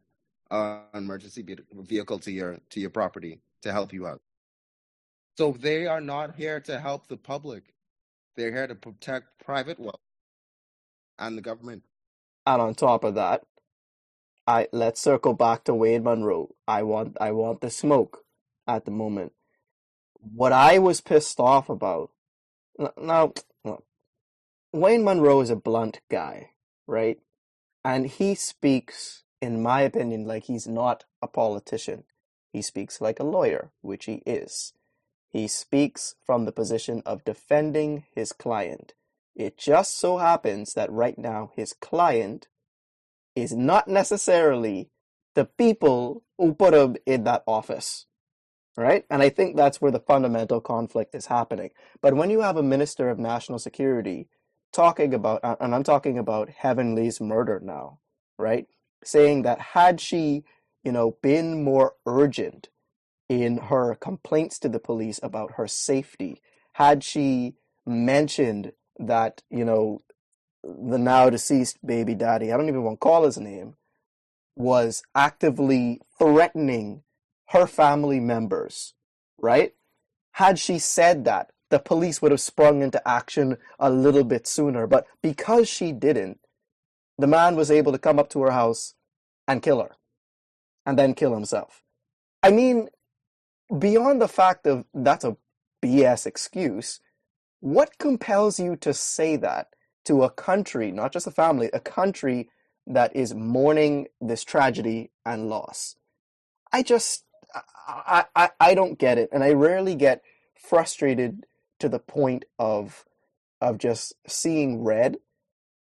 an 0.50 0.80
emergency 0.94 1.44
vehicle 1.72 2.18
to 2.20 2.32
your 2.32 2.58
to 2.70 2.80
your 2.80 2.90
property 2.90 3.40
to 3.62 3.72
help 3.72 3.92
you 3.92 4.06
out. 4.06 4.20
So 5.36 5.52
they 5.52 5.86
are 5.86 6.00
not 6.00 6.34
here 6.34 6.60
to 6.60 6.80
help 6.80 7.06
the 7.06 7.16
public. 7.16 7.62
They're 8.38 8.52
here 8.52 8.68
to 8.68 8.76
protect 8.76 9.44
private 9.44 9.80
wealth 9.80 9.98
and 11.18 11.36
the 11.36 11.42
government. 11.42 11.82
And 12.46 12.62
on 12.62 12.76
top 12.76 13.02
of 13.02 13.16
that, 13.16 13.42
I 14.46 14.68
let's 14.72 15.00
circle 15.00 15.34
back 15.34 15.64
to 15.64 15.74
Wayne 15.74 16.04
Munroe. 16.04 16.54
I 16.68 16.84
want 16.84 17.16
I 17.20 17.32
want 17.32 17.62
the 17.62 17.68
smoke 17.68 18.24
at 18.64 18.84
the 18.84 18.92
moment. 18.92 19.32
What 20.20 20.52
I 20.52 20.78
was 20.78 21.00
pissed 21.00 21.40
off 21.40 21.68
about 21.68 22.12
now 22.96 23.32
Wayne 24.72 25.02
Munroe 25.02 25.40
is 25.40 25.50
a 25.50 25.56
blunt 25.56 26.00
guy, 26.08 26.50
right? 26.86 27.18
And 27.84 28.06
he 28.06 28.36
speaks, 28.36 29.24
in 29.42 29.60
my 29.64 29.80
opinion, 29.80 30.26
like 30.26 30.44
he's 30.44 30.68
not 30.68 31.06
a 31.20 31.26
politician. 31.26 32.04
He 32.52 32.62
speaks 32.62 33.00
like 33.00 33.18
a 33.18 33.24
lawyer, 33.24 33.72
which 33.80 34.04
he 34.04 34.22
is. 34.24 34.74
He 35.30 35.46
speaks 35.46 36.14
from 36.24 36.44
the 36.44 36.52
position 36.52 37.02
of 37.04 37.24
defending 37.24 38.04
his 38.14 38.32
client. 38.32 38.94
It 39.36 39.58
just 39.58 39.98
so 39.98 40.18
happens 40.18 40.74
that 40.74 40.90
right 40.90 41.18
now 41.18 41.52
his 41.54 41.72
client 41.72 42.48
is 43.36 43.54
not 43.54 43.88
necessarily 43.88 44.90
the 45.34 45.44
people 45.44 46.24
who 46.38 46.54
put 46.54 46.74
him 46.74 46.96
in 47.06 47.24
that 47.24 47.44
office. 47.46 48.06
Right? 48.76 49.04
And 49.10 49.22
I 49.22 49.28
think 49.28 49.56
that's 49.56 49.80
where 49.80 49.90
the 49.90 50.00
fundamental 50.00 50.60
conflict 50.60 51.14
is 51.14 51.26
happening. 51.26 51.70
But 52.00 52.14
when 52.14 52.30
you 52.30 52.42
have 52.42 52.56
a 52.56 52.62
minister 52.62 53.08
of 53.08 53.18
national 53.18 53.58
security 53.58 54.28
talking 54.72 55.12
about, 55.14 55.40
uh, 55.42 55.56
and 55.60 55.74
I'm 55.74 55.82
talking 55.82 56.16
about 56.16 56.48
Heavenly's 56.48 57.20
murder 57.20 57.60
now, 57.62 57.98
right? 58.38 58.66
Saying 59.02 59.42
that 59.42 59.60
had 59.60 60.00
she, 60.00 60.44
you 60.84 60.92
know, 60.92 61.16
been 61.22 61.64
more 61.64 61.94
urgent 62.06 62.68
in 63.28 63.58
her 63.58 63.94
complaints 63.94 64.58
to 64.60 64.68
the 64.68 64.78
police 64.78 65.20
about 65.22 65.52
her 65.52 65.66
safety, 65.66 66.40
had 66.74 67.04
she 67.04 67.54
mentioned 67.86 68.72
that, 68.98 69.42
you 69.50 69.64
know, 69.64 70.00
the 70.62 70.98
now 70.98 71.30
deceased 71.30 71.78
baby 71.86 72.14
daddy, 72.14 72.52
I 72.52 72.56
don't 72.56 72.68
even 72.68 72.82
want 72.82 73.00
to 73.00 73.04
call 73.04 73.24
his 73.24 73.38
name, 73.38 73.74
was 74.56 75.02
actively 75.14 76.00
threatening 76.18 77.02
her 77.50 77.66
family 77.66 78.20
members, 78.20 78.94
right? 79.38 79.74
Had 80.32 80.58
she 80.58 80.78
said 80.78 81.24
that, 81.24 81.50
the 81.70 81.78
police 81.78 82.22
would 82.22 82.30
have 82.30 82.40
sprung 82.40 82.82
into 82.82 83.06
action 83.06 83.58
a 83.78 83.90
little 83.90 84.24
bit 84.24 84.46
sooner. 84.46 84.86
But 84.86 85.06
because 85.22 85.68
she 85.68 85.92
didn't, 85.92 86.40
the 87.18 87.26
man 87.26 87.56
was 87.56 87.70
able 87.70 87.92
to 87.92 87.98
come 87.98 88.18
up 88.18 88.30
to 88.30 88.42
her 88.42 88.52
house 88.52 88.94
and 89.46 89.62
kill 89.62 89.80
her 89.80 89.96
and 90.86 90.98
then 90.98 91.14
kill 91.14 91.34
himself. 91.34 91.82
I 92.42 92.50
mean, 92.50 92.88
beyond 93.76 94.20
the 94.20 94.28
fact 94.28 94.66
of 94.66 94.84
that's 94.94 95.24
a 95.24 95.36
BS 95.82 96.26
excuse, 96.26 97.00
what 97.60 97.98
compels 97.98 98.58
you 98.58 98.76
to 98.76 98.94
say 98.94 99.36
that 99.36 99.68
to 100.04 100.22
a 100.22 100.30
country, 100.30 100.90
not 100.90 101.12
just 101.12 101.26
a 101.26 101.32
family, 101.32 101.70
a 101.72 101.80
country 101.80 102.48
that 102.86 103.14
is 103.14 103.34
mourning 103.34 104.08
this 104.20 104.44
tragedy 104.44 105.10
and 105.26 105.48
loss? 105.48 105.96
I 106.72 106.82
just, 106.82 107.24
I, 107.86 108.24
I, 108.34 108.50
I 108.60 108.74
don't 108.74 108.98
get 108.98 109.18
it. 109.18 109.28
And 109.32 109.42
I 109.42 109.52
rarely 109.52 109.94
get 109.94 110.22
frustrated 110.54 111.46
to 111.78 111.88
the 111.88 111.98
point 111.98 112.44
of, 112.58 113.04
of 113.60 113.78
just 113.78 114.14
seeing 114.26 114.82
red. 114.82 115.18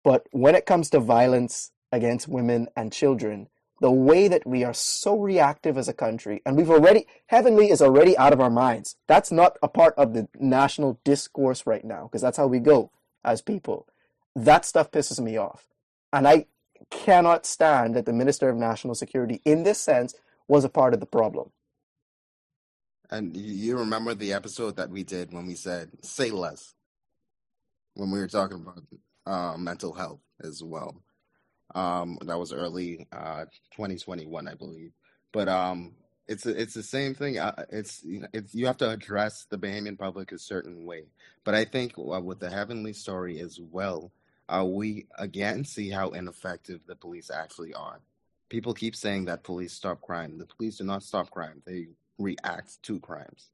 But 0.02 0.26
when 0.32 0.54
it 0.54 0.66
comes 0.66 0.90
to 0.90 1.00
violence 1.00 1.72
against 1.90 2.28
women 2.28 2.68
and 2.76 2.92
children, 2.92 3.48
the 3.84 3.90
way 3.90 4.28
that 4.28 4.46
we 4.46 4.64
are 4.64 4.72
so 4.72 5.18
reactive 5.18 5.76
as 5.76 5.88
a 5.88 5.92
country, 5.92 6.40
and 6.46 6.56
we've 6.56 6.70
already, 6.70 7.06
Heavenly 7.26 7.68
is 7.68 7.82
already 7.82 8.16
out 8.16 8.32
of 8.32 8.40
our 8.40 8.48
minds. 8.48 8.96
That's 9.06 9.30
not 9.30 9.58
a 9.62 9.68
part 9.68 9.92
of 9.98 10.14
the 10.14 10.26
national 10.40 10.98
discourse 11.04 11.66
right 11.66 11.84
now, 11.84 12.04
because 12.04 12.22
that's 12.22 12.38
how 12.38 12.46
we 12.46 12.60
go 12.60 12.92
as 13.22 13.42
people. 13.42 13.86
That 14.34 14.64
stuff 14.64 14.90
pisses 14.90 15.20
me 15.20 15.36
off. 15.36 15.68
And 16.14 16.26
I 16.26 16.46
cannot 16.88 17.44
stand 17.44 17.94
that 17.94 18.06
the 18.06 18.14
Minister 18.14 18.48
of 18.48 18.56
National 18.56 18.94
Security, 18.94 19.42
in 19.44 19.64
this 19.64 19.82
sense, 19.82 20.14
was 20.48 20.64
a 20.64 20.70
part 20.70 20.94
of 20.94 21.00
the 21.00 21.04
problem. 21.04 21.50
And 23.10 23.36
you 23.36 23.76
remember 23.76 24.14
the 24.14 24.32
episode 24.32 24.76
that 24.76 24.88
we 24.88 25.04
did 25.04 25.30
when 25.30 25.46
we 25.46 25.56
said 25.56 25.90
"say 26.00 26.30
less" 26.30 26.72
when 27.92 28.10
we 28.10 28.18
were 28.18 28.28
talking 28.28 28.62
about 28.62 28.82
uh, 29.26 29.58
mental 29.58 29.92
health 29.92 30.20
as 30.42 30.64
well. 30.64 31.02
Um, 31.74 32.18
that 32.22 32.38
was 32.38 32.52
early 32.52 33.06
uh, 33.12 33.46
2021, 33.72 34.46
I 34.46 34.54
believe. 34.54 34.92
But 35.32 35.48
um, 35.48 35.94
it's 36.26 36.46
it's 36.46 36.74
the 36.74 36.82
same 36.82 37.14
thing. 37.14 37.38
Uh, 37.38 37.64
it's 37.70 38.02
you 38.04 38.20
know, 38.20 38.28
it's 38.32 38.54
you 38.54 38.66
have 38.66 38.78
to 38.78 38.90
address 38.90 39.46
the 39.50 39.58
Bahamian 39.58 39.98
public 39.98 40.32
a 40.32 40.38
certain 40.38 40.86
way. 40.86 41.04
But 41.44 41.54
I 41.54 41.64
think 41.64 41.94
uh, 41.98 42.20
with 42.20 42.40
the 42.40 42.50
Heavenly 42.50 42.92
story 42.92 43.40
as 43.40 43.60
well, 43.60 44.10
uh, 44.48 44.64
we 44.66 45.06
again 45.18 45.64
see 45.64 45.90
how 45.90 46.10
ineffective 46.10 46.80
the 46.86 46.96
police 46.96 47.30
actually 47.30 47.74
are. 47.74 48.00
People 48.48 48.74
keep 48.74 48.94
saying 48.94 49.26
that 49.26 49.42
police 49.42 49.72
stop 49.72 50.00
crime. 50.00 50.38
The 50.38 50.46
police 50.46 50.78
do 50.78 50.84
not 50.84 51.02
stop 51.02 51.30
crime. 51.30 51.62
They 51.66 51.88
react 52.18 52.82
to 52.84 53.00
crimes. 53.00 53.48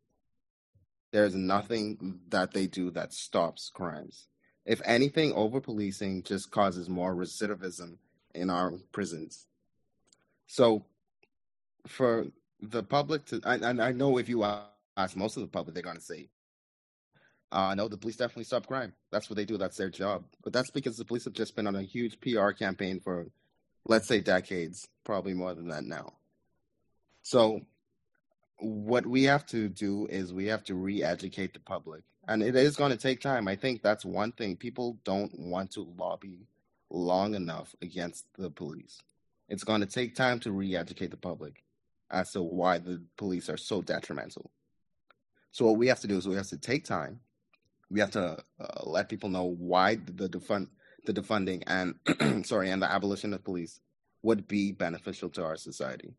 There's 1.13 1.35
nothing 1.35 2.21
that 2.29 2.53
they 2.53 2.67
do 2.67 2.91
that 2.93 3.13
stops 3.13 3.71
crimes. 3.73 4.29
If 4.65 4.81
anything, 4.85 5.33
over 5.33 5.61
policing 5.61 6.23
just 6.23 6.51
causes 6.51 6.89
more 6.89 7.15
recidivism 7.15 7.97
in 8.35 8.51
our 8.51 8.73
prisons. 8.93 9.47
So, 10.47 10.85
for 11.87 12.27
the 12.61 12.83
public 12.83 13.25
to, 13.27 13.41
and 13.45 13.81
I 13.81 13.93
know 13.93 14.19
if 14.19 14.29
you 14.29 14.45
ask 14.97 15.17
most 15.17 15.37
of 15.37 15.43
the 15.43 15.49
public, 15.49 15.75
they're 15.75 15.83
going 15.83 15.97
to 15.97 16.03
say, 16.03 16.29
uh, 17.53 17.75
no, 17.75 17.89
the 17.89 17.97
police 17.97 18.17
definitely 18.17 18.45
stop 18.45 18.67
crime. 18.67 18.93
That's 19.11 19.29
what 19.29 19.37
they 19.37 19.45
do. 19.45 19.59
That's 19.59 19.77
their 19.77 19.91
job. 19.91 20.25
But 20.45 20.53
that's 20.53 20.71
because 20.71 20.97
the 20.97 21.05
police 21.05 21.25
have 21.25 21.33
just 21.33 21.57
been 21.57 21.67
on 21.67 21.77
a 21.77 21.83
huge 21.83 22.21
PR 22.21 22.51
campaign 22.51 23.01
for, 23.01 23.27
let's 23.87 24.07
say, 24.07 24.21
decades, 24.21 24.89
probably 25.05 25.35
more 25.35 25.55
than 25.55 25.69
that 25.69 25.85
now. 25.85 26.13
So, 27.23 27.61
what 28.59 29.07
we 29.07 29.25
have 29.25 29.47
to 29.47 29.69
do 29.69 30.07
is 30.07 30.33
we 30.33 30.47
have 30.47 30.65
to 30.65 30.75
re 30.75 31.03
educate 31.03 31.55
the 31.55 31.61
public. 31.61 32.03
And 32.29 32.43
it 32.43 32.55
is 32.55 32.77
going 32.77 32.93
to 32.93 32.97
take 32.97 33.21
time. 33.21 33.49
I 33.49 33.57
think 33.57 33.83
that's 33.83 34.05
one 34.05 34.33
thing. 34.33 34.57
People 34.57 34.99
don't 35.05 35.37
want 35.37 35.73
to 35.73 35.93
lobby 35.99 36.47
long 36.91 37.35
enough 37.35 37.75
against 37.81 38.27
the 38.37 38.51
police. 38.51 39.01
It's 39.49 39.65
going 39.65 39.81
to 39.81 39.87
take 39.87 40.15
time 40.15 40.39
to 40.41 40.53
re 40.53 40.77
educate 40.77 41.11
the 41.11 41.17
public 41.17 41.65
as 42.11 42.33
to 42.33 42.43
why 42.43 42.79
the 42.79 43.03
police 43.17 43.49
are 43.49 43.57
so 43.57 43.83
detrimental. 43.83 44.51
So, 45.53 45.67
what 45.67 45.77
we 45.77 45.89
have 45.89 46.01
to 46.01 46.07
do 46.07 46.17
is 46.17 46.29
we 46.29 46.37
have 46.37 46.49
to 46.49 46.59
take 46.59 46.85
time 46.85 47.21
we 47.91 48.01
have 48.01 48.13
to 48.13 48.39
uh, 48.61 48.85
let 48.85 49.09
people 49.09 49.29
know 49.29 49.45
why 49.59 49.97
the 49.97 50.29
defund 50.29 50.69
the 51.07 51.13
defunding 51.13 51.63
and 51.67 52.47
sorry 52.47 52.71
and 52.71 52.83
the 52.83 52.91
abolition 52.91 53.33
of 53.33 53.43
police 53.43 53.81
would 54.23 54.47
be 54.47 54.71
beneficial 54.71 55.31
to 55.31 55.43
our 55.43 55.57
society. 55.57 56.15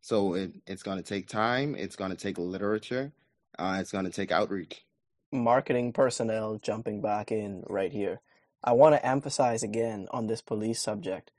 So 0.00 0.34
it, 0.34 0.52
it's 0.66 0.82
going 0.82 0.98
to 0.98 1.04
take 1.04 1.28
time. 1.28 1.76
It's 1.76 1.94
going 1.94 2.10
to 2.10 2.16
take 2.16 2.38
literature. 2.38 3.12
Uh, 3.56 3.78
it's 3.80 3.92
going 3.92 4.04
to 4.04 4.10
take 4.10 4.32
outreach. 4.32 4.84
Marketing 5.32 5.92
personnel 5.92 6.58
jumping 6.60 7.00
back 7.00 7.30
in 7.30 7.62
right 7.68 7.92
here. 7.92 8.20
I 8.66 8.72
want 8.72 8.94
to 8.94 9.06
emphasize 9.06 9.62
again 9.62 10.08
on 10.10 10.26
this 10.26 10.42
police 10.42 10.80
subject. 10.80 11.30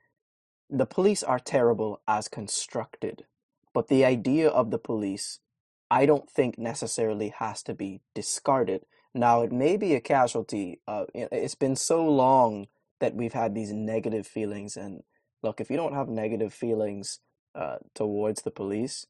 The 0.69 0.85
police 0.85 1.23
are 1.23 1.39
terrible 1.39 2.01
as 2.07 2.27
constructed, 2.27 3.25
but 3.73 3.89
the 3.89 4.05
idea 4.05 4.49
of 4.49 4.71
the 4.71 4.79
police, 4.79 5.39
I 5.91 6.05
don't 6.05 6.29
think 6.29 6.57
necessarily 6.57 7.33
has 7.37 7.61
to 7.63 7.73
be 7.73 8.01
discarded 8.15 8.85
now, 9.17 9.41
it 9.41 9.51
may 9.51 9.77
be 9.77 9.95
a 9.95 9.99
casualty. 9.99 10.79
Uh, 10.87 11.05
it's 11.13 11.55
been 11.55 11.75
so 11.75 12.05
long 12.05 12.67
that 12.99 13.15
we've 13.15 13.33
had 13.33 13.55
these 13.55 13.71
negative 13.71 14.27
feelings. 14.27 14.77
And 14.77 15.03
look, 15.41 15.59
if 15.59 15.69
you 15.69 15.77
don't 15.77 15.93
have 15.93 16.07
negative 16.07 16.53
feelings 16.53 17.19
uh, 17.55 17.77
towards 17.95 18.43
the 18.43 18.51
police, 18.51 19.07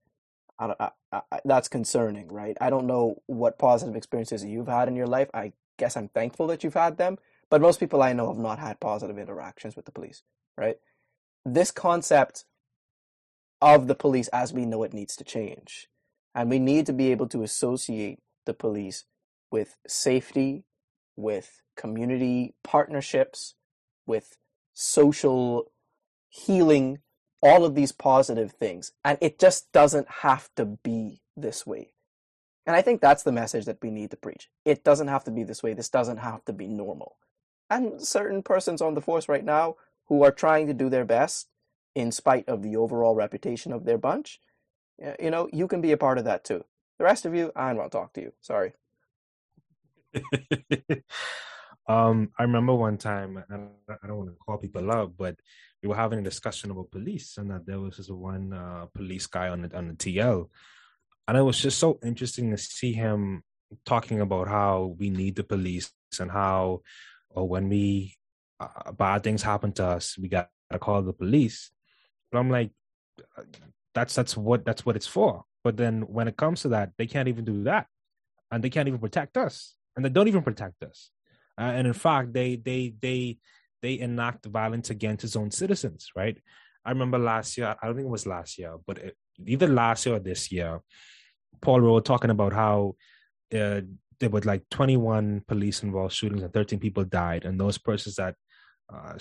I, 0.59 0.73
I, 0.79 1.21
I, 1.31 1.39
that's 1.45 1.67
concerning, 1.67 2.29
right? 2.29 2.57
I 2.61 2.69
don't 2.69 2.87
know 2.87 3.21
what 3.27 3.59
positive 3.59 3.95
experiences 3.95 4.45
you've 4.45 4.67
had 4.67 4.87
in 4.87 4.95
your 4.95 5.07
life. 5.07 5.29
I 5.33 5.53
guess 5.77 5.97
I'm 5.97 6.07
thankful 6.09 6.47
that 6.47 6.63
you've 6.63 6.73
had 6.73 6.97
them, 6.97 7.17
but 7.49 7.61
most 7.61 7.79
people 7.79 8.01
I 8.01 8.13
know 8.13 8.27
have 8.27 8.41
not 8.41 8.59
had 8.59 8.79
positive 8.79 9.17
interactions 9.17 9.75
with 9.75 9.85
the 9.85 9.91
police, 9.91 10.23
right? 10.57 10.77
This 11.45 11.71
concept 11.71 12.45
of 13.61 13.87
the 13.87 13.95
police 13.95 14.27
as 14.29 14.53
we 14.53 14.65
know 14.65 14.83
it 14.83 14.93
needs 14.93 15.15
to 15.15 15.23
change. 15.23 15.87
And 16.35 16.49
we 16.49 16.59
need 16.59 16.85
to 16.85 16.93
be 16.93 17.11
able 17.11 17.27
to 17.29 17.43
associate 17.43 18.19
the 18.45 18.53
police 18.53 19.05
with 19.51 19.77
safety, 19.87 20.65
with 21.15 21.61
community 21.75 22.53
partnerships, 22.63 23.55
with 24.05 24.37
social 24.73 25.71
healing, 26.29 26.99
all 27.41 27.65
of 27.65 27.75
these 27.75 27.91
positive 27.91 28.51
things. 28.51 28.91
And 29.03 29.17
it 29.21 29.39
just 29.39 29.71
doesn't 29.71 30.07
have 30.21 30.49
to 30.55 30.65
be 30.65 31.21
this 31.35 31.65
way. 31.65 31.93
And 32.65 32.75
I 32.75 32.81
think 32.81 33.01
that's 33.01 33.23
the 33.23 33.31
message 33.31 33.65
that 33.65 33.77
we 33.81 33.89
need 33.89 34.11
to 34.11 34.17
preach. 34.17 34.49
It 34.65 34.83
doesn't 34.83 35.07
have 35.07 35.23
to 35.23 35.31
be 35.31 35.43
this 35.43 35.63
way. 35.63 35.73
This 35.73 35.89
doesn't 35.89 36.17
have 36.17 36.43
to 36.45 36.53
be 36.53 36.67
normal. 36.67 37.15
And 37.69 38.01
certain 38.01 38.43
persons 38.43 38.81
on 38.81 38.93
the 38.93 39.01
force 39.01 39.27
right 39.27 39.43
now 39.43 39.75
who 40.05 40.23
are 40.23 40.31
trying 40.31 40.67
to 40.67 40.73
do 40.73 40.89
their 40.89 41.05
best 41.05 41.47
in 41.95 42.11
spite 42.11 42.47
of 42.47 42.63
the 42.63 42.77
overall 42.77 43.15
reputation 43.15 43.73
of 43.73 43.85
their 43.85 43.97
bunch, 43.97 44.39
you 45.19 45.29
know, 45.29 45.49
you 45.51 45.67
can 45.67 45.81
be 45.81 45.91
a 45.91 45.97
part 45.97 46.17
of 46.17 46.25
that 46.25 46.43
too. 46.43 46.63
The 46.97 47.03
rest 47.03 47.25
of 47.25 47.35
you, 47.35 47.51
I 47.55 47.73
want 47.73 47.91
to 47.91 47.97
talk 47.97 48.13
to 48.13 48.21
you. 48.21 48.33
Sorry. 48.41 48.73
um, 51.87 52.31
I 52.37 52.43
remember 52.43 52.73
one 52.73 52.97
time, 52.97 53.43
I 53.49 54.07
don't 54.07 54.17
want 54.17 54.29
to 54.29 54.35
call 54.43 54.57
people 54.57 54.91
out, 54.91 55.13
but 55.17 55.35
we 55.81 55.89
were 55.89 55.95
having 55.95 56.19
a 56.19 56.23
discussion 56.23 56.71
about 56.71 56.91
police, 56.91 57.37
and 57.37 57.51
that 57.51 57.65
there 57.65 57.79
was 57.79 57.97
this 57.97 58.09
one 58.09 58.53
uh, 58.53 58.87
police 58.93 59.27
guy 59.27 59.49
on 59.49 59.61
the 59.61 59.77
on 59.77 59.89
the 59.89 59.93
TL, 59.93 60.49
and 61.27 61.37
it 61.37 61.41
was 61.41 61.61
just 61.61 61.77
so 61.77 61.99
interesting 62.03 62.51
to 62.51 62.57
see 62.57 62.93
him 62.93 63.43
talking 63.85 64.21
about 64.21 64.47
how 64.47 64.95
we 64.97 65.09
need 65.09 65.35
the 65.35 65.43
police 65.43 65.91
and 66.19 66.31
how, 66.31 66.81
or 67.29 67.43
uh, 67.43 67.45
when 67.45 67.69
we 67.69 68.15
uh, 68.59 68.91
bad 68.91 69.23
things 69.23 69.43
happen 69.43 69.71
to 69.73 69.85
us, 69.85 70.17
we 70.17 70.27
got 70.27 70.49
to 70.71 70.79
call 70.79 71.01
the 71.01 71.13
police. 71.13 71.71
But 72.31 72.39
I'm 72.39 72.49
like, 72.49 72.71
uh, 73.37 73.43
that's 73.93 74.15
that's 74.15 74.35
what 74.35 74.65
that's 74.65 74.85
what 74.85 74.95
it's 74.95 75.07
for. 75.07 75.43
But 75.63 75.77
then 75.77 76.01
when 76.03 76.27
it 76.27 76.37
comes 76.37 76.61
to 76.61 76.69
that, 76.69 76.91
they 76.97 77.07
can't 77.07 77.27
even 77.27 77.45
do 77.45 77.63
that, 77.63 77.87
and 78.51 78.63
they 78.63 78.69
can't 78.69 78.87
even 78.87 78.99
protect 78.99 79.37
us 79.37 79.77
and 79.97 80.05
they 80.05 80.09
don't 80.09 80.29
even 80.29 80.43
protect 80.43 80.81
us. 80.83 81.09
Uh, 81.59 81.73
and 81.75 81.87
in 81.87 81.93
fact, 81.93 82.31
they 82.31 82.55
they 82.55 82.93
they 83.01 83.37
they 83.81 83.99
enact 83.99 84.45
violence 84.45 84.89
against 84.89 85.25
its 85.25 85.35
own 85.35 85.51
citizens. 85.51 86.11
Right? 86.15 86.37
I 86.85 86.91
remember 86.91 87.17
last 87.17 87.57
year. 87.57 87.75
I 87.81 87.85
don't 87.85 87.95
think 87.95 88.05
it 88.05 88.11
was 88.11 88.27
last 88.27 88.57
year, 88.57 88.77
but 88.85 88.99
it, 88.99 89.17
either 89.45 89.67
last 89.67 90.05
year 90.05 90.15
or 90.15 90.19
this 90.19 90.51
year, 90.51 90.79
Paul 91.61 91.81
Rolle 91.81 92.01
talking 92.01 92.29
about 92.29 92.53
how 92.53 92.95
uh, 93.53 93.81
there 94.19 94.29
were 94.29 94.41
like 94.41 94.63
21 94.69 95.43
police 95.47 95.83
involved 95.83 96.13
shootings 96.13 96.43
and 96.43 96.53
13 96.53 96.79
people 96.79 97.03
died, 97.03 97.45
and 97.45 97.59
those 97.59 97.77
persons 97.77 98.15
that 98.15 98.35
uh, 98.93 99.13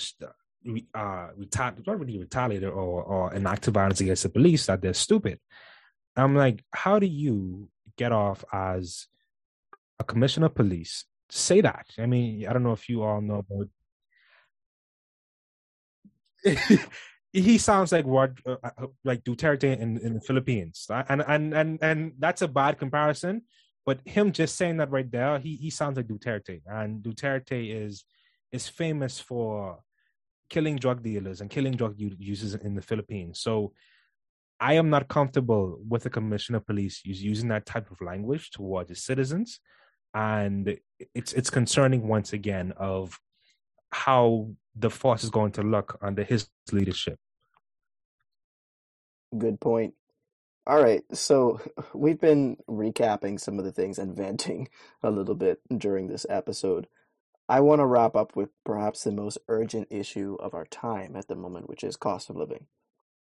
uh, 0.94 1.28
reta- 1.38 1.86
not 1.86 2.00
really 2.00 2.18
retaliated 2.18 2.68
or, 2.68 3.02
or 3.02 3.34
enacted 3.34 3.74
violence 3.74 4.00
against 4.00 4.22
the 4.22 4.28
police 4.28 4.66
that 4.66 4.80
they're 4.82 4.94
stupid. 4.94 5.38
I'm 6.16 6.34
like, 6.34 6.64
how 6.72 6.98
do 6.98 7.06
you 7.06 7.68
get 7.96 8.12
off 8.12 8.44
as 8.52 9.06
a 9.98 10.04
commissioner 10.04 10.46
of 10.46 10.54
police 10.54 11.04
say 11.30 11.60
that. 11.60 11.86
I 11.98 12.06
mean, 12.06 12.46
I 12.46 12.52
don't 12.52 12.62
know 12.62 12.72
if 12.72 12.88
you 12.88 13.02
all 13.02 13.20
know 13.20 13.44
about. 13.44 13.68
he 17.32 17.58
sounds 17.58 17.92
like 17.92 18.06
what 18.06 18.32
uh, 18.46 18.56
uh, 18.62 18.86
like 19.04 19.24
Duterte 19.24 19.78
in, 19.78 19.98
in 19.98 20.14
the 20.14 20.20
Philippines, 20.20 20.86
and 20.90 21.22
and 21.26 21.54
and 21.54 21.78
and 21.82 22.12
that's 22.18 22.42
a 22.42 22.48
bad 22.48 22.78
comparison. 22.78 23.42
But 23.86 24.00
him 24.04 24.32
just 24.32 24.56
saying 24.56 24.78
that 24.78 24.90
right 24.90 25.10
there, 25.10 25.38
he 25.38 25.56
he 25.56 25.70
sounds 25.70 25.96
like 25.96 26.08
Duterte, 26.08 26.60
and 26.66 27.02
Duterte 27.02 27.84
is 27.84 28.04
is 28.52 28.68
famous 28.68 29.18
for 29.20 29.78
killing 30.50 30.76
drug 30.76 31.02
dealers 31.02 31.40
and 31.40 31.50
killing 31.50 31.72
drug 31.72 31.94
users 31.98 32.54
in 32.54 32.74
the 32.74 32.82
Philippines. 32.82 33.40
So 33.40 33.72
I 34.60 34.74
am 34.74 34.90
not 34.90 35.08
comfortable 35.08 35.78
with 35.88 36.04
the 36.04 36.10
commissioner 36.10 36.58
of 36.58 36.66
police 36.66 37.02
using 37.04 37.48
that 37.48 37.66
type 37.66 37.90
of 37.90 38.00
language 38.00 38.50
towards 38.50 38.88
his 38.88 39.04
citizens 39.04 39.60
and 40.16 40.78
it's 41.14 41.34
it's 41.34 41.50
concerning 41.50 42.08
once 42.08 42.32
again 42.32 42.72
of 42.78 43.20
how 43.92 44.48
the 44.74 44.88
force 44.88 45.22
is 45.22 45.30
going 45.30 45.52
to 45.52 45.62
look 45.62 45.98
under 46.00 46.24
his 46.24 46.48
leadership. 46.72 47.18
Good 49.36 49.60
point. 49.60 49.94
All 50.66 50.82
right, 50.82 51.04
so 51.12 51.60
we've 51.94 52.20
been 52.20 52.56
recapping 52.68 53.38
some 53.38 53.58
of 53.58 53.64
the 53.64 53.72
things 53.72 53.98
and 53.98 54.16
venting 54.16 54.68
a 55.02 55.10
little 55.10 55.36
bit 55.36 55.60
during 55.76 56.08
this 56.08 56.26
episode. 56.28 56.88
I 57.48 57.60
want 57.60 57.78
to 57.78 57.86
wrap 57.86 58.16
up 58.16 58.34
with 58.34 58.50
perhaps 58.64 59.04
the 59.04 59.12
most 59.12 59.38
urgent 59.48 59.86
issue 59.90 60.36
of 60.40 60.54
our 60.54 60.66
time 60.66 61.14
at 61.14 61.28
the 61.28 61.36
moment, 61.36 61.68
which 61.68 61.84
is 61.84 61.96
cost 61.96 62.28
of 62.28 62.36
living. 62.36 62.66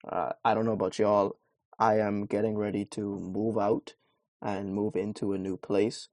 Uh, 0.08 0.32
I 0.42 0.54
don't 0.54 0.64
know 0.64 0.72
about 0.72 0.98
y'all. 0.98 1.36
I 1.78 1.98
am 1.98 2.24
getting 2.24 2.56
ready 2.56 2.86
to 2.86 3.18
move 3.18 3.58
out 3.58 3.94
and 4.40 4.74
move 4.74 4.96
into 4.96 5.34
a 5.34 5.38
new 5.38 5.58
place 5.58 6.08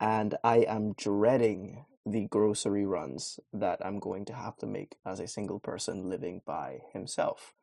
and 0.00 0.34
I 0.42 0.58
am 0.58 0.94
dreading 0.94 1.84
the 2.04 2.26
grocery 2.26 2.84
runs 2.84 3.38
that 3.52 3.84
I'm 3.84 4.00
going 4.00 4.24
to 4.26 4.34
have 4.34 4.56
to 4.58 4.66
make 4.66 4.96
as 5.06 5.20
a 5.20 5.28
single 5.28 5.60
person 5.60 6.08
living 6.08 6.42
by 6.44 6.80
himself. 6.92 7.54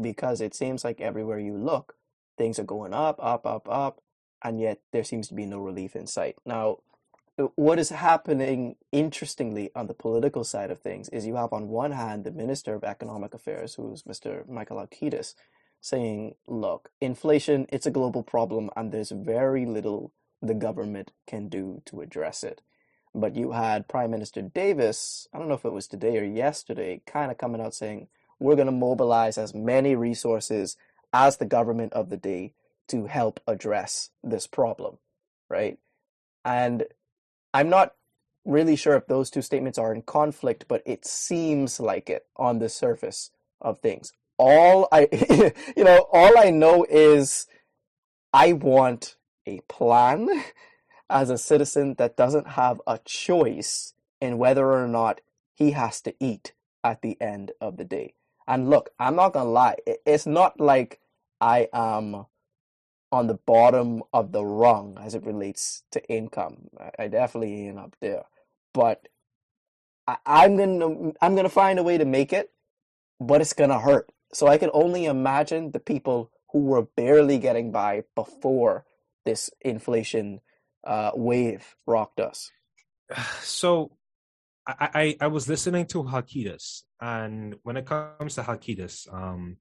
Because 0.00 0.40
it 0.40 0.54
seems 0.54 0.84
like 0.84 1.00
everywhere 1.00 1.38
you 1.38 1.56
look, 1.56 1.94
things 2.40 2.58
are 2.58 2.64
going 2.64 2.94
up, 2.94 3.18
up, 3.22 3.44
up, 3.46 3.68
up. 3.68 4.00
and 4.42 4.58
yet 4.58 4.80
there 4.92 5.04
seems 5.04 5.28
to 5.28 5.34
be 5.34 5.44
no 5.44 5.58
relief 5.58 5.94
in 5.94 6.06
sight. 6.06 6.36
Now, 6.46 6.78
uh, 7.38 7.48
what 7.56 7.78
is 7.78 7.90
happening 7.90 8.76
interestingly 8.92 9.70
on 9.74 9.88
the 9.88 9.92
political 10.06 10.42
side 10.42 10.70
of 10.70 10.80
things 10.80 11.10
is 11.10 11.26
you 11.26 11.36
have 11.36 11.52
on 11.52 11.68
one 11.68 11.92
hand 11.92 12.24
the 12.24 12.30
Minister 12.30 12.74
of 12.74 12.82
Economic 12.82 13.34
Affairs, 13.34 13.74
who's 13.74 14.04
Mr. 14.04 14.48
Michael 14.48 14.78
Halkitis, 14.78 15.34
saying, 15.82 16.34
look, 16.46 16.88
inflation, 17.02 17.66
it's 17.68 17.84
a 17.84 17.90
global 17.90 18.22
problem 18.22 18.70
and 18.74 18.90
there's 18.90 19.10
very 19.10 19.66
little 19.66 20.10
the 20.40 20.54
government 20.54 21.12
can 21.26 21.50
do 21.50 21.82
to 21.84 22.00
address 22.00 22.42
it. 22.42 22.62
But 23.14 23.36
you 23.36 23.52
had 23.52 23.86
Prime 23.86 24.12
Minister 24.12 24.40
Davis, 24.40 25.28
I 25.34 25.38
don't 25.38 25.48
know 25.48 25.60
if 25.60 25.66
it 25.66 25.74
was 25.74 25.86
today 25.86 26.16
or 26.16 26.24
yesterday, 26.24 27.02
kind 27.06 27.30
of 27.30 27.36
coming 27.36 27.60
out 27.60 27.74
saying, 27.74 28.08
we're 28.38 28.56
going 28.56 28.64
to 28.66 28.72
mobilize 28.72 29.36
as 29.36 29.54
many 29.54 29.94
resources 29.94 30.78
as 31.12 31.36
the 31.36 31.46
government 31.46 31.92
of 31.92 32.10
the 32.10 32.16
day 32.16 32.54
to 32.88 33.06
help 33.06 33.40
address 33.46 34.10
this 34.22 34.46
problem, 34.46 34.98
right? 35.48 35.78
And 36.44 36.84
I'm 37.54 37.68
not 37.68 37.94
really 38.44 38.76
sure 38.76 38.96
if 38.96 39.06
those 39.06 39.30
two 39.30 39.42
statements 39.42 39.78
are 39.78 39.94
in 39.94 40.02
conflict, 40.02 40.64
but 40.68 40.82
it 40.86 41.04
seems 41.04 41.78
like 41.80 42.08
it 42.08 42.26
on 42.36 42.58
the 42.58 42.68
surface 42.68 43.30
of 43.60 43.80
things. 43.80 44.12
All 44.38 44.88
I, 44.90 45.08
you 45.76 45.84
know, 45.84 46.06
all 46.12 46.38
I 46.38 46.50
know 46.50 46.86
is 46.88 47.46
I 48.32 48.52
want 48.52 49.16
a 49.46 49.60
plan 49.68 50.28
as 51.10 51.30
a 51.30 51.38
citizen 51.38 51.94
that 51.98 52.16
doesn't 52.16 52.48
have 52.48 52.80
a 52.86 52.98
choice 53.04 53.94
in 54.20 54.38
whether 54.38 54.70
or 54.72 54.86
not 54.86 55.20
he 55.54 55.72
has 55.72 56.00
to 56.02 56.14
eat 56.20 56.54
at 56.82 57.02
the 57.02 57.20
end 57.20 57.52
of 57.60 57.76
the 57.76 57.84
day. 57.84 58.14
And 58.46 58.70
look, 58.70 58.90
I'm 58.98 59.16
not 59.16 59.32
gonna 59.32 59.50
lie, 59.50 59.76
it's 60.06 60.26
not 60.26 60.60
like 60.60 60.99
I 61.40 61.68
am 61.72 62.26
on 63.12 63.26
the 63.26 63.38
bottom 63.46 64.02
of 64.12 64.32
the 64.32 64.44
rung 64.44 64.98
as 65.00 65.14
it 65.14 65.24
relates 65.24 65.82
to 65.92 66.04
income. 66.08 66.68
I, 66.98 67.08
definitely 67.08 67.66
ain't 67.66 67.78
up 67.78 67.96
there, 68.00 68.22
but 68.72 69.08
I, 70.06 70.16
I'm 70.26 70.56
gonna 70.56 71.12
I'm 71.20 71.34
gonna 71.34 71.48
find 71.48 71.78
a 71.78 71.82
way 71.82 71.98
to 71.98 72.04
make 72.04 72.32
it, 72.32 72.50
but 73.18 73.40
it's 73.40 73.52
gonna 73.52 73.80
hurt. 73.80 74.10
So 74.32 74.46
I 74.46 74.58
can 74.58 74.70
only 74.72 75.06
imagine 75.06 75.72
the 75.72 75.80
people 75.80 76.30
who 76.52 76.60
were 76.60 76.82
barely 76.82 77.38
getting 77.38 77.72
by 77.72 78.04
before 78.14 78.84
this 79.24 79.50
inflation 79.60 80.40
uh, 80.84 81.10
wave 81.14 81.76
rocked 81.86 82.20
us. 82.20 82.50
So 83.40 83.92
I, 84.66 84.90
I, 84.94 85.16
I 85.22 85.26
was 85.26 85.48
listening 85.48 85.86
to 85.86 86.04
Halkitis, 86.04 86.82
and 87.00 87.56
when 87.62 87.76
it 87.76 87.86
comes 87.86 88.36
to 88.36 88.42
Halkitis, 88.42 89.12
um, 89.12 89.56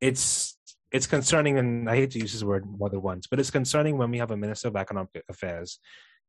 it's 0.00 0.51
it's 0.92 1.06
concerning, 1.06 1.58
and 1.58 1.88
I 1.88 1.96
hate 1.96 2.10
to 2.12 2.18
use 2.18 2.32
this 2.32 2.44
word 2.44 2.66
more 2.66 2.90
than 2.90 3.02
once, 3.02 3.26
but 3.26 3.40
it's 3.40 3.50
concerning 3.50 3.96
when 3.96 4.10
we 4.10 4.18
have 4.18 4.30
a 4.30 4.36
minister 4.36 4.68
of 4.68 4.76
economic 4.76 5.24
affairs 5.28 5.78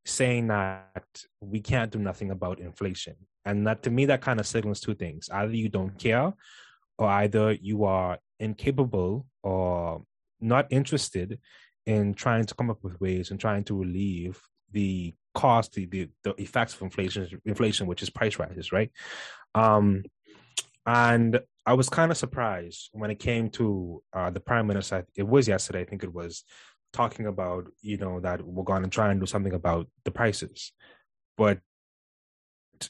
saying 0.05 0.47
that 0.47 1.23
we 1.41 1.59
can't 1.59 1.91
do 1.91 1.99
nothing 1.99 2.31
about 2.31 2.59
inflation, 2.59 3.15
and 3.45 3.67
that 3.67 3.83
to 3.83 3.91
me 3.91 4.05
that 4.05 4.21
kind 4.21 4.39
of 4.39 4.47
signals 4.47 4.79
two 4.79 4.95
things: 4.95 5.29
either 5.31 5.55
you 5.55 5.69
don't 5.69 5.97
care, 5.99 6.33
or 6.97 7.07
either 7.07 7.51
you 7.51 7.83
are 7.83 8.17
incapable 8.39 9.25
or 9.43 10.03
not 10.39 10.67
interested 10.69 11.39
in 11.85 12.13
trying 12.13 12.45
to 12.45 12.55
come 12.55 12.69
up 12.69 12.83
with 12.83 12.99
ways 13.01 13.31
and 13.31 13.39
trying 13.39 13.63
to 13.65 13.77
relieve 13.77 14.41
the 14.71 15.13
cost, 15.33 15.73
the, 15.73 15.85
the, 15.85 16.09
the 16.23 16.33
effects 16.41 16.73
of 16.73 16.81
inflation, 16.81 17.41
inflation, 17.45 17.87
which 17.87 18.01
is 18.01 18.09
price 18.09 18.39
rises, 18.39 18.71
right? 18.71 18.91
Um, 19.55 20.03
and 20.85 21.39
I 21.65 21.73
was 21.73 21.89
kind 21.89 22.11
of 22.11 22.17
surprised 22.17 22.89
when 22.91 23.09
it 23.09 23.19
came 23.19 23.49
to 23.51 24.03
uh, 24.11 24.29
the 24.29 24.39
prime 24.39 24.67
minister. 24.67 25.05
It 25.15 25.27
was 25.27 25.47
yesterday, 25.47 25.81
I 25.81 25.85
think 25.85 26.03
it 26.03 26.13
was, 26.13 26.43
talking 26.93 27.25
about 27.25 27.65
you 27.81 27.97
know 27.97 28.19
that 28.21 28.41
we're 28.45 28.63
going 28.63 28.83
to 28.83 28.89
try 28.89 29.11
and 29.11 29.19
do 29.19 29.25
something 29.25 29.53
about 29.53 29.87
the 30.05 30.11
prices, 30.11 30.71
but 31.35 31.59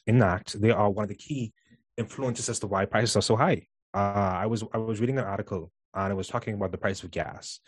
in 0.05 0.19
that 0.19 0.53
they 0.59 0.71
are 0.71 0.89
one 0.89 1.03
of 1.03 1.09
the 1.09 1.15
key 1.15 1.53
influences 1.97 2.49
as 2.49 2.59
to 2.59 2.67
why 2.67 2.85
prices 2.85 3.15
are 3.15 3.21
so 3.21 3.35
high. 3.35 3.65
Uh, 3.93 4.33
I 4.43 4.45
was 4.45 4.63
I 4.73 4.77
was 4.77 4.99
reading 4.99 5.17
an 5.17 5.25
article 5.25 5.71
and 5.95 6.11
it 6.11 6.15
was 6.15 6.27
talking 6.27 6.53
about 6.53 6.71
the 6.71 6.77
price 6.77 7.03
of 7.03 7.11
gas, 7.11 7.59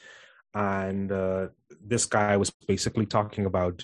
and 0.54 1.12
uh, 1.12 1.48
this 1.84 2.06
guy 2.06 2.38
was 2.38 2.52
basically 2.68 3.06
talking 3.06 3.46
about 3.46 3.84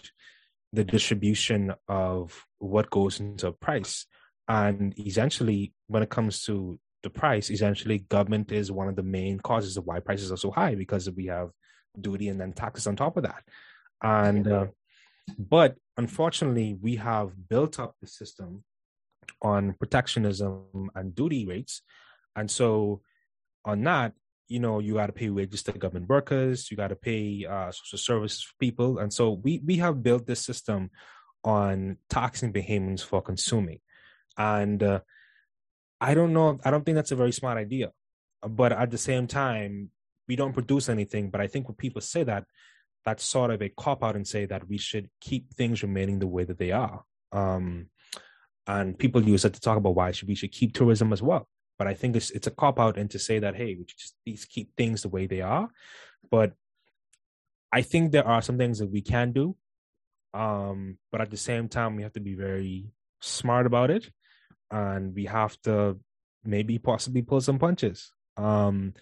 the 0.73 0.83
distribution 0.83 1.73
of 1.87 2.45
what 2.59 2.89
goes 2.89 3.19
into 3.19 3.51
price 3.51 4.05
and 4.47 4.97
essentially 4.97 5.73
when 5.87 6.01
it 6.01 6.09
comes 6.09 6.43
to 6.43 6.79
the 7.03 7.09
price 7.09 7.49
essentially 7.49 7.99
government 8.09 8.51
is 8.51 8.71
one 8.71 8.87
of 8.87 8.95
the 8.95 9.03
main 9.03 9.39
causes 9.39 9.77
of 9.77 9.85
why 9.85 9.99
prices 9.99 10.31
are 10.31 10.37
so 10.37 10.51
high 10.51 10.75
because 10.75 11.09
we 11.09 11.25
have 11.25 11.49
duty 11.99 12.29
and 12.29 12.39
then 12.39 12.53
taxes 12.53 12.87
on 12.87 12.95
top 12.95 13.17
of 13.17 13.23
that. 13.23 13.43
And 14.03 14.47
uh, 14.47 14.67
but 15.37 15.75
unfortunately 15.97 16.77
we 16.79 16.95
have 16.97 17.31
built 17.49 17.79
up 17.79 17.95
the 18.01 18.07
system 18.07 18.63
on 19.41 19.73
protectionism 19.73 20.89
and 20.95 21.15
duty 21.15 21.45
rates. 21.45 21.81
And 22.35 22.49
so 22.49 23.01
on 23.65 23.83
that 23.83 24.13
you 24.47 24.59
know 24.59 24.79
you 24.79 24.95
got 24.95 25.07
to 25.07 25.13
pay 25.13 25.29
wages 25.29 25.63
to 25.63 25.71
government 25.71 26.09
workers 26.09 26.71
you 26.71 26.75
got 26.75 26.87
to 26.87 26.95
pay 26.95 27.45
uh, 27.45 27.71
social 27.71 27.97
services 27.97 28.43
for 28.43 28.53
people. 28.59 28.99
And 28.99 29.11
so 29.11 29.31
we 29.31 29.61
we 29.65 29.77
have 29.77 30.03
built 30.03 30.27
this 30.27 30.43
system 30.45 30.91
on 31.43 31.97
taxing 32.09 32.53
Bahamians 32.53 33.03
for 33.03 33.21
consuming. 33.21 33.79
And 34.37 34.81
uh, 34.83 34.99
i 36.01 36.13
don't 36.13 36.33
know 36.33 36.59
i 36.65 36.71
don't 36.71 36.83
think 36.85 36.95
that's 36.95 37.11
a 37.11 37.21
very 37.23 37.31
smart 37.31 37.57
idea. 37.57 37.91
But 38.41 38.71
at 38.71 38.89
the 38.89 38.97
same 38.97 39.27
time 39.27 39.91
we 40.27 40.35
don't 40.35 40.53
produce 40.53 40.89
anything. 40.89 41.29
But 41.29 41.41
i 41.41 41.47
think 41.47 41.67
when 41.67 41.75
people 41.75 42.01
say 42.01 42.23
that 42.23 42.45
that's 43.05 43.23
sort 43.23 43.51
of 43.51 43.61
a 43.61 43.69
cop 43.69 44.03
out 44.03 44.15
and 44.15 44.27
say 44.27 44.45
that 44.45 44.67
we 44.67 44.77
should 44.77 45.09
keep 45.19 45.53
things 45.53 45.81
remaining 45.83 46.19
the 46.19 46.27
way 46.27 46.43
that 46.43 46.59
they 46.59 46.71
are. 46.71 47.03
Um, 47.31 47.87
and 48.67 48.97
people 48.97 49.23
use 49.23 49.43
it 49.43 49.53
to 49.53 49.59
talk 49.59 49.77
about 49.77 49.95
why 49.95 50.11
should 50.11 50.27
we 50.27 50.35
should 50.35 50.51
keep 50.51 50.73
tourism 50.73 51.11
as 51.11 51.21
well. 51.21 51.47
But 51.79 51.87
I 51.87 51.95
think 51.95 52.15
it's 52.15 52.29
it's 52.29 52.47
a 52.47 52.51
cop 52.51 52.79
out 52.79 52.97
and 52.97 53.09
to 53.09 53.19
say 53.19 53.39
that 53.39 53.55
hey, 53.55 53.75
we 53.75 53.85
just 53.85 54.15
these 54.25 54.45
keep 54.45 54.75
things 54.75 55.01
the 55.01 55.09
way 55.09 55.25
they 55.25 55.41
are. 55.41 55.69
But 56.29 56.53
I 57.71 57.81
think 57.81 58.11
there 58.11 58.27
are 58.27 58.41
some 58.41 58.57
things 58.57 58.79
that 58.79 58.91
we 58.91 59.01
can 59.01 59.31
do. 59.31 59.55
Um, 60.33 60.97
but 61.11 61.21
at 61.21 61.31
the 61.31 61.37
same 61.37 61.67
time, 61.69 61.95
we 61.95 62.03
have 62.03 62.13
to 62.13 62.19
be 62.19 62.35
very 62.35 62.91
smart 63.19 63.65
about 63.65 63.89
it, 63.89 64.09
and 64.71 65.13
we 65.13 65.25
have 65.25 65.59
to 65.61 65.97
maybe 66.43 66.79
possibly 66.79 67.21
pull 67.21 67.41
some 67.41 67.59
punches. 67.59 68.11
Um, 68.37 68.93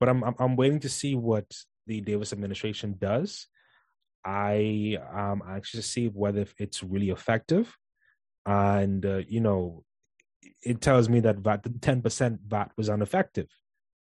but 0.00 0.08
I'm, 0.08 0.24
I'm 0.24 0.34
I'm 0.38 0.56
waiting 0.56 0.80
to 0.80 0.88
see 0.88 1.14
what 1.14 1.46
the 1.86 2.00
Davis 2.00 2.32
administration 2.32 2.96
does. 2.98 3.46
I 4.24 4.98
um 5.12 5.42
anxious 5.46 5.80
to 5.80 5.86
see 5.86 6.06
whether 6.06 6.46
it's 6.58 6.82
really 6.82 7.10
effective, 7.10 7.76
and 8.46 9.04
uh, 9.04 9.20
you 9.28 9.40
know 9.40 9.84
it 10.62 10.80
tells 10.80 11.08
me 11.08 11.20
that 11.20 11.38
VAT, 11.38 11.62
the 11.62 11.70
10% 11.70 12.38
VAT 12.46 12.70
was 12.76 12.88
ineffective. 12.88 13.48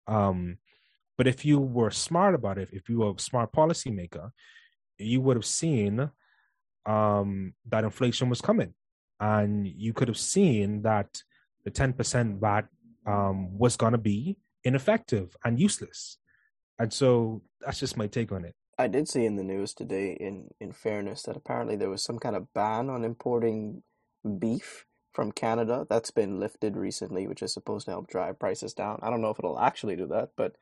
Um, 0.07 0.57
but 1.17 1.27
if 1.27 1.45
you 1.45 1.59
were 1.59 1.91
smart 1.91 2.35
about 2.35 2.57
it, 2.57 2.69
if 2.71 2.89
you 2.89 2.99
were 2.99 3.13
a 3.15 3.19
smart 3.19 3.51
policymaker, 3.51 4.31
you 4.97 5.21
would 5.21 5.37
have 5.37 5.45
seen 5.45 6.09
um, 6.85 7.53
that 7.67 7.83
inflation 7.83 8.29
was 8.29 8.41
coming. 8.41 8.73
And 9.21 9.65
you 9.67 9.93
could 9.93 10.09
have 10.09 10.17
seen 10.17 10.81
that 10.81 11.21
the 11.63 11.71
10% 11.71 12.39
VAT 12.39 12.65
um, 13.05 13.57
was 13.57 13.77
going 13.77 13.93
to 13.93 13.97
be 13.97 14.37
ineffective 14.63 15.37
and 15.45 15.59
useless. 15.59 16.17
And 16.79 16.91
so 16.91 17.43
that's 17.61 17.79
just 17.79 17.95
my 17.95 18.07
take 18.07 18.31
on 18.31 18.43
it. 18.43 18.55
I 18.77 18.87
did 18.87 19.07
see 19.07 19.25
in 19.25 19.35
the 19.35 19.43
news 19.43 19.73
today, 19.73 20.17
in, 20.19 20.49
in 20.59 20.71
fairness, 20.71 21.23
that 21.23 21.37
apparently 21.37 21.75
there 21.75 21.89
was 21.89 22.03
some 22.03 22.17
kind 22.17 22.35
of 22.35 22.51
ban 22.53 22.89
on 22.89 23.05
importing 23.05 23.83
beef 24.39 24.85
from 25.13 25.31
Canada. 25.31 25.85
That's 25.89 26.09
been 26.09 26.39
lifted 26.39 26.75
recently, 26.75 27.27
which 27.27 27.43
is 27.43 27.53
supposed 27.53 27.85
to 27.85 27.91
help 27.91 28.07
drive 28.07 28.39
prices 28.39 28.73
down. 28.73 28.99
I 29.03 29.09
don't 29.11 29.21
know 29.21 29.29
if 29.29 29.39
it'll 29.39 29.59
actually 29.59 29.95
do 29.95 30.07
that, 30.07 30.31
but 30.35 30.55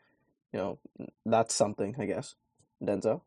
you 0.52 0.60
know, 0.60 0.80
that's 1.26 1.54
something, 1.54 1.96
I 2.00 2.06
guess. 2.06 2.36
Denzel? 2.84 3.22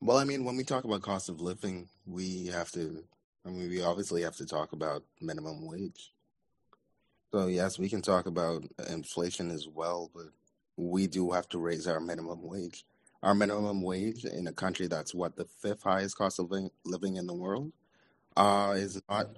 Well, 0.00 0.18
I 0.18 0.24
mean, 0.24 0.44
when 0.44 0.56
we 0.56 0.64
talk 0.64 0.84
about 0.84 1.02
cost 1.02 1.28
of 1.28 1.40
living, 1.40 1.88
we 2.06 2.46
have 2.46 2.70
to, 2.72 3.04
I 3.46 3.50
mean, 3.50 3.68
we 3.68 3.82
obviously 3.82 4.22
have 4.22 4.36
to 4.36 4.46
talk 4.46 4.72
about 4.72 5.04
minimum 5.20 5.66
wage. 5.66 6.12
So, 7.32 7.46
yes, 7.46 7.78
we 7.78 7.88
can 7.88 8.00
talk 8.00 8.26
about 8.26 8.64
inflation 8.88 9.50
as 9.50 9.68
well, 9.68 10.10
but 10.14 10.26
we 10.76 11.06
do 11.06 11.30
have 11.32 11.48
to 11.50 11.58
raise 11.58 11.86
our 11.86 12.00
minimum 12.00 12.42
wage. 12.42 12.84
Our 13.22 13.34
minimum 13.34 13.82
wage 13.82 14.24
in 14.24 14.46
a 14.46 14.52
country 14.52 14.86
that's 14.86 15.14
what 15.14 15.36
the 15.36 15.44
fifth 15.44 15.82
highest 15.82 16.16
cost 16.16 16.38
of 16.38 16.52
living 16.84 17.16
in 17.16 17.26
the 17.26 17.34
world 17.34 17.72
uh, 18.36 18.74
is 18.76 19.00
not 19.08 19.28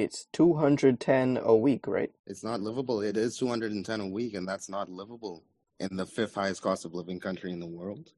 it's 0.00 0.26
210 0.32 1.38
a 1.42 1.54
week, 1.54 1.86
right? 1.86 2.10
It's 2.26 2.42
not 2.42 2.60
livable. 2.60 3.02
It 3.02 3.18
is 3.18 3.36
210 3.36 4.00
a 4.00 4.06
week, 4.06 4.34
and 4.34 4.48
that's 4.48 4.70
not 4.70 4.88
livable 4.88 5.44
in 5.78 5.94
the 5.94 6.06
fifth 6.06 6.34
highest 6.34 6.62
cost 6.62 6.86
of 6.86 6.94
living 6.94 7.20
country 7.20 7.52
in 7.52 7.60
the 7.60 7.66
world. 7.66 8.12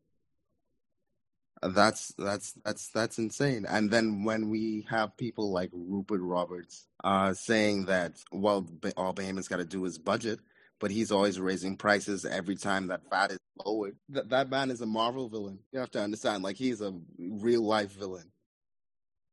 That's 1.62 2.14
that's 2.18 2.54
that's 2.64 2.88
that's 2.88 3.18
insane. 3.18 3.66
And 3.68 3.90
then 3.90 4.24
when 4.24 4.50
we 4.50 4.86
have 4.90 5.16
people 5.16 5.52
like 5.52 5.70
Rupert 5.72 6.20
Roberts 6.22 6.86
uh, 7.04 7.34
saying 7.34 7.86
that, 7.86 8.18
well, 8.32 8.66
all 8.96 9.14
Bahamians 9.14 9.48
got 9.48 9.58
to 9.58 9.64
do 9.64 9.84
is 9.84 9.98
budget, 9.98 10.40
but 10.80 10.90
he's 10.90 11.12
always 11.12 11.38
raising 11.40 11.76
prices 11.76 12.24
every 12.24 12.56
time 12.56 12.88
that 12.88 13.02
VAT 13.10 13.32
is 13.32 13.38
lowered. 13.64 13.96
That 14.08 14.50
man 14.50 14.70
is 14.72 14.80
a 14.80 14.86
Marvel 14.86 15.28
villain. 15.28 15.60
You 15.72 15.80
have 15.80 15.90
to 15.92 16.00
understand, 16.00 16.42
like 16.42 16.56
he's 16.56 16.80
a 16.80 16.94
real 17.18 17.62
life 17.62 17.92
villain. 17.92 18.32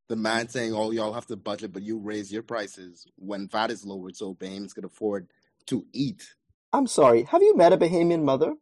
The 0.09 0.15
man 0.15 0.49
saying, 0.49 0.73
"Oh, 0.73 0.91
y'all 0.91 1.13
have 1.13 1.27
to 1.27 1.35
budget, 1.35 1.73
but 1.73 1.83
you 1.83 1.97
raise 1.99 2.31
your 2.31 2.43
prices 2.43 3.07
when 3.15 3.47
VAT 3.47 3.71
is 3.71 3.85
lowered, 3.85 4.15
so 4.15 4.35
Bahamians 4.35 4.75
can 4.75 4.85
afford 4.85 5.27
to 5.67 5.85
eat." 5.93 6.35
I'm 6.73 6.87
sorry. 6.87 7.23
Have 7.23 7.41
you 7.41 7.55
met 7.57 7.73
a 7.73 7.77
Bahamian 7.77 8.23
mother? 8.23 8.53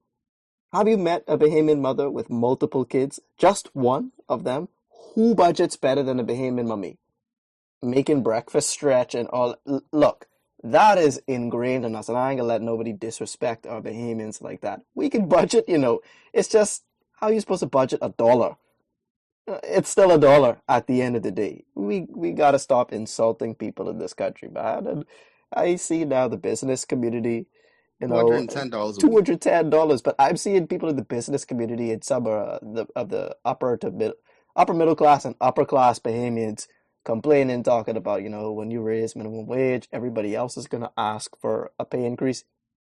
Have 0.73 0.89
you 0.89 0.97
met 0.97 1.23
a 1.27 1.37
Bahamian 1.37 1.79
mother 1.79 2.09
with 2.09 2.29
multiple 2.29 2.83
kids? 2.83 3.21
Just 3.37 3.73
one 3.73 4.11
of 4.27 4.43
them? 4.43 4.67
Who 5.15 5.33
budgets 5.33 5.77
better 5.77 6.03
than 6.03 6.19
a 6.19 6.25
Bahamian 6.25 6.67
mummy? 6.67 6.97
Making 7.81 8.21
breakfast 8.21 8.69
stretch 8.69 9.15
and 9.15 9.29
all. 9.29 9.55
Look, 9.93 10.27
that 10.61 10.97
is 10.97 11.21
ingrained 11.25 11.85
in 11.85 11.95
us, 11.95 12.09
and 12.09 12.17
I 12.17 12.31
ain't 12.31 12.39
gonna 12.39 12.49
let 12.49 12.61
nobody 12.61 12.91
disrespect 12.91 13.65
our 13.65 13.81
Bahamians 13.81 14.41
like 14.41 14.61
that. 14.61 14.81
We 14.93 15.09
can 15.09 15.29
budget, 15.29 15.65
you 15.69 15.77
know. 15.77 16.01
It's 16.33 16.49
just 16.49 16.83
how 17.21 17.29
you 17.29 17.39
supposed 17.39 17.61
to 17.61 17.67
budget 17.67 17.99
a 18.01 18.09
dollar. 18.09 18.57
Uh, 19.47 19.59
It's 19.63 19.89
still 19.89 20.11
a 20.11 20.19
dollar 20.19 20.57
at 20.67 20.87
the 20.87 21.01
end 21.01 21.15
of 21.15 21.23
the 21.23 21.31
day. 21.31 21.63
We 21.75 22.07
we 22.13 22.31
gotta 22.31 22.59
stop 22.59 22.91
insulting 22.91 23.55
people 23.55 23.89
in 23.89 23.99
this 23.99 24.13
country, 24.13 24.49
man. 24.49 24.85
And 24.85 25.05
I 25.53 25.77
see 25.77 26.03
now 26.03 26.27
the 26.27 26.37
business 26.37 26.83
community, 26.83 27.45
you 27.99 28.07
know, 28.07 28.31
and 28.31 28.49
ten 28.49 28.69
dollars 28.69 28.97
a 28.97 29.01
two 29.01 29.07
week. 29.07 29.15
hundred 29.17 29.41
ten 29.41 29.69
dollars. 29.69 30.01
But 30.01 30.15
I'm 30.19 30.37
seeing 30.37 30.67
people 30.67 30.89
in 30.89 30.95
the 30.95 31.03
business 31.03 31.45
community 31.45 31.91
in 31.91 32.01
some 32.01 32.27
uh, 32.27 32.59
the 32.61 32.87
of 32.95 33.09
the 33.09 33.35
upper 33.45 33.77
to 33.77 33.91
mid 33.91 34.13
upper 34.55 34.73
middle 34.73 34.95
class 34.95 35.25
and 35.25 35.35
upper 35.41 35.65
class 35.65 35.99
Bahamians 35.99 36.67
complaining, 37.05 37.63
talking 37.63 37.97
about 37.97 38.21
you 38.21 38.29
know 38.29 38.51
when 38.51 38.69
you 38.69 38.81
raise 38.81 39.15
minimum 39.15 39.47
wage, 39.47 39.87
everybody 39.91 40.35
else 40.35 40.57
is 40.57 40.67
gonna 40.67 40.91
ask 40.97 41.39
for 41.39 41.71
a 41.79 41.85
pay 41.85 42.05
increase. 42.05 42.43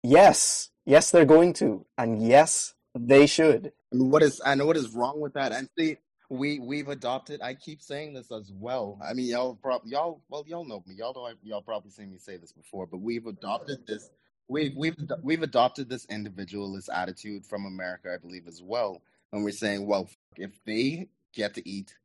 Yes, 0.04 0.70
yes, 0.86 1.12
they're 1.12 1.26
going 1.26 1.54
to, 1.54 1.86
and 1.98 2.26
yes, 2.26 2.74
they 2.98 3.28
should. 3.28 3.74
And 3.92 4.12
what 4.12 4.24
is 4.24 4.40
and 4.40 4.66
what 4.66 4.78
is 4.78 4.90
wrong 4.92 5.20
with 5.20 5.34
that? 5.34 5.52
And 5.52 5.70
see, 5.78 5.98
we 6.30 6.60
we've 6.60 6.88
adopted. 6.88 7.42
I 7.42 7.54
keep 7.54 7.82
saying 7.82 8.14
this 8.14 8.32
as 8.32 8.52
well. 8.54 9.00
I 9.04 9.14
mean, 9.14 9.28
y'all 9.28 9.56
probably 9.56 9.92
y'all 9.92 10.22
well 10.30 10.44
y'all 10.48 10.66
know 10.66 10.84
me. 10.88 10.96
Y'all 10.96 11.14
know 11.14 11.26
I, 11.26 11.34
y'all 11.44 11.62
probably 11.62 11.92
seen 11.92 12.12
me 12.12 12.18
say 12.18 12.38
this 12.38 12.52
before, 12.52 12.88
but 12.88 12.98
we've 12.98 13.26
adopted 13.26 13.86
this. 13.88 14.10
We've 14.48 14.76
we've 14.76 14.96
we've 15.24 15.44
adopted 15.44 15.90
this 15.90 16.06
individualist 16.06 16.90
attitude 16.94 17.46
from 17.46 17.66
America, 17.66 18.14
I 18.14 18.18
believe, 18.18 18.48
as 18.48 18.62
well. 18.62 19.02
And 19.32 19.44
we're 19.44 19.52
saying, 19.52 19.86
well, 19.88 20.10
if 20.38 20.52
they 20.66 21.10
get 21.34 21.56
to 21.56 21.68
eat, 21.68 21.96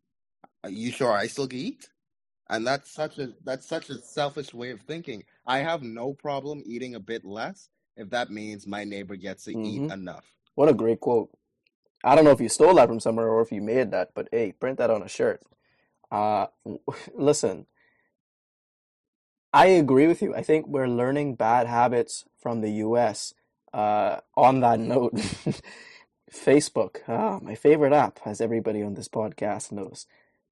are 0.65 0.71
you 0.71 0.91
sure 0.91 1.13
I 1.13 1.27
still 1.27 1.47
can 1.47 1.59
eat? 1.59 1.89
And 2.49 2.67
that's 2.67 2.91
such 2.91 3.19
a 3.19 3.33
that's 3.45 3.67
such 3.67 3.91
a 3.91 4.01
selfish 4.03 4.53
way 4.53 4.71
of 4.71 4.81
thinking. 4.81 5.25
I 5.47 5.59
have 5.59 5.83
no 5.83 6.15
problem 6.15 6.63
eating 6.67 6.95
a 6.95 7.01
bit 7.01 7.25
less 7.25 7.69
if 7.97 8.11
that 8.11 8.31
means 8.31 8.67
my 8.67 8.85
neighbor 8.85 9.17
gets 9.17 9.45
to 9.45 9.53
eat 9.53 9.83
hmm 9.83 9.93
enough. 9.93 10.25
What 10.55 10.69
a 10.69 10.75
great 10.75 11.01
quote. 11.01 11.31
I 12.03 12.15
don't 12.15 12.25
know 12.25 12.31
if 12.33 12.41
you 12.41 12.49
stole 12.49 12.75
that 12.75 12.89
from 12.89 13.01
somewhere 13.01 13.29
or 13.29 13.43
if 13.43 13.53
you 13.53 13.61
made 13.63 13.91
that, 13.93 14.11
but 14.15 14.29
hey, 14.33 14.53
print 14.53 14.79
that 14.79 14.91
on 14.91 15.03
a 15.03 15.09
shirt. 15.09 15.43
Uh, 16.11 16.47
listen, 17.15 17.67
I 19.53 19.67
agree 19.67 20.07
with 20.07 20.23
you. 20.23 20.35
I 20.35 20.43
think 20.43 20.67
we're 20.67 20.89
learning 20.89 21.35
bad 21.35 21.67
habits 21.67 22.25
from 22.41 22.61
the 22.61 22.71
US. 22.85 23.35
Uh, 23.73 24.21
on 24.37 24.61
that 24.61 24.81
note, 24.81 25.15
Facebook, 26.33 26.99
ah, 27.07 27.39
my 27.41 27.55
favorite 27.55 27.93
app, 27.93 28.19
as 28.25 28.41
everybody 28.41 28.83
on 28.83 28.95
this 28.95 29.09
podcast 29.09 29.71
knows. 29.71 30.07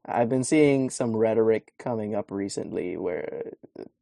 I've 0.06 0.28
been 0.28 0.44
seeing 0.44 0.88
some 0.88 1.16
rhetoric 1.16 1.72
coming 1.78 2.14
up 2.14 2.30
recently 2.30 2.96
where 2.96 3.52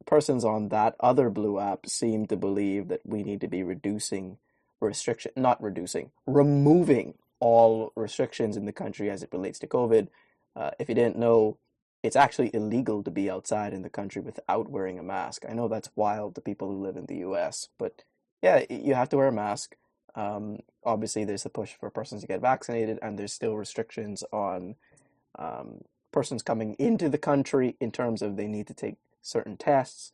persons 0.05 0.45
on 0.45 0.69
that 0.69 0.95
other 0.99 1.29
blue 1.29 1.59
app 1.59 1.87
seem 1.87 2.27
to 2.27 2.37
believe 2.37 2.87
that 2.87 3.01
we 3.05 3.23
need 3.23 3.41
to 3.41 3.47
be 3.47 3.63
reducing 3.63 4.37
restriction, 4.79 5.31
not 5.35 5.61
reducing, 5.61 6.11
removing 6.25 7.15
all 7.39 7.91
restrictions 7.95 8.55
in 8.55 8.65
the 8.65 8.71
country 8.71 9.09
as 9.09 9.23
it 9.23 9.29
relates 9.31 9.59
to 9.59 9.67
COVID. 9.67 10.07
Uh, 10.55 10.71
if 10.79 10.89
you 10.89 10.95
didn't 10.95 11.17
know, 11.17 11.57
it's 12.07 12.15
actually 12.15 12.49
illegal 12.53 13.03
to 13.03 13.11
be 13.11 13.29
outside 13.29 13.73
in 13.73 13.81
the 13.81 13.89
country 13.89 14.21
without 14.21 14.69
wearing 14.69 14.97
a 14.97 15.03
mask. 15.03 15.43
I 15.47 15.53
know 15.53 15.67
that's 15.67 15.89
wild 15.93 16.35
to 16.35 16.41
people 16.41 16.69
who 16.69 16.81
live 16.81 16.95
in 16.95 17.05
the 17.05 17.17
US, 17.17 17.67
but 17.77 18.03
yeah, 18.41 18.63
you 18.69 18.95
have 18.95 19.09
to 19.09 19.17
wear 19.17 19.27
a 19.27 19.31
mask. 19.33 19.75
Um, 20.15 20.59
obviously, 20.85 21.25
there's 21.25 21.45
a 21.45 21.49
push 21.49 21.73
for 21.77 21.89
persons 21.89 22.21
to 22.21 22.27
get 22.27 22.39
vaccinated, 22.39 22.97
and 23.01 23.19
there's 23.19 23.33
still 23.33 23.57
restrictions 23.57 24.23
on 24.31 24.75
um, 25.37 25.81
persons 26.13 26.43
coming 26.43 26.75
into 26.79 27.09
the 27.09 27.17
country 27.17 27.75
in 27.81 27.91
terms 27.91 28.21
of 28.21 28.37
they 28.37 28.47
need 28.47 28.67
to 28.67 28.73
take 28.73 28.95
certain 29.21 29.57
tests. 29.57 30.13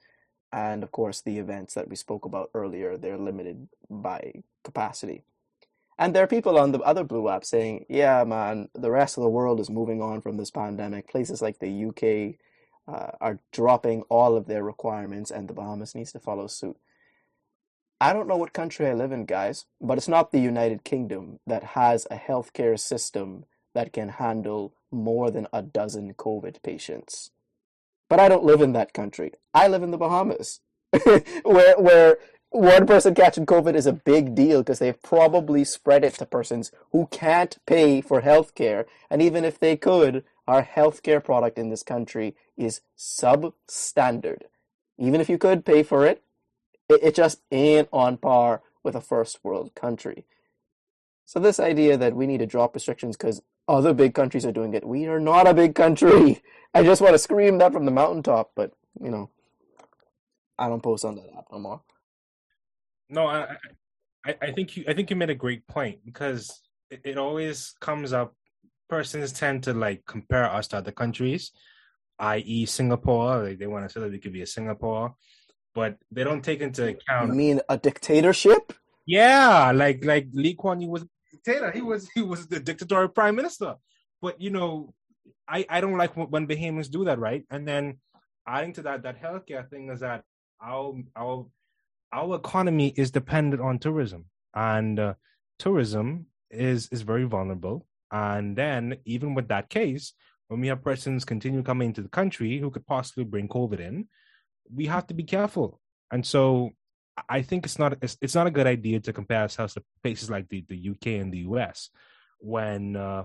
And 0.52 0.82
of 0.82 0.92
course, 0.92 1.22
the 1.22 1.38
events 1.38 1.76
that 1.76 1.90
we 1.90 1.96
spoke 1.96 2.26
about 2.26 2.50
earlier, 2.56 2.98
they're 2.98 3.20
limited 3.20 3.68
by 3.88 4.42
capacity. 4.64 5.22
And 5.98 6.16
there 6.16 6.24
are 6.24 6.28
people 6.28 6.58
on 6.58 6.72
the 6.72 6.80
other 6.80 7.04
Blue 7.04 7.30
app 7.30 7.46
saying, 7.46 7.86
yeah, 7.88 8.24
man, 8.24 8.70
the 8.74 8.92
rest 8.92 9.18
of 9.18 9.24
the 9.24 9.30
world 9.30 9.60
is 9.60 9.70
moving 9.70 10.02
on 10.02 10.22
from 10.22 10.38
this 10.38 10.52
pandemic. 10.52 11.08
Places 11.10 11.42
like 11.42 11.60
the 11.60 11.86
UK 11.86 12.40
uh, 12.88 13.12
are 13.22 13.40
dropping 13.52 14.02
all 14.04 14.36
of 14.36 14.48
their 14.48 14.64
requirements, 14.64 15.32
and 15.32 15.48
the 15.48 15.54
Bahamas 15.54 15.96
needs 15.96 16.12
to 16.14 16.20
follow 16.20 16.48
suit. 16.48 16.78
I 18.02 18.12
don't 18.12 18.28
know 18.28 18.38
what 18.38 18.54
country 18.54 18.88
I 18.88 18.94
live 18.94 19.12
in, 19.12 19.26
guys, 19.26 19.66
but 19.80 19.98
it's 19.98 20.08
not 20.08 20.32
the 20.32 20.42
United 20.42 20.84
Kingdom 20.84 21.40
that 21.48 21.64
has 21.64 22.06
a 22.12 22.18
healthcare 22.18 22.78
system 22.78 23.46
that 23.74 23.94
can 23.94 24.10
handle 24.10 24.74
more 24.92 25.32
than 25.32 25.48
a 25.54 25.62
dozen 25.62 26.14
COVID 26.14 26.62
patients. 26.64 27.32
But 28.10 28.20
I 28.20 28.30
don't 28.30 28.44
live 28.44 28.62
in 28.62 28.74
that 28.74 28.94
country. 28.94 29.32
I 29.54 29.68
live 29.68 29.84
in 29.84 29.92
the 29.92 29.98
Bahamas, 29.98 30.60
where 31.44 31.80
where 31.80 32.18
one 32.54 32.86
person 32.86 33.16
catching 33.16 33.48
COVID 33.48 33.74
is 33.74 33.88
a 33.88 33.94
big 33.94 34.36
deal 34.36 34.62
because 34.62 34.78
they've 34.78 35.02
probably 35.02 35.64
spread 35.64 36.04
it 36.04 36.14
to 36.16 36.26
persons 36.26 36.72
who 36.92 37.08
can't 37.08 37.58
pay 37.66 38.00
for 38.00 38.22
healthcare. 38.22 38.86
And 39.10 39.24
even 39.24 39.44
if 39.44 39.60
they 39.60 39.76
could, 39.76 40.24
our 40.48 40.64
healthcare 40.64 41.24
product 41.24 41.58
in 41.58 41.70
this 41.70 41.82
country 41.82 42.36
is 42.56 42.82
substandard. 42.96 44.44
Even 45.00 45.20
if 45.20 45.30
you 45.30 45.40
could 45.40 45.66
pay 45.66 45.82
for 45.82 46.06
it, 46.06 46.22
it, 46.88 47.00
it 47.02 47.16
just 47.16 47.42
ain't 47.52 47.90
on 47.92 48.18
par 48.18 48.62
with 48.84 48.96
a 48.96 49.02
first 49.02 49.40
world 49.44 49.74
country. 49.74 50.26
So 51.26 51.40
this 51.40 51.60
idea 51.60 51.98
that 51.98 52.16
we 52.16 52.28
need 52.28 52.40
to 52.40 52.46
drop 52.46 52.76
restrictions 52.76 53.18
because 53.18 53.42
other 53.68 53.94
big 53.94 54.14
countries 54.14 54.46
are 54.46 54.52
doing 54.52 54.76
it, 54.76 54.86
we 54.86 55.08
are 55.08 55.20
not 55.20 55.48
a 55.48 55.56
big 55.56 55.74
country. 55.74 56.44
I 56.76 56.84
just 56.84 57.02
want 57.02 57.16
to 57.16 57.20
scream 57.20 57.58
that 57.58 57.74
from 57.74 57.86
the 57.86 57.92
mountaintop, 57.92 58.52
but 58.56 58.74
you 59.02 59.10
know, 59.10 59.32
I 60.60 60.68
don't 60.68 60.84
post 60.84 61.04
on 61.04 61.16
that 61.16 61.30
app 61.36 61.48
no 61.52 61.58
more. 61.58 61.82
No, 63.10 63.28
I, 63.28 63.58
I, 64.26 64.36
I 64.42 64.52
think 64.52 64.78
you, 64.78 64.86
I 64.88 64.94
think 64.94 65.10
you 65.10 65.16
made 65.16 65.30
a 65.30 65.36
great 65.36 65.68
point 65.68 66.00
because 66.06 66.62
it, 66.90 67.02
it 67.04 67.18
always 67.18 67.74
comes 67.80 68.14
up. 68.14 68.36
Persons 68.90 69.32
tend 69.32 69.64
to 69.64 69.74
like 69.74 70.04
compare 70.06 70.46
us 70.46 70.68
to 70.70 70.78
other 70.78 70.92
countries, 70.92 71.52
i.e., 72.20 72.66
Singapore. 72.66 73.44
Like 73.44 73.60
they 73.60 73.68
want 73.68 73.88
to 73.88 73.92
say 73.92 74.00
that 74.02 74.12
we 74.12 74.20
could 74.20 74.34
be 74.34 74.42
a 74.42 74.48
Singapore, 74.48 75.16
but 75.74 75.98
they 76.12 76.24
don't 76.24 76.44
take 76.44 76.62
into 76.62 76.90
account. 76.90 77.30
You 77.30 77.34
mean 77.34 77.62
a 77.70 77.78
dictatorship? 77.78 78.74
Yeah, 79.06 79.72
like 79.72 80.06
like 80.06 80.28
Lee 80.34 80.54
Kuan 80.54 80.82
Yew 80.82 80.90
was 80.90 81.04
a 81.04 81.08
dictator. 81.32 81.72
He 81.72 81.82
was 81.82 82.10
he 82.14 82.22
was 82.22 82.48
the 82.48 82.60
dictatorial 82.60 83.10
prime 83.10 83.36
minister. 83.36 83.76
But 84.22 84.40
you 84.40 84.52
know, 84.52 84.94
I 85.48 85.66
I 85.70 85.82
don't 85.82 85.98
like 85.98 86.16
when 86.16 86.28
when 86.28 86.48
Bahamians 86.48 86.90
do 86.90 87.06
that, 87.06 87.20
right? 87.20 87.46
And 87.50 87.68
then 87.68 88.00
adding 88.48 88.74
to 88.74 88.82
that, 88.84 89.04
that 89.04 89.22
healthcare 89.22 89.68
thing 89.70 89.90
is 89.90 90.02
that 90.02 90.24
our 90.62 90.94
our 91.16 91.48
our 92.14 92.36
economy 92.36 92.94
is 92.96 93.12
dependent 93.12 93.62
on 93.62 93.80
tourism, 93.80 94.26
and 94.54 95.00
uh, 95.00 95.14
tourism 95.58 96.28
is 96.52 96.88
is 96.92 97.02
very 97.02 97.24
vulnerable. 97.24 97.88
And 98.12 98.56
then 98.56 98.98
even 99.06 99.34
with 99.34 99.48
that 99.48 99.70
case, 99.70 100.14
when 100.48 100.62
we 100.62 100.68
have 100.68 100.84
persons 100.84 101.26
continue 101.26 101.64
coming 101.64 101.88
into 101.88 102.04
the 102.04 102.10
country 102.10 102.60
who 102.60 102.70
could 102.70 102.86
possibly 102.86 103.24
bring 103.24 103.48
COVID 103.48 103.80
in, 103.80 104.08
we 104.72 104.86
have 104.86 105.08
to 105.08 105.16
be 105.16 105.24
careful. 105.24 105.82
And 106.12 106.24
so 106.24 106.72
I 107.28 107.42
think 107.42 107.66
it's 107.66 107.80
not 107.80 107.98
it's, 108.02 108.18
it's 108.22 108.36
not 108.36 108.48
a 108.48 108.52
good 108.52 108.68
idea 108.68 109.00
to 109.02 109.14
compare 109.14 109.42
ourselves 109.42 109.74
to 109.74 109.84
places 110.04 110.30
like 110.30 110.48
the, 110.50 110.64
the 110.70 110.90
UK 110.92 111.08
and 111.22 111.34
the 111.34 111.40
US 111.50 111.90
when 112.40 112.96
uh, 112.96 113.24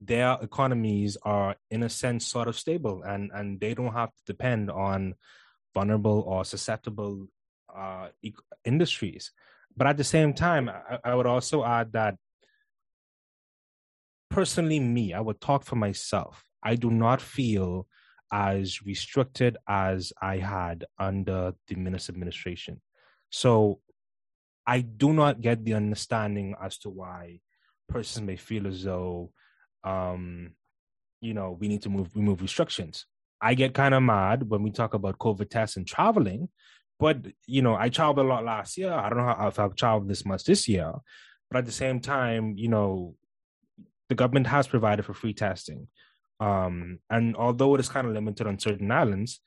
their 0.00 0.38
economies 0.40 1.18
are 1.22 1.56
in 1.70 1.82
a 1.82 1.88
sense 1.88 2.26
sort 2.26 2.48
of 2.48 2.58
stable 2.58 3.02
and 3.02 3.30
and 3.34 3.60
they 3.60 3.74
don't 3.74 3.92
have 3.92 4.10
to 4.10 4.22
depend 4.26 4.70
on 4.70 5.14
vulnerable 5.74 6.24
or 6.26 6.44
susceptible 6.44 7.28
uh, 7.76 8.08
industries. 8.64 9.32
But 9.76 9.86
at 9.86 9.96
the 9.96 10.04
same 10.04 10.32
time, 10.32 10.68
I, 10.68 10.98
I 11.04 11.14
would 11.14 11.26
also 11.26 11.64
add 11.64 11.92
that 11.92 12.16
personally, 14.30 14.80
me, 14.80 15.12
I 15.12 15.20
would 15.20 15.40
talk 15.40 15.64
for 15.64 15.76
myself. 15.76 16.44
I 16.62 16.74
do 16.74 16.90
not 16.90 17.20
feel 17.20 17.86
as 18.32 18.84
restricted 18.84 19.56
as 19.68 20.12
I 20.20 20.38
had 20.38 20.84
under 20.98 21.54
the 21.68 21.74
Minnis 21.76 22.08
administration. 22.08 22.80
So 23.30 23.80
I 24.66 24.80
do 24.80 25.12
not 25.12 25.40
get 25.40 25.64
the 25.64 25.74
understanding 25.74 26.54
as 26.60 26.78
to 26.78 26.90
why 26.90 27.40
persons 27.88 28.26
may 28.26 28.36
feel 28.36 28.66
as 28.66 28.82
though, 28.82 29.32
um, 29.84 30.52
you 31.20 31.34
know, 31.34 31.56
we 31.58 31.68
need 31.68 31.82
to 31.82 31.88
move 31.88 32.10
remove 32.16 32.42
restrictions. 32.42 33.06
I 33.40 33.54
get 33.54 33.74
kind 33.74 33.94
of 33.94 34.02
mad 34.02 34.48
when 34.48 34.62
we 34.62 34.70
talk 34.70 34.94
about 34.94 35.18
COVID 35.18 35.50
tests 35.50 35.76
and 35.76 35.86
traveling 35.86 36.48
But 36.98 37.18
you 37.46 37.62
know, 37.62 37.74
I 37.74 37.88
traveled 37.88 38.26
a 38.26 38.28
lot 38.28 38.44
last 38.44 38.78
year. 38.78 38.92
I 38.92 39.08
don't 39.08 39.18
know 39.18 39.24
how, 39.24 39.52
I've 39.56 39.76
traveled 39.76 40.08
this 40.08 40.24
much 40.24 40.44
this 40.44 40.68
year. 40.68 40.92
But 41.50 41.58
at 41.58 41.66
the 41.66 41.72
same 41.72 42.00
time, 42.00 42.54
you 42.56 42.68
know, 42.68 43.14
the 44.08 44.14
government 44.14 44.46
has 44.48 44.66
provided 44.66 45.04
for 45.04 45.14
free 45.14 45.34
testing. 45.34 45.88
Um, 46.40 46.98
and 47.08 47.36
although 47.36 47.74
it 47.74 47.80
is 47.80 47.88
kind 47.88 48.06
of 48.06 48.12
limited 48.12 48.46
on 48.46 48.58
certain 48.58 48.90
islands, 48.90 49.40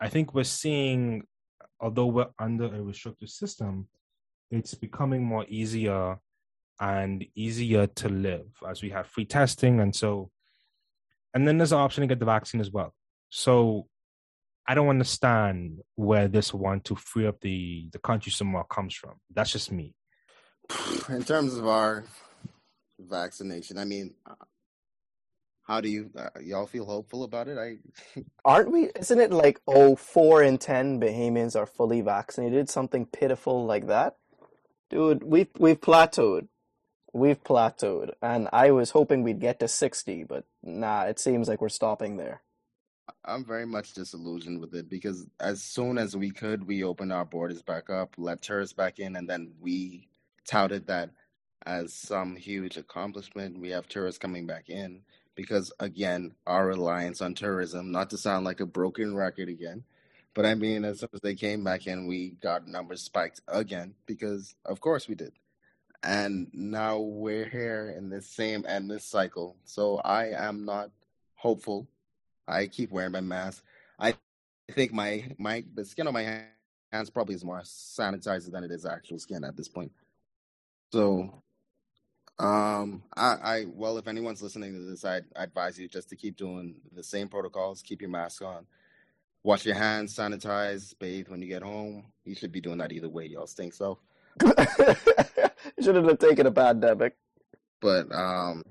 I 0.00 0.08
think 0.08 0.34
we're 0.34 0.44
seeing, 0.44 1.22
although 1.80 2.06
we're 2.06 2.28
under 2.38 2.66
a 2.66 2.82
restrictive 2.82 3.28
system, 3.28 3.88
it's 4.50 4.74
becoming 4.74 5.22
more 5.24 5.44
easier 5.48 6.18
and 6.80 7.24
easier 7.34 7.86
to 7.86 8.08
live 8.08 8.46
as 8.68 8.82
we 8.82 8.90
have 8.90 9.06
free 9.06 9.24
testing. 9.24 9.80
And 9.80 9.94
so, 9.94 10.30
and 11.34 11.46
then 11.46 11.58
there's 11.58 11.70
the 11.70 11.76
option 11.76 12.02
to 12.02 12.06
get 12.06 12.20
the 12.20 12.24
vaccine 12.24 12.60
as 12.60 12.70
well. 12.70 12.94
So 13.30 13.88
I 14.68 14.74
don't 14.74 14.88
understand 14.88 15.80
where 15.94 16.28
this 16.28 16.52
want 16.52 16.84
to 16.84 16.94
free 16.94 17.26
up 17.26 17.40
the, 17.40 17.88
the 17.90 17.98
country 17.98 18.30
some 18.30 18.48
more 18.48 18.64
comes 18.64 18.94
from. 18.94 19.14
That's 19.34 19.50
just 19.50 19.72
me. 19.72 19.94
In 21.08 21.24
terms 21.24 21.56
of 21.56 21.66
our 21.66 22.04
vaccination, 23.00 23.78
I 23.78 23.86
mean, 23.86 24.14
uh, 24.26 24.34
how 25.62 25.80
do 25.80 25.88
you 25.88 26.10
uh, 26.16 26.28
y'all 26.42 26.66
feel 26.66 26.84
hopeful 26.84 27.24
about 27.24 27.48
it? 27.48 27.58
I 27.58 27.78
aren't 28.44 28.70
we? 28.70 28.90
Isn't 28.98 29.20
it 29.20 29.30
like 29.30 29.60
oh 29.66 29.96
four 29.96 30.42
in 30.42 30.58
ten 30.58 31.00
Bahamians 31.00 31.56
are 31.56 31.66
fully 31.66 32.02
vaccinated? 32.02 32.68
Something 32.68 33.06
pitiful 33.06 33.64
like 33.66 33.86
that, 33.86 34.16
dude. 34.90 35.24
We've 35.24 35.48
we've 35.58 35.80
plateaued 35.80 36.48
we've 37.12 37.42
plateaued, 37.42 38.12
and 38.22 38.48
I 38.52 38.70
was 38.70 38.90
hoping 38.90 39.22
we'd 39.22 39.40
get 39.40 39.60
to 39.60 39.68
60, 39.68 40.24
but 40.24 40.44
nah, 40.62 41.04
it 41.04 41.18
seems 41.18 41.48
like 41.48 41.60
we're 41.60 41.68
stopping 41.68 42.16
there. 42.16 42.42
I'm 43.24 43.44
very 43.44 43.66
much 43.66 43.94
disillusioned 43.94 44.60
with 44.60 44.74
it 44.74 44.88
because 44.88 45.26
as 45.40 45.62
soon 45.62 45.98
as 45.98 46.16
we 46.16 46.30
could, 46.30 46.66
we 46.66 46.84
opened 46.84 47.12
our 47.12 47.24
borders 47.24 47.62
back 47.62 47.90
up, 47.90 48.14
let 48.16 48.42
tourists 48.42 48.72
back 48.72 48.98
in, 48.98 49.16
and 49.16 49.28
then 49.28 49.52
we 49.60 50.08
touted 50.46 50.86
that 50.86 51.10
as 51.66 51.94
some 51.94 52.36
huge 52.36 52.76
accomplishment. 52.76 53.60
We 53.60 53.70
have 53.70 53.88
tourists 53.88 54.18
coming 54.18 54.46
back 54.46 54.68
in 54.68 55.02
because, 55.34 55.72
again, 55.80 56.34
our 56.46 56.66
reliance 56.66 57.20
on 57.20 57.34
tourism, 57.34 57.92
not 57.92 58.10
to 58.10 58.18
sound 58.18 58.44
like 58.44 58.60
a 58.60 58.66
broken 58.66 59.14
record 59.14 59.48
again, 59.48 59.84
but 60.34 60.46
I 60.46 60.54
mean, 60.54 60.84
as 60.84 61.00
soon 61.00 61.10
as 61.12 61.20
they 61.20 61.34
came 61.34 61.64
back 61.64 61.86
in, 61.86 62.06
we 62.06 62.36
got 62.42 62.66
numbers 62.66 63.02
spiked 63.02 63.40
again 63.48 63.94
because, 64.06 64.54
of 64.64 64.80
course, 64.80 65.08
we 65.08 65.14
did 65.14 65.32
and 66.02 66.48
now 66.52 66.98
we're 66.98 67.48
here 67.48 67.94
in 67.96 68.08
this 68.08 68.28
same 68.28 68.64
endless 68.68 69.04
cycle. 69.04 69.56
So 69.64 69.98
I 69.98 70.28
am 70.28 70.64
not 70.64 70.90
hopeful. 71.34 71.88
I 72.48 72.66
keep 72.66 72.90
wearing 72.90 73.12
my 73.12 73.20
mask. 73.20 73.62
I 73.98 74.14
think 74.72 74.92
my 74.92 75.24
my 75.38 75.64
the 75.74 75.84
skin 75.84 76.06
on 76.06 76.14
my 76.14 76.44
hands 76.92 77.10
probably 77.10 77.34
is 77.34 77.44
more 77.44 77.60
sanitized 77.60 78.50
than 78.50 78.64
it 78.64 78.70
is 78.70 78.86
actual 78.86 79.18
skin 79.18 79.44
at 79.44 79.56
this 79.56 79.68
point. 79.68 79.92
So 80.92 81.42
um 82.38 83.02
I, 83.16 83.36
I 83.42 83.64
well 83.68 83.98
if 83.98 84.08
anyone's 84.08 84.42
listening 84.42 84.72
to 84.72 84.80
this 84.80 85.04
I, 85.04 85.22
I 85.36 85.44
advise 85.44 85.78
you 85.78 85.88
just 85.88 86.08
to 86.10 86.16
keep 86.16 86.36
doing 86.36 86.76
the 86.94 87.02
same 87.02 87.28
protocols, 87.28 87.82
keep 87.82 88.00
your 88.00 88.10
mask 88.10 88.42
on, 88.42 88.66
wash 89.42 89.66
your 89.66 89.74
hands, 89.74 90.16
sanitize, 90.16 90.98
bathe 90.98 91.28
when 91.28 91.42
you 91.42 91.48
get 91.48 91.62
home. 91.62 92.06
You 92.24 92.34
should 92.34 92.52
be 92.52 92.60
doing 92.60 92.78
that 92.78 92.92
either 92.92 93.08
way, 93.08 93.26
y'all 93.26 93.46
stink 93.46 93.74
so. 93.74 93.98
Shouldn't 95.80 96.08
have 96.08 96.18
taken 96.18 96.46
a 96.46 96.52
pandemic. 96.52 97.16
But 97.80 98.12
um, 98.12 98.62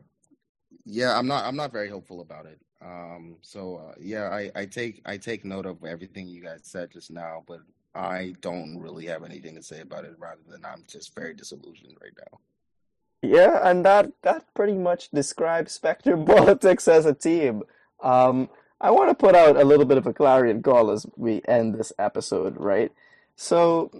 yeah, 0.85 1.17
I'm 1.17 1.27
not. 1.27 1.45
I'm 1.45 1.55
not 1.55 1.71
very 1.71 1.89
hopeful 1.89 2.21
about 2.21 2.45
it. 2.45 2.59
Um, 2.81 3.37
so 3.41 3.77
uh, 3.77 3.95
yeah, 3.99 4.29
I, 4.29 4.51
I 4.55 4.65
take 4.65 5.01
I 5.05 5.17
take 5.17 5.43
note 5.43 5.65
of 5.65 5.83
everything 5.83 6.27
you 6.27 6.41
guys 6.41 6.61
said 6.63 6.91
just 6.91 7.11
now, 7.11 7.43
but 7.47 7.61
I 7.95 8.35
don't 8.41 8.77
really 8.77 9.05
have 9.07 9.23
anything 9.23 9.55
to 9.55 9.63
say 9.63 9.81
about 9.81 10.05
it. 10.05 10.15
Rather 10.17 10.41
than 10.47 10.63
I'm 10.63 10.83
just 10.87 11.15
very 11.15 11.33
disillusioned 11.33 11.97
right 12.01 12.13
now. 12.17 12.39
Yeah, 13.23 13.59
and 13.63 13.83
that 13.85 14.11
that 14.21 14.53
pretty 14.53 14.75
much 14.75 15.09
describes 15.09 15.73
Spectrum 15.73 16.25
Politics 16.37 16.87
as 16.87 17.05
a 17.05 17.13
team. 17.13 17.63
Um, 18.01 18.49
I 18.79 18.91
want 18.91 19.09
to 19.09 19.15
put 19.15 19.33
out 19.33 19.57
a 19.57 19.65
little 19.65 19.85
bit 19.85 19.97
of 19.97 20.05
a 20.05 20.13
clarion 20.13 20.61
call 20.61 20.91
as 20.91 21.05
we 21.15 21.41
end 21.47 21.73
this 21.73 21.91
episode, 21.97 22.55
right? 22.57 22.91
So 23.35 23.91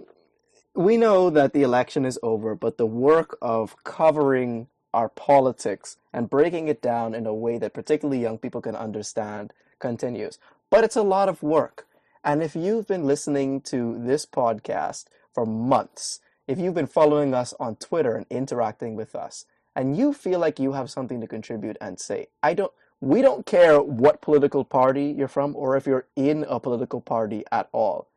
we 0.74 0.96
know 0.96 1.30
that 1.30 1.52
the 1.52 1.62
election 1.62 2.04
is 2.04 2.18
over, 2.22 2.54
but 2.54 2.78
the 2.78 2.86
work 2.86 3.36
of 3.42 3.82
covering 3.82 4.68
our 4.94 5.08
politics 5.08 5.96
and 6.18 6.28
breaking 6.28 6.66
it 6.66 6.82
down 6.82 7.14
in 7.14 7.26
a 7.26 7.32
way 7.32 7.58
that 7.58 7.72
particularly 7.72 8.20
young 8.20 8.38
people 8.38 8.60
can 8.60 8.74
understand 8.74 9.52
continues. 9.78 10.40
But 10.68 10.82
it's 10.82 10.96
a 10.96 11.02
lot 11.02 11.28
of 11.28 11.44
work. 11.44 11.86
And 12.24 12.42
if 12.42 12.56
you've 12.56 12.88
been 12.88 13.04
listening 13.04 13.60
to 13.70 13.96
this 13.96 14.26
podcast 14.26 15.04
for 15.32 15.46
months, 15.46 16.18
if 16.48 16.58
you've 16.58 16.74
been 16.74 16.88
following 16.88 17.34
us 17.34 17.54
on 17.60 17.76
Twitter 17.76 18.16
and 18.16 18.26
interacting 18.30 18.96
with 18.96 19.14
us, 19.14 19.46
and 19.76 19.96
you 19.96 20.12
feel 20.12 20.40
like 20.40 20.58
you 20.58 20.72
have 20.72 20.90
something 20.90 21.20
to 21.20 21.28
contribute 21.28 21.76
and 21.80 22.00
say, 22.00 22.26
I 22.42 22.52
don't 22.54 22.72
we 23.00 23.22
don't 23.22 23.46
care 23.46 23.80
what 23.80 24.20
political 24.20 24.64
party 24.64 25.14
you're 25.16 25.28
from 25.28 25.54
or 25.54 25.76
if 25.76 25.86
you're 25.86 26.08
in 26.16 26.44
a 26.48 26.58
political 26.58 27.00
party 27.00 27.44
at 27.52 27.68
all. 27.70 28.08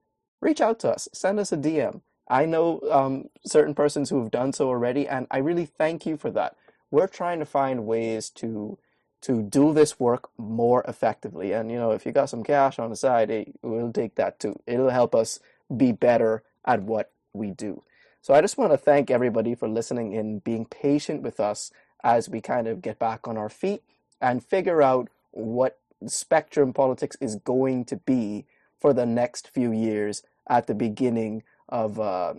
Reach 0.42 0.60
out 0.60 0.80
to 0.80 0.90
us, 0.90 1.08
send 1.14 1.40
us 1.40 1.52
a 1.52 1.58
DM 1.58 2.02
I 2.32 2.46
know 2.46 2.80
um, 2.90 3.30
certain 3.46 3.76
persons 3.76 4.10
who 4.10 4.22
have 4.22 4.32
done 4.32 4.54
so 4.54 4.70
already, 4.70 5.06
and 5.06 5.28
I 5.30 5.40
really 5.40 5.66
thank 5.66 6.06
you 6.06 6.16
for 6.16 6.32
that. 6.32 6.56
We're 6.92 7.08
trying 7.08 7.40
to 7.40 7.46
find 7.46 7.86
ways 7.86 8.30
to 8.32 8.78
to 9.22 9.44
do 9.44 9.72
this 9.72 10.00
work 10.00 10.30
more 10.38 10.84
effectively, 10.88 11.52
and 11.52 11.72
you 11.72 11.78
know, 11.78 11.92
if 11.92 12.06
you 12.06 12.12
got 12.12 12.30
some 12.30 12.44
cash 12.44 12.80
on 12.80 12.90
the 12.90 12.96
side, 12.96 13.30
it, 13.30 13.54
we'll 13.62 13.94
take 13.94 14.16
that 14.16 14.40
too. 14.40 14.60
It'll 14.66 14.90
help 14.90 15.14
us 15.14 15.40
be 15.76 15.92
better 15.92 16.44
at 16.66 16.82
what 16.82 17.12
we 17.34 17.52
do. 17.52 17.84
So 18.22 18.34
I 18.34 18.42
just 18.42 18.58
want 18.58 18.72
to 18.72 18.78
thank 18.78 19.10
everybody 19.10 19.56
for 19.56 19.68
listening 19.68 20.16
and 20.16 20.44
being 20.44 20.66
patient 20.66 21.22
with 21.22 21.40
us 21.40 21.72
as 22.04 22.30
we 22.30 22.42
kind 22.42 22.68
of 22.68 22.82
get 22.82 23.00
back 23.00 23.28
on 23.28 23.38
our 23.38 23.50
feet 23.50 23.84
and 24.20 24.44
figure 24.44 24.82
out 24.82 25.10
what 25.32 25.80
spectrum 26.08 26.74
politics 26.74 27.18
is 27.20 27.36
going 27.36 27.86
to 27.86 27.98
be 27.98 28.46
for 28.80 28.94
the 28.94 29.06
next 29.06 29.48
few 29.50 29.72
years 29.72 30.24
at 30.48 30.68
the 30.68 30.74
beginning 30.74 31.44
of 31.70 32.00
uh, 32.00 32.34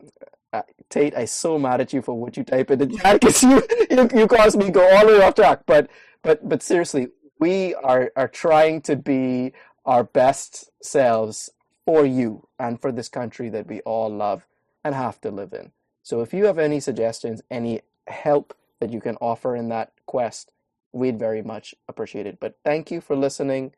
Tate. 0.88 1.16
I'm 1.16 1.26
so 1.26 1.58
mad 1.58 1.80
at 1.80 1.92
you 1.92 2.02
for 2.02 2.14
what 2.14 2.36
you 2.36 2.44
type 2.44 2.70
in 2.70 2.78
the 2.78 2.86
chat 2.86 3.20
because 3.20 3.42
you, 3.42 3.62
you 3.90 4.08
you 4.14 4.26
caused 4.26 4.58
me 4.58 4.70
go 4.70 4.88
all 4.96 5.06
the 5.06 5.18
way 5.18 5.22
off 5.22 5.34
track. 5.34 5.62
But 5.66 5.90
but 6.22 6.48
but 6.48 6.62
seriously, 6.62 7.08
we 7.38 7.74
are 7.74 8.12
are 8.16 8.28
trying 8.28 8.82
to 8.82 8.96
be 8.96 9.52
our 9.84 10.04
best 10.04 10.70
selves 10.82 11.50
for 11.84 12.06
you 12.06 12.46
and 12.58 12.80
for 12.80 12.92
this 12.92 13.08
country 13.08 13.48
that 13.48 13.66
we 13.66 13.80
all 13.80 14.08
love 14.08 14.46
and 14.84 14.94
have 14.94 15.20
to 15.22 15.30
live 15.30 15.52
in. 15.52 15.72
So 16.02 16.20
if 16.20 16.32
you 16.34 16.46
have 16.46 16.58
any 16.58 16.80
suggestions, 16.80 17.42
any 17.50 17.80
help 18.06 18.54
that 18.80 18.90
you 18.90 19.00
can 19.00 19.16
offer 19.16 19.56
in 19.56 19.68
that 19.68 19.92
quest, 20.06 20.52
we'd 20.92 21.18
very 21.18 21.42
much 21.42 21.74
appreciate 21.88 22.26
it. 22.26 22.38
But 22.40 22.58
thank 22.64 22.90
you 22.90 23.00
for 23.00 23.16
listening. 23.16 23.74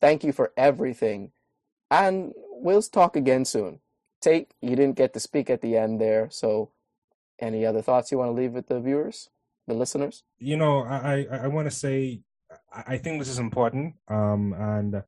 Thank 0.00 0.24
you 0.24 0.32
for 0.32 0.52
everything. 0.56 1.32
And 1.90 2.32
we'll 2.50 2.82
talk 2.82 3.16
again 3.16 3.44
soon. 3.44 3.80
Tate, 4.26 4.52
you 4.60 4.74
didn't 4.74 4.96
get 4.96 5.12
to 5.14 5.20
speak 5.20 5.50
at 5.50 5.60
the 5.60 5.76
end 5.76 6.00
there, 6.00 6.28
so 6.30 6.70
any 7.38 7.64
other 7.64 7.80
thoughts 7.80 8.10
you 8.10 8.18
want 8.18 8.30
to 8.30 8.32
leave 8.32 8.52
with 8.52 8.66
the 8.66 8.80
viewers, 8.80 9.30
the 9.68 9.74
listeners? 9.74 10.24
You 10.38 10.56
know, 10.56 10.82
I 10.82 11.26
I, 11.30 11.44
I 11.44 11.46
want 11.46 11.70
to 11.70 11.76
say 11.76 12.22
I 12.72 12.98
think 12.98 13.20
this 13.20 13.28
is 13.28 13.38
important, 13.38 13.94
um, 14.08 14.52
and 14.58 15.02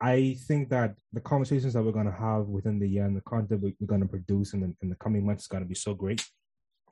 I 0.00 0.36
think 0.48 0.70
that 0.70 0.96
the 1.12 1.20
conversations 1.20 1.74
that 1.74 1.84
we're 1.84 1.98
going 2.00 2.12
to 2.12 2.20
have 2.28 2.46
within 2.46 2.80
the 2.80 2.88
year 2.88 3.04
and 3.04 3.16
the 3.16 3.20
content 3.20 3.62
we're 3.62 3.86
going 3.86 4.00
to 4.00 4.08
produce 4.08 4.54
in 4.54 4.60
the, 4.60 4.74
in 4.82 4.88
the 4.88 4.96
coming 4.96 5.24
months 5.24 5.44
is 5.44 5.48
going 5.48 5.62
to 5.62 5.68
be 5.68 5.76
so 5.76 5.94
great, 5.94 6.24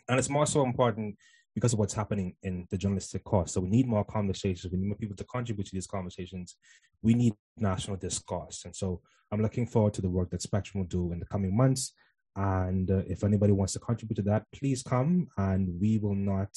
and 0.08 0.20
it's 0.20 0.30
more 0.30 0.46
so 0.46 0.62
important 0.62 1.16
because 1.57 1.72
of 1.72 1.78
what's 1.78 1.94
happening 1.94 2.36
in 2.42 2.66
the 2.70 2.76
journalistic 2.76 3.24
course. 3.24 3.54
So 3.54 3.62
we 3.62 3.70
need 3.70 3.88
more 3.88 4.04
conversations. 4.04 4.70
We 4.70 4.78
need 4.78 4.88
more 4.88 4.98
people 4.98 5.16
to 5.16 5.24
contribute 5.24 5.64
to 5.64 5.72
these 5.72 5.86
conversations. 5.86 6.57
We 7.00 7.14
need 7.14 7.32
national 7.57 7.96
discourse. 7.96 8.66
And 8.66 8.76
so 8.76 9.00
I'm 9.32 9.40
looking 9.40 9.66
forward 9.66 9.94
to 9.94 10.02
the 10.02 10.11
work 10.11 10.28
that 10.30 10.42
Spectrum 10.42 10.82
will 10.82 10.88
do 10.88 11.12
in 11.12 11.18
the 11.18 11.24
coming 11.24 11.57
months. 11.57 11.94
And 12.36 12.90
uh, 12.90 13.04
if 13.09 13.24
anybody 13.24 13.54
wants 13.54 13.72
to 13.72 13.78
contribute 13.78 14.16
to 14.16 14.22
that, 14.30 14.44
please 14.54 14.82
come 14.82 15.28
and 15.38 15.80
we 15.80 15.96
will 15.96 16.14
not 16.14 16.50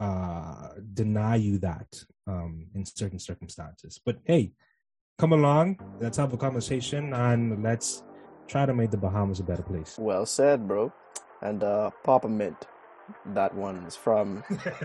uh, 0.00 0.68
deny 0.92 1.36
you 1.36 1.56
that 1.60 1.88
um, 2.26 2.66
in 2.74 2.84
certain 2.84 3.18
circumstances. 3.18 3.98
But 4.04 4.18
hey, 4.24 4.52
come 5.18 5.32
along, 5.32 5.78
let's 5.98 6.18
have 6.18 6.34
a 6.34 6.36
conversation 6.36 7.14
and 7.14 7.62
let's 7.62 8.02
try 8.48 8.66
to 8.66 8.74
make 8.74 8.90
the 8.90 8.98
Bahamas 8.98 9.40
a 9.40 9.44
better 9.44 9.62
place. 9.62 9.96
Well 9.98 10.26
said, 10.26 10.68
bro. 10.68 10.92
And 11.40 11.64
uh, 11.64 11.90
Papa 12.04 12.28
Mint. 12.28 12.66
That 13.26 13.54
one 13.54 13.76
is 13.86 13.94
from 13.94 14.42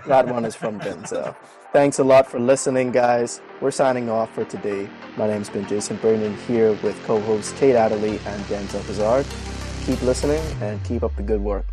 that 0.08 0.28
one 0.28 0.46
is 0.46 0.56
from 0.56 0.80
Denzel. 0.80 1.36
Thanks 1.74 2.00
a 2.00 2.04
lot 2.04 2.28
for 2.28 2.40
listening, 2.40 2.92
guys. 2.92 3.42
We're 3.62 3.72
signing 3.72 4.10
off 4.10 4.34
for 4.34 4.46
today. 4.46 4.90
My 5.18 5.28
name's 5.28 5.50
been 5.50 5.68
Jason 5.68 5.98
Brennan 5.98 6.38
here 6.46 6.74
with 6.84 7.02
co-hosts 7.06 7.58
Tate 7.60 7.76
Adderley 7.76 8.20
and 8.26 8.44
Denzel 8.46 8.82
Bizard. 8.82 9.26
Keep 9.86 10.02
listening 10.04 10.44
and 10.62 10.84
keep 10.84 11.04
up 11.04 11.16
the 11.16 11.24
good 11.24 11.42
work. 11.42 11.71